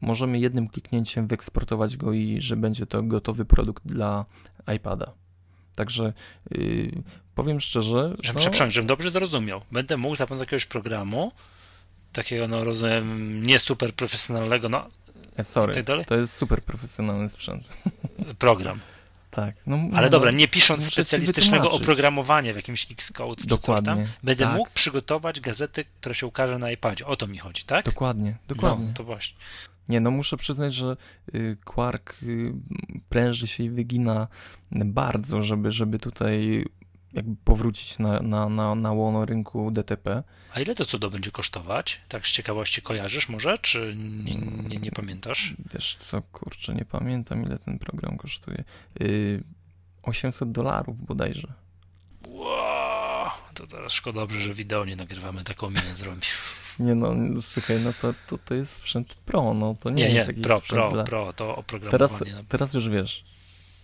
[0.00, 4.24] możemy jednym kliknięciem wyeksportować go i że będzie to gotowy produkt dla
[4.76, 5.12] iPada.
[5.74, 6.12] Także
[6.50, 7.02] yy,
[7.34, 8.16] powiem szczerze.
[8.22, 8.38] Że, no...
[8.38, 9.60] Przepraszam, żebym dobrze zrozumiał.
[9.72, 11.32] Będę mógł za pomocą jakiegoś programu,
[12.12, 14.88] takiego, no rozumiem, nie super profesjonalnego, no.
[15.36, 17.68] E, sorry, tak to jest super profesjonalny sprzęt.
[18.38, 18.80] Program.
[19.40, 19.54] Tak.
[19.66, 23.94] No, Ale no, dobra, nie pisząc specjalistycznego oprogramowania w jakimś Xcode czy Dokładnie.
[23.96, 24.56] coś tam, będę tak.
[24.56, 27.06] mógł przygotować gazety, która się ukaże na iPadzie.
[27.06, 27.84] O to mi chodzi, tak?
[27.84, 28.86] Dokładnie, dokładnie.
[28.86, 29.38] No, to właśnie.
[29.88, 30.96] Nie, no muszę przyznać, że
[31.34, 32.52] y, Quark y,
[33.08, 34.28] pręży się i wygina
[34.72, 36.64] bardzo, żeby, żeby tutaj
[37.12, 40.22] jakby powrócić na, na, na, na łono rynku DTP.
[40.52, 42.00] A ile to cudo będzie kosztować?
[42.08, 44.34] Tak z ciekawości kojarzysz może, czy nie,
[44.68, 45.54] nie, nie pamiętasz?
[45.74, 48.64] Wiesz co, kurczę, nie pamiętam ile ten program kosztuje.
[50.02, 51.52] 800 y, dolarów bodajże.
[52.28, 56.20] Wow, to zaraz szkoda dobrze, że wideo nie nagrywamy, taką minę zrobił.
[56.78, 60.14] Nie no, słuchaj, no to, to, to jest sprzęt pro, no to nie, Nie, jest
[60.14, 61.04] nie, jakiś pro, sprzęt pro, dla...
[61.04, 62.32] pro, to Teraz, oprogramowanie.
[62.34, 62.42] no.
[62.48, 63.24] teraz już wiesz,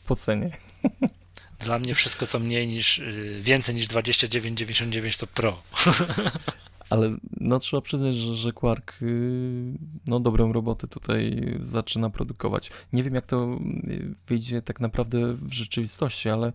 [0.06, 0.50] po cenie.
[1.58, 5.62] Dla mnie wszystko, co mniej niż, y, więcej niż 29,99 to pro.
[6.90, 12.70] Ale no trzeba przyznać, że, że Quark y, no dobrą robotę tutaj zaczyna produkować.
[12.92, 13.58] Nie wiem jak to
[13.88, 16.52] y, wyjdzie tak naprawdę w rzeczywistości, ale,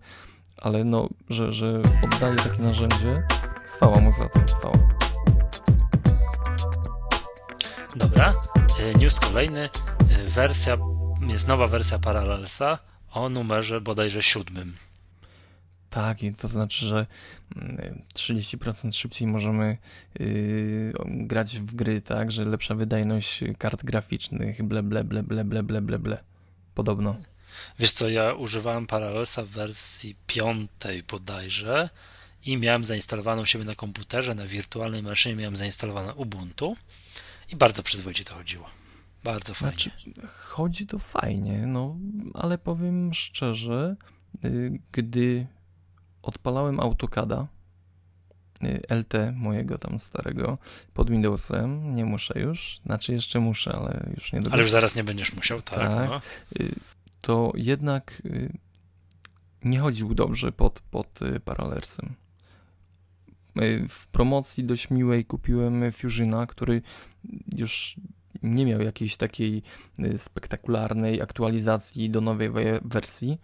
[0.56, 3.14] ale no, że, że oddaje takie narzędzie,
[3.76, 4.88] chwała mu za to, chwała.
[7.96, 8.34] Dobra,
[8.98, 9.68] news kolejny,
[10.26, 10.78] wersja,
[11.28, 12.78] jest nowa wersja Parallelsa
[13.12, 14.76] o numerze bodajże siódmym.
[15.90, 17.06] Tak, i to znaczy, że
[17.56, 19.78] mm, 30% szybciej możemy
[20.18, 25.62] yy, grać w gry, tak, że lepsza wydajność kart graficznych, ble, ble, ble, ble, ble,
[25.62, 26.24] ble, ble, ble.
[26.74, 27.16] Podobno.
[27.78, 31.88] Wiesz co, ja używałem Parallelsa w wersji piątej bodajże
[32.44, 36.76] i miałem zainstalowaną siebie na komputerze, na wirtualnej maszynie miałem zainstalowane Ubuntu
[37.48, 38.70] i bardzo przyzwoicie to chodziło.
[39.24, 39.76] Bardzo fajnie.
[39.76, 39.90] Znaczy,
[40.28, 41.96] chodzi to fajnie, no,
[42.34, 43.96] ale powiem szczerze,
[44.44, 45.46] y, gdy
[46.22, 47.46] odpalałem AutoCADa,
[48.64, 50.58] y, LT mojego tam starego,
[50.94, 55.04] pod Windowsem, nie muszę już, znaczy jeszcze muszę, ale już nie Ale już zaraz nie
[55.04, 55.78] będziesz musiał, tak.
[55.78, 56.08] Tak.
[56.08, 56.20] No.
[56.60, 56.74] y,
[57.20, 58.52] to jednak y,
[59.64, 62.14] nie chodził dobrze pod, pod Parallersem.
[63.88, 66.82] W promocji dość miłej kupiłem Fusiona, który
[67.56, 67.96] już
[68.42, 69.62] nie miał jakiejś takiej
[70.16, 73.38] spektakularnej aktualizacji do nowej we- wersji,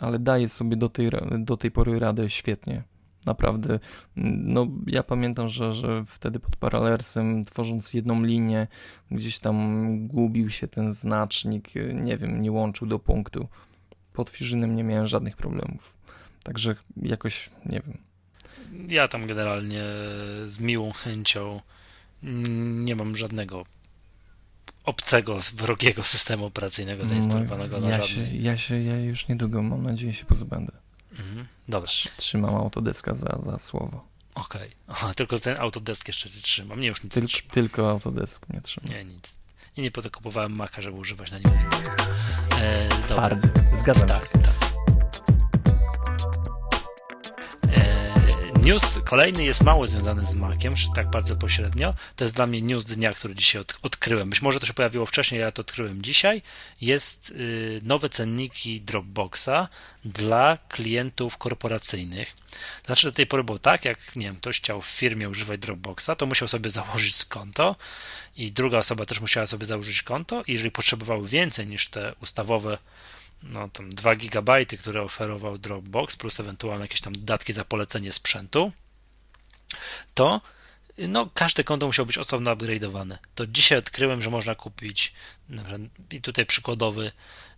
[0.00, 2.82] ale daje sobie do tej, do tej pory radę świetnie.
[3.26, 3.80] Naprawdę.
[4.16, 8.66] Mm, No, ja pamiętam, że, że wtedy pod Parallersem, tworząc jedną linię,
[9.10, 13.48] gdzieś tam gubił się ten znacznik, nie wiem, nie łączył do punktu.
[14.12, 15.96] Pod Fusionem nie miałem żadnych problemów.
[16.42, 17.98] Także jakoś, nie wiem.
[18.90, 19.82] Ja tam generalnie
[20.46, 21.60] z miłą chęcią
[22.84, 23.64] nie mam żadnego
[24.88, 28.30] obcego, wrogiego systemu operacyjnego zainstalowanego na No, ja żadnej.
[28.30, 30.72] się, ja się, ja już niedługo, mam nadzieję, się pozbędę.
[31.18, 31.46] Mhm.
[31.68, 34.04] Dobra, Trz- Trzymam Autodeska za, za słowo.
[34.34, 34.70] okej.
[34.88, 36.80] Aha, Tylko ten Autodesk jeszcze trzymam.
[36.80, 37.50] Nie już nic nie Tyl, trzymam.
[37.50, 38.88] tylko Autodesk mnie trzyma.
[38.88, 39.32] Nie, nic.
[39.76, 41.48] I nie po to kupowałem Maca, żeby używać na nim.
[42.60, 42.88] E.
[42.88, 43.48] Twardzie.
[43.80, 44.38] Zgadzam Tak, się.
[44.38, 44.67] tak.
[48.68, 51.94] News kolejny jest mało związany z Maciem, tak bardzo pośrednio.
[52.16, 54.30] To jest dla mnie news dnia, który dzisiaj od, odkryłem.
[54.30, 56.42] Być może to się pojawiło wcześniej, ja to odkryłem dzisiaj.
[56.80, 59.68] Jest y, nowe cenniki Dropboxa
[60.04, 62.36] dla klientów korporacyjnych.
[62.86, 66.10] Znaczy do tej pory było tak, jak nie wiem, ktoś chciał w firmie używać Dropboxa,
[66.16, 67.76] to musiał sobie założyć konto
[68.36, 72.78] i druga osoba też musiała sobie założyć konto i jeżeli potrzebowały więcej niż te ustawowe
[73.42, 78.72] no tam 2 GB, które oferował Dropbox, plus ewentualnie jakieś tam dodatki za polecenie sprzętu,
[80.14, 80.40] to
[81.08, 83.16] no, każde konto musiało być osobno upgrade'owane.
[83.34, 85.12] To dzisiaj odkryłem, że można kupić
[86.10, 87.12] i tutaj przykładowy,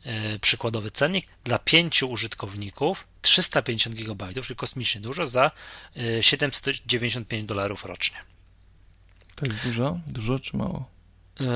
[0.05, 5.51] e, przykładowy cennik dla pięciu użytkowników 350 GB, czyli kosmicznie dużo, za
[5.97, 8.17] e, 795 dolarów rocznie.
[9.37, 10.01] To jest dużo?
[10.07, 10.89] Dużo czy mało?
[11.41, 11.47] Yy,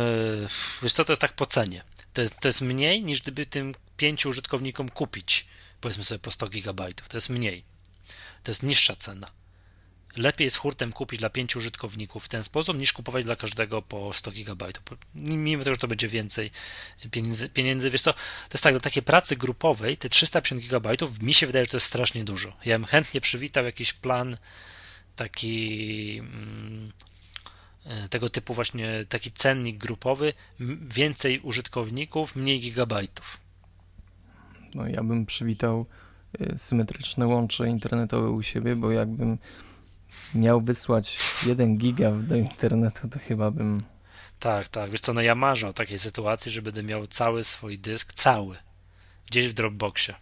[0.82, 1.84] Wiesz co, to jest tak po cenie.
[2.12, 5.46] To jest, to jest mniej niż gdyby tym pięciu użytkownikom kupić,
[5.80, 6.92] powiedzmy sobie po 100 GB.
[7.08, 7.64] To jest mniej.
[8.42, 9.30] To jest niższa cena.
[10.16, 14.12] Lepiej jest hurtem kupić dla pięciu użytkowników w ten sposób, niż kupować dla każdego po
[14.12, 14.66] 100 GB.
[15.14, 16.50] Mimo tego, że to będzie więcej
[17.10, 17.90] pieniędzy, pieniędzy.
[17.90, 18.18] Wiesz co, to
[18.52, 21.86] jest tak, do takiej pracy grupowej te 350 GB mi się wydaje, że to jest
[21.86, 22.56] strasznie dużo.
[22.64, 24.36] Ja bym chętnie przywitał jakiś plan
[25.16, 26.92] taki mm,
[27.84, 30.32] e, tego typu właśnie taki cennik grupowy,
[30.88, 33.43] więcej użytkowników, mniej gigabajtów.
[34.74, 35.86] No ja bym przywitał
[36.40, 39.38] y, symetryczne łącze internetowe u siebie, bo jakbym
[40.34, 43.80] miał wysłać 1 giga do internetu, to chyba bym...
[44.38, 44.90] Tak, tak.
[44.90, 48.56] Wiesz co, no ja marzę o takiej sytuacji, że będę miał cały swój dysk, cały,
[49.26, 50.14] gdzieś w Dropboxie.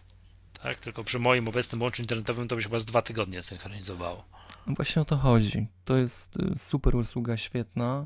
[0.63, 4.25] Tak, tylko przy moim obecnym łączu internetowym to by się chyba z dwa tygodnie synchronizowało.
[4.67, 5.67] No właśnie o to chodzi.
[5.85, 8.05] To jest y, super usługa, świetna,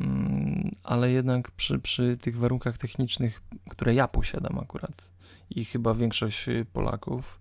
[0.00, 5.02] mm, ale jednak przy, przy tych warunkach technicznych, które ja posiadam akurat
[5.50, 7.40] i chyba większość y, Polaków,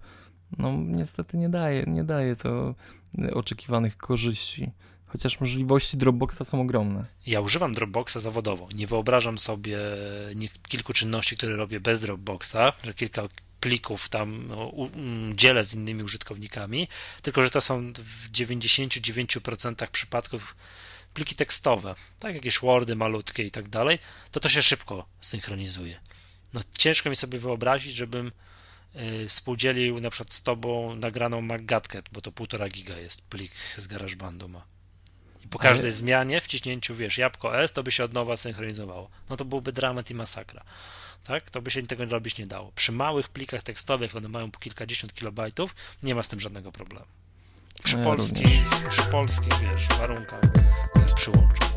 [0.57, 2.75] no niestety nie daje, nie daje to
[3.19, 4.71] y, oczekiwanych korzyści.
[5.07, 7.05] Chociaż możliwości Dropboxa są ogromne.
[7.27, 8.69] Ja używam Dropboxa zawodowo.
[8.75, 9.77] Nie wyobrażam sobie
[10.35, 13.27] nie, kilku czynności, które robię bez Dropboxa, że kilka
[13.59, 16.87] plików tam no, mm, dzielę z innymi użytkownikami,
[17.21, 20.55] tylko że to są w 99% przypadków
[21.13, 23.99] pliki tekstowe, tak jakieś Wordy malutkie i tak dalej,
[24.31, 25.99] to to się szybko synchronizuje.
[26.53, 28.31] No ciężko mi sobie wyobrazić, żebym
[28.93, 33.87] yy, współdzielił na przykład z tobą nagraną MacGatkę, bo to półtora giga jest plik z
[33.87, 34.65] GarageBandu ma.
[35.45, 35.91] I po każdej Ale...
[35.91, 39.09] zmianie, wciśnięciu, wiesz, jabłko S, to by się od nowa synchronizowało.
[39.29, 40.63] No to byłby dramat i masakra.
[41.23, 41.49] Tak?
[41.49, 42.71] To by się tego robić nie dało.
[42.75, 47.05] Przy małych plikach tekstowych, one mają po kilkadziesiąt kilobajtów, nie ma z tym żadnego problemu.
[47.83, 48.49] Przy no ja polskich,
[48.89, 51.76] przy polskich, wiesz, warunkach e,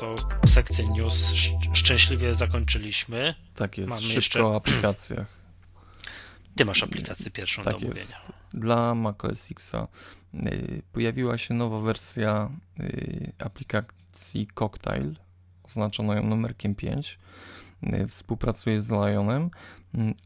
[0.00, 0.14] to
[0.46, 1.34] sekcję news
[1.72, 3.34] szczęśliwie zakończyliśmy.
[3.54, 4.44] Tak jest, Mamy szybko jeszcze...
[4.44, 5.40] o aplikacjach.
[6.56, 8.00] Ty masz aplikację pierwszą tak do omówienia.
[8.00, 8.18] Jest.
[8.54, 9.88] Dla macOS Xa
[10.34, 12.50] y, pojawiła się nowa wersja
[12.80, 15.16] y, aplikacji Cocktail,
[15.62, 17.18] oznaczono ją numerkiem 5.
[17.82, 19.50] Y, współpracuje z Lionem,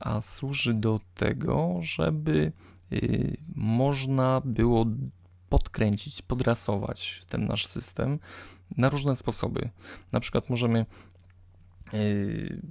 [0.01, 2.53] a służy do tego, żeby
[3.55, 4.87] można było
[5.49, 8.19] podkręcić, podrasować ten nasz system
[8.77, 9.71] na różne sposoby.
[10.13, 10.87] Na przykład możemy
[11.93, 12.63] yy,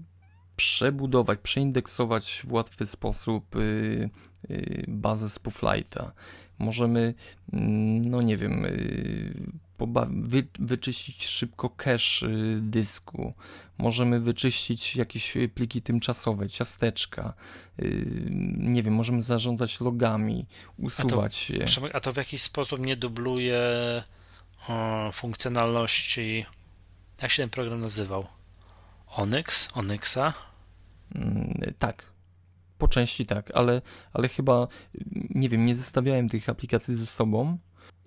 [0.56, 4.10] przebudować, przeindeksować w łatwy sposób yy,
[4.50, 6.12] yy, bazę Spooflighta.
[6.60, 7.14] Możemy,
[7.54, 8.66] mm, no nie wiem,
[10.10, 12.28] wy, wyczyścić szybko cache
[12.62, 13.34] dysku.
[13.78, 17.34] Możemy wyczyścić jakieś pliki tymczasowe, ciasteczka.
[18.58, 20.46] Nie wiem, możemy zarządzać logami,
[20.78, 21.94] usuwać a to, je.
[21.94, 23.62] A to w jakiś sposób nie dubluje
[25.14, 26.46] funkcjonalności.
[27.22, 28.28] Jak się ten program nazywał?
[29.08, 29.70] Onyx?
[29.78, 30.34] Onyxa?
[31.16, 32.14] Mm, tak.
[32.78, 33.82] Po części tak, ale,
[34.14, 34.68] ale chyba
[35.30, 37.58] nie wiem, nie zestawiałem tych aplikacji ze sobą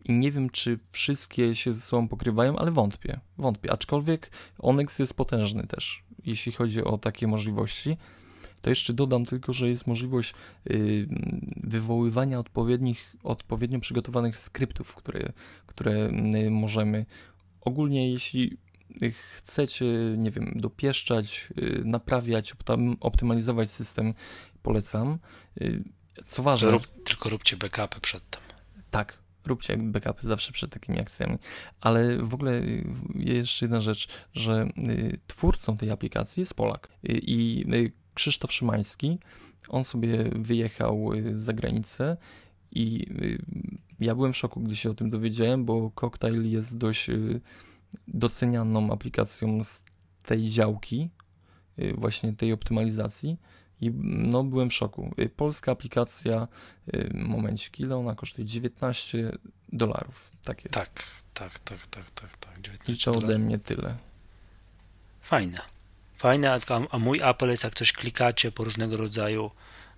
[0.04, 3.20] i nie wiem, czy wszystkie się ze sobą pokrywają, ale wątpię.
[3.38, 3.72] Wątpię.
[3.72, 7.96] Aczkolwiek Onyx jest potężny też, jeśli chodzi o takie możliwości.
[8.66, 10.34] To jeszcze dodam tylko, że jest możliwość
[10.70, 11.08] y,
[11.56, 15.32] wywoływania odpowiednich, odpowiednio przygotowanych skryptów, które,
[15.66, 15.92] które
[16.44, 17.06] y, możemy.
[17.60, 18.56] Ogólnie, jeśli
[19.10, 19.84] chcecie,
[20.16, 22.54] nie wiem, dopieszczać, y, naprawiać,
[23.00, 24.14] optymalizować system,
[24.62, 25.18] polecam.
[26.24, 26.70] Co ważne.
[26.70, 28.42] Rób, tylko róbcie backupy przedtem.
[28.90, 31.38] Tak, róbcie backupy zawsze przed takimi akcjami.
[31.80, 32.62] Ale w ogóle
[33.14, 34.68] jeszcze jedna rzecz, że
[35.26, 36.88] twórcą tej aplikacji jest Polak.
[37.04, 37.64] I
[38.16, 39.18] Krzysztof Szymański.
[39.68, 42.16] On sobie wyjechał y, za granicę
[42.72, 43.38] i y,
[44.00, 47.40] ja byłem w szoku, gdy się o tym dowiedziałem, bo Cocktail jest dość y,
[48.08, 49.84] docenianą aplikacją z
[50.22, 51.10] tej działki,
[51.94, 53.36] właśnie tej optymalizacji.
[53.80, 55.14] I no, byłem w szoku.
[55.36, 56.48] Polska aplikacja,
[57.14, 58.46] momencik, ile ona kosztuje?
[58.46, 59.32] 19
[59.72, 60.30] dolarów.
[60.44, 60.74] Tak jest.
[60.74, 62.36] Tak, tak, tak, tak, tak.
[62.36, 62.88] tak.
[62.88, 63.96] I to ode mnie tyle.
[65.20, 65.75] Fajne
[66.16, 66.58] fajne, a,
[66.90, 69.50] a mój apel jest, jak coś klikacie po różnego rodzaju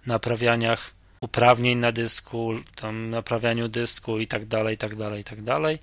[0.06, 5.42] naprawianiach uprawnień na dysku, tam naprawianiu dysku i tak dalej, i tak dalej, i tak
[5.42, 5.78] dalej,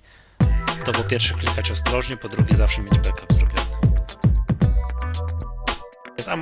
[0.84, 3.66] to po pierwsze klikać ostrożnie, po drugie zawsze mieć backup zrobiony.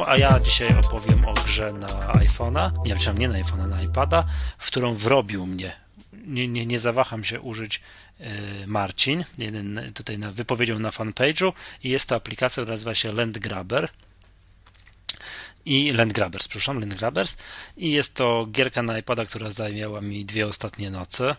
[0.06, 4.24] A ja dzisiaj opowiem o grze na iPhone'a, nie wiem, nie na iPhone'a, na iPada,
[4.58, 5.83] w którą wrobił mnie
[6.26, 7.80] nie, nie, nie zawaham się użyć
[8.18, 11.52] e, Marcin, jeden tutaj na, wypowiedział na fanpage'u
[11.84, 13.88] i jest to aplikacja, która nazywa się Landgrabber.
[15.66, 17.36] I Landgrabbers, przepraszam, Landgrabbers.
[17.76, 21.36] I jest to gierka na iPada, która zajęła mi dwie ostatnie noce.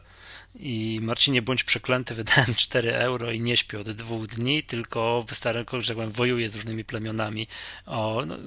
[0.56, 5.82] I Marcinie, bądź przeklęty, wydałem 4 euro i nie śpię od dwóch dni, tylko wystarczy,
[5.82, 7.48] że tak wojuję z różnymi plemionami.
[7.86, 8.38] O, no,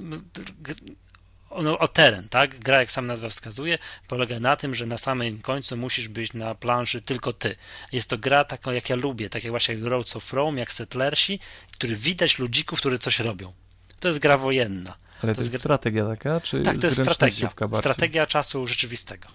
[1.62, 2.59] no, o teren, tak?
[2.59, 6.55] Gra, jak sam nazwa wskazuje, polega na tym, że na samym końcu musisz być na
[6.55, 7.57] planszy tylko ty.
[7.93, 11.41] Jest to gra taką, jak ja lubię, tak jak właśnie Roads of Rome, jak Settlersi,
[11.73, 13.53] który widać ludzików, którzy coś robią.
[14.01, 14.97] To jest gra wojenna.
[15.23, 17.51] Ale to, to jest strategia taka, czy Tak, to jest strategia.
[17.79, 19.29] Strategia czasu rzeczywistego.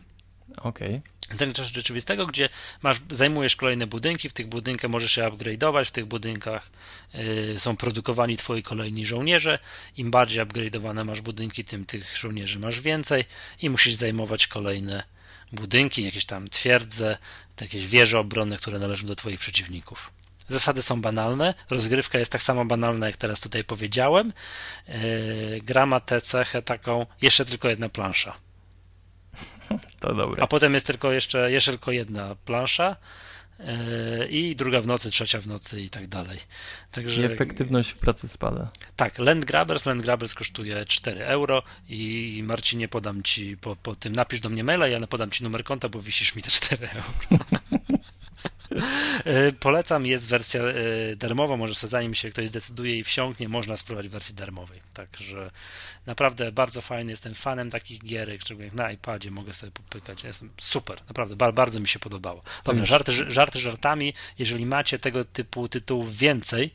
[0.57, 1.01] Okej.
[1.27, 1.37] Okay.
[1.37, 2.49] Ten czas rzeczywistego, gdzie
[2.81, 6.71] masz, zajmujesz kolejne budynki, w tych budynkach możesz się upgrade'ować, w tych budynkach
[7.15, 9.59] y, są produkowani twoi kolejni żołnierze.
[9.97, 13.25] Im bardziej upgrade'owane masz budynki, tym tych żołnierzy masz więcej
[13.61, 15.03] i musisz zajmować kolejne
[15.51, 17.17] budynki, jakieś tam twierdze,
[17.61, 20.11] jakieś wieże obronne, które należą do twoich przeciwników.
[20.49, 24.33] Zasady są banalne, rozgrywka jest tak samo banalna, jak teraz tutaj powiedziałem.
[24.87, 24.95] Yy,
[25.61, 28.42] gra ma tę cechę taką, jeszcze tylko jedna plansza.
[29.99, 30.43] To dobre.
[30.43, 32.95] A potem jest tylko jeszcze, jeszcze tylko jedna plansza
[33.59, 33.65] yy,
[34.29, 36.39] i druga w nocy, trzecia w nocy i tak dalej.
[36.91, 38.71] Także, I efektywność w pracy spada.
[38.95, 44.15] Tak, Land Grabbers, Land Grabbers kosztuje 4 euro i Marcinie podam ci po, po tym,
[44.15, 47.03] napisz do mnie maila, ja podam ci numer konta, bo wisisz mi te 4 euro.
[49.25, 53.77] E, polecam, jest wersja e, darmowa, może sobie zanim się ktoś zdecyduje i wsiąknie, można
[53.77, 54.81] spróbować wersji darmowej.
[54.93, 55.51] Także
[56.05, 60.23] naprawdę bardzo fajny, jestem fanem takich gierek, szczególnie na iPadzie mogę sobie popykać.
[60.23, 62.43] Jestem super, naprawdę bardzo mi się podobało.
[62.63, 66.71] Dobra, żarty, żarty żartami, jeżeli macie tego typu tytułów więcej,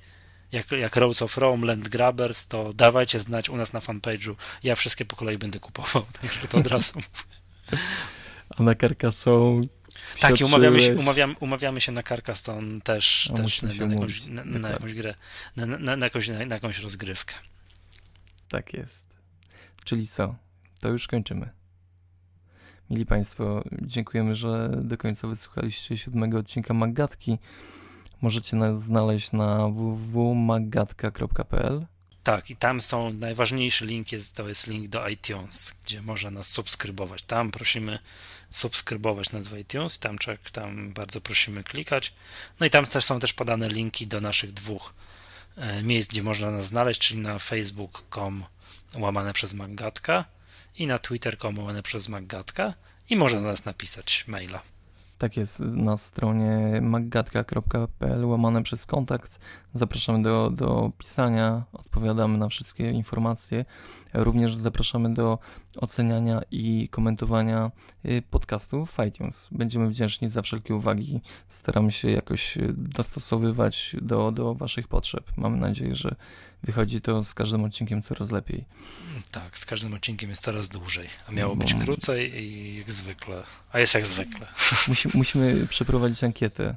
[0.52, 4.34] jak, jak Roads of Rome, Land Grabbers, to dawajcie znać u nas na fanpage'u.
[4.62, 7.08] Ja wszystkie po kolei będę kupował, także to od razu mówię.
[8.50, 8.74] A na
[10.20, 14.44] Tak, i umawiamy się, umawiamy, umawiamy się na Carcassonne też, też na, na, jakąś, na,
[14.44, 15.14] na, jakąś grę,
[15.56, 17.34] na, jakąś, na, jakąś rozgrywkę.
[18.48, 19.06] Tak jest.
[19.84, 20.34] Czyli co?
[20.80, 21.50] To już kończymy.
[22.90, 27.38] Mili Państwo, dziękujemy, że do końca wysłuchaliście siódmego odcinka Magatki.
[28.20, 31.86] Możecie nas znaleźć na www.magatka.pl
[32.22, 36.48] tak, i tam są najważniejszy link, jest, to jest link do iTunes, gdzie można nas
[36.48, 37.22] subskrybować.
[37.22, 37.98] Tam prosimy
[38.50, 40.16] subskrybować nas w iTunes tam,
[40.52, 42.12] tam bardzo prosimy klikać.
[42.60, 44.94] No i tam też są też podane linki do naszych dwóch
[45.56, 48.44] e, miejsc, gdzie można nas znaleźć, czyli na facebook.com
[48.94, 50.24] łamane przez Magatka
[50.76, 52.74] i na twitter.com łamane przez Magatka
[53.08, 54.62] i można do nas napisać maila.
[55.18, 59.38] Tak jest, na stronie maggatka.pl łamane przez kontakt.
[59.74, 63.64] Zapraszamy do, do pisania, odpowiadamy na wszystkie informacje.
[64.18, 65.38] Również zapraszamy do
[65.76, 67.70] oceniania i komentowania
[68.04, 69.48] y, podcastów w iTunes.
[69.52, 71.20] Będziemy wdzięczni za wszelkie uwagi.
[71.48, 75.32] Staramy się jakoś y, dostosowywać do, do Waszych potrzeb.
[75.36, 76.16] Mamy nadzieję, że
[76.62, 78.64] wychodzi to z każdym odcinkiem coraz lepiej.
[79.30, 83.42] Tak, z każdym odcinkiem jest coraz dłużej, a miało być krócej i jak zwykle,
[83.72, 84.46] a jest jak zwykle.
[84.88, 86.76] Musi, musimy przeprowadzić ankietę.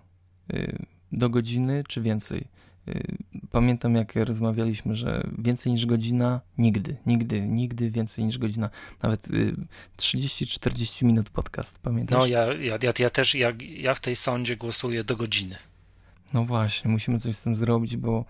[0.54, 2.48] Y, do godziny czy więcej?
[2.88, 3.18] Y,
[3.52, 8.70] pamiętam, jak rozmawialiśmy, że więcej niż godzina nigdy, nigdy, nigdy więcej niż godzina.
[9.04, 9.28] Nawet
[9.98, 12.20] 30-40 y, minut podcast, pamiętasz?
[12.20, 15.56] No, ja, ja, ja, ja też, ja, ja w tej sądzie głosuję do godziny.
[16.34, 18.26] No właśnie, musimy coś z tym zrobić, bo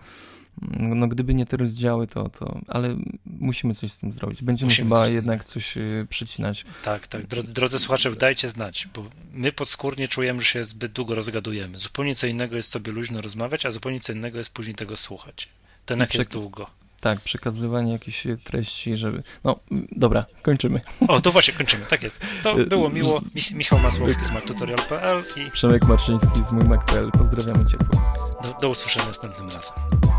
[0.78, 4.42] no gdyby nie te rozdziały, to, to ale musimy coś z tym zrobić.
[4.42, 6.64] Będziemy musimy chyba jednak coś y, przycinać.
[6.84, 7.26] Tak, tak.
[7.26, 11.80] Drodzy, drodzy słuchacze, dajcie znać, bo my podskórnie czujemy, że się zbyt długo rozgadujemy.
[11.80, 15.48] Zupełnie co innego jest sobie luźno rozmawiać, a zupełnie co innego jest później tego słuchać.
[15.86, 16.70] To jednak jest długo.
[17.00, 19.22] Tak, przekazywanie jakichś treści, żeby.
[19.44, 19.60] No,
[19.92, 20.80] dobra, kończymy.
[21.08, 22.20] O, to właśnie kończymy, tak jest.
[22.42, 23.22] To y, było miło.
[23.34, 25.50] Mich Michał Masłowski z MacTutorial.pl i.
[25.50, 26.78] Przemek Marczyński z mój
[27.12, 28.02] Pozdrawiamy ciepło.
[28.42, 30.11] Do, do usłyszenia następnym razem.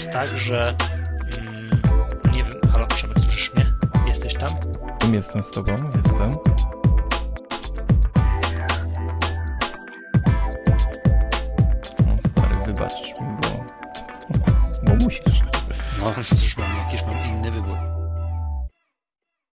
[0.00, 0.76] Jest tak, że
[1.38, 1.70] mm,
[2.32, 3.66] nie wiem, halo Przemek, słyszysz mnie?
[4.06, 4.50] Jesteś tam?
[5.12, 6.30] Jestem z tobą, jestem.
[12.06, 13.66] No, stary, wybaczysz mi, bo,
[14.82, 15.40] bo musisz.
[15.98, 17.99] No, cóż, mam jakiś mam inny wybór.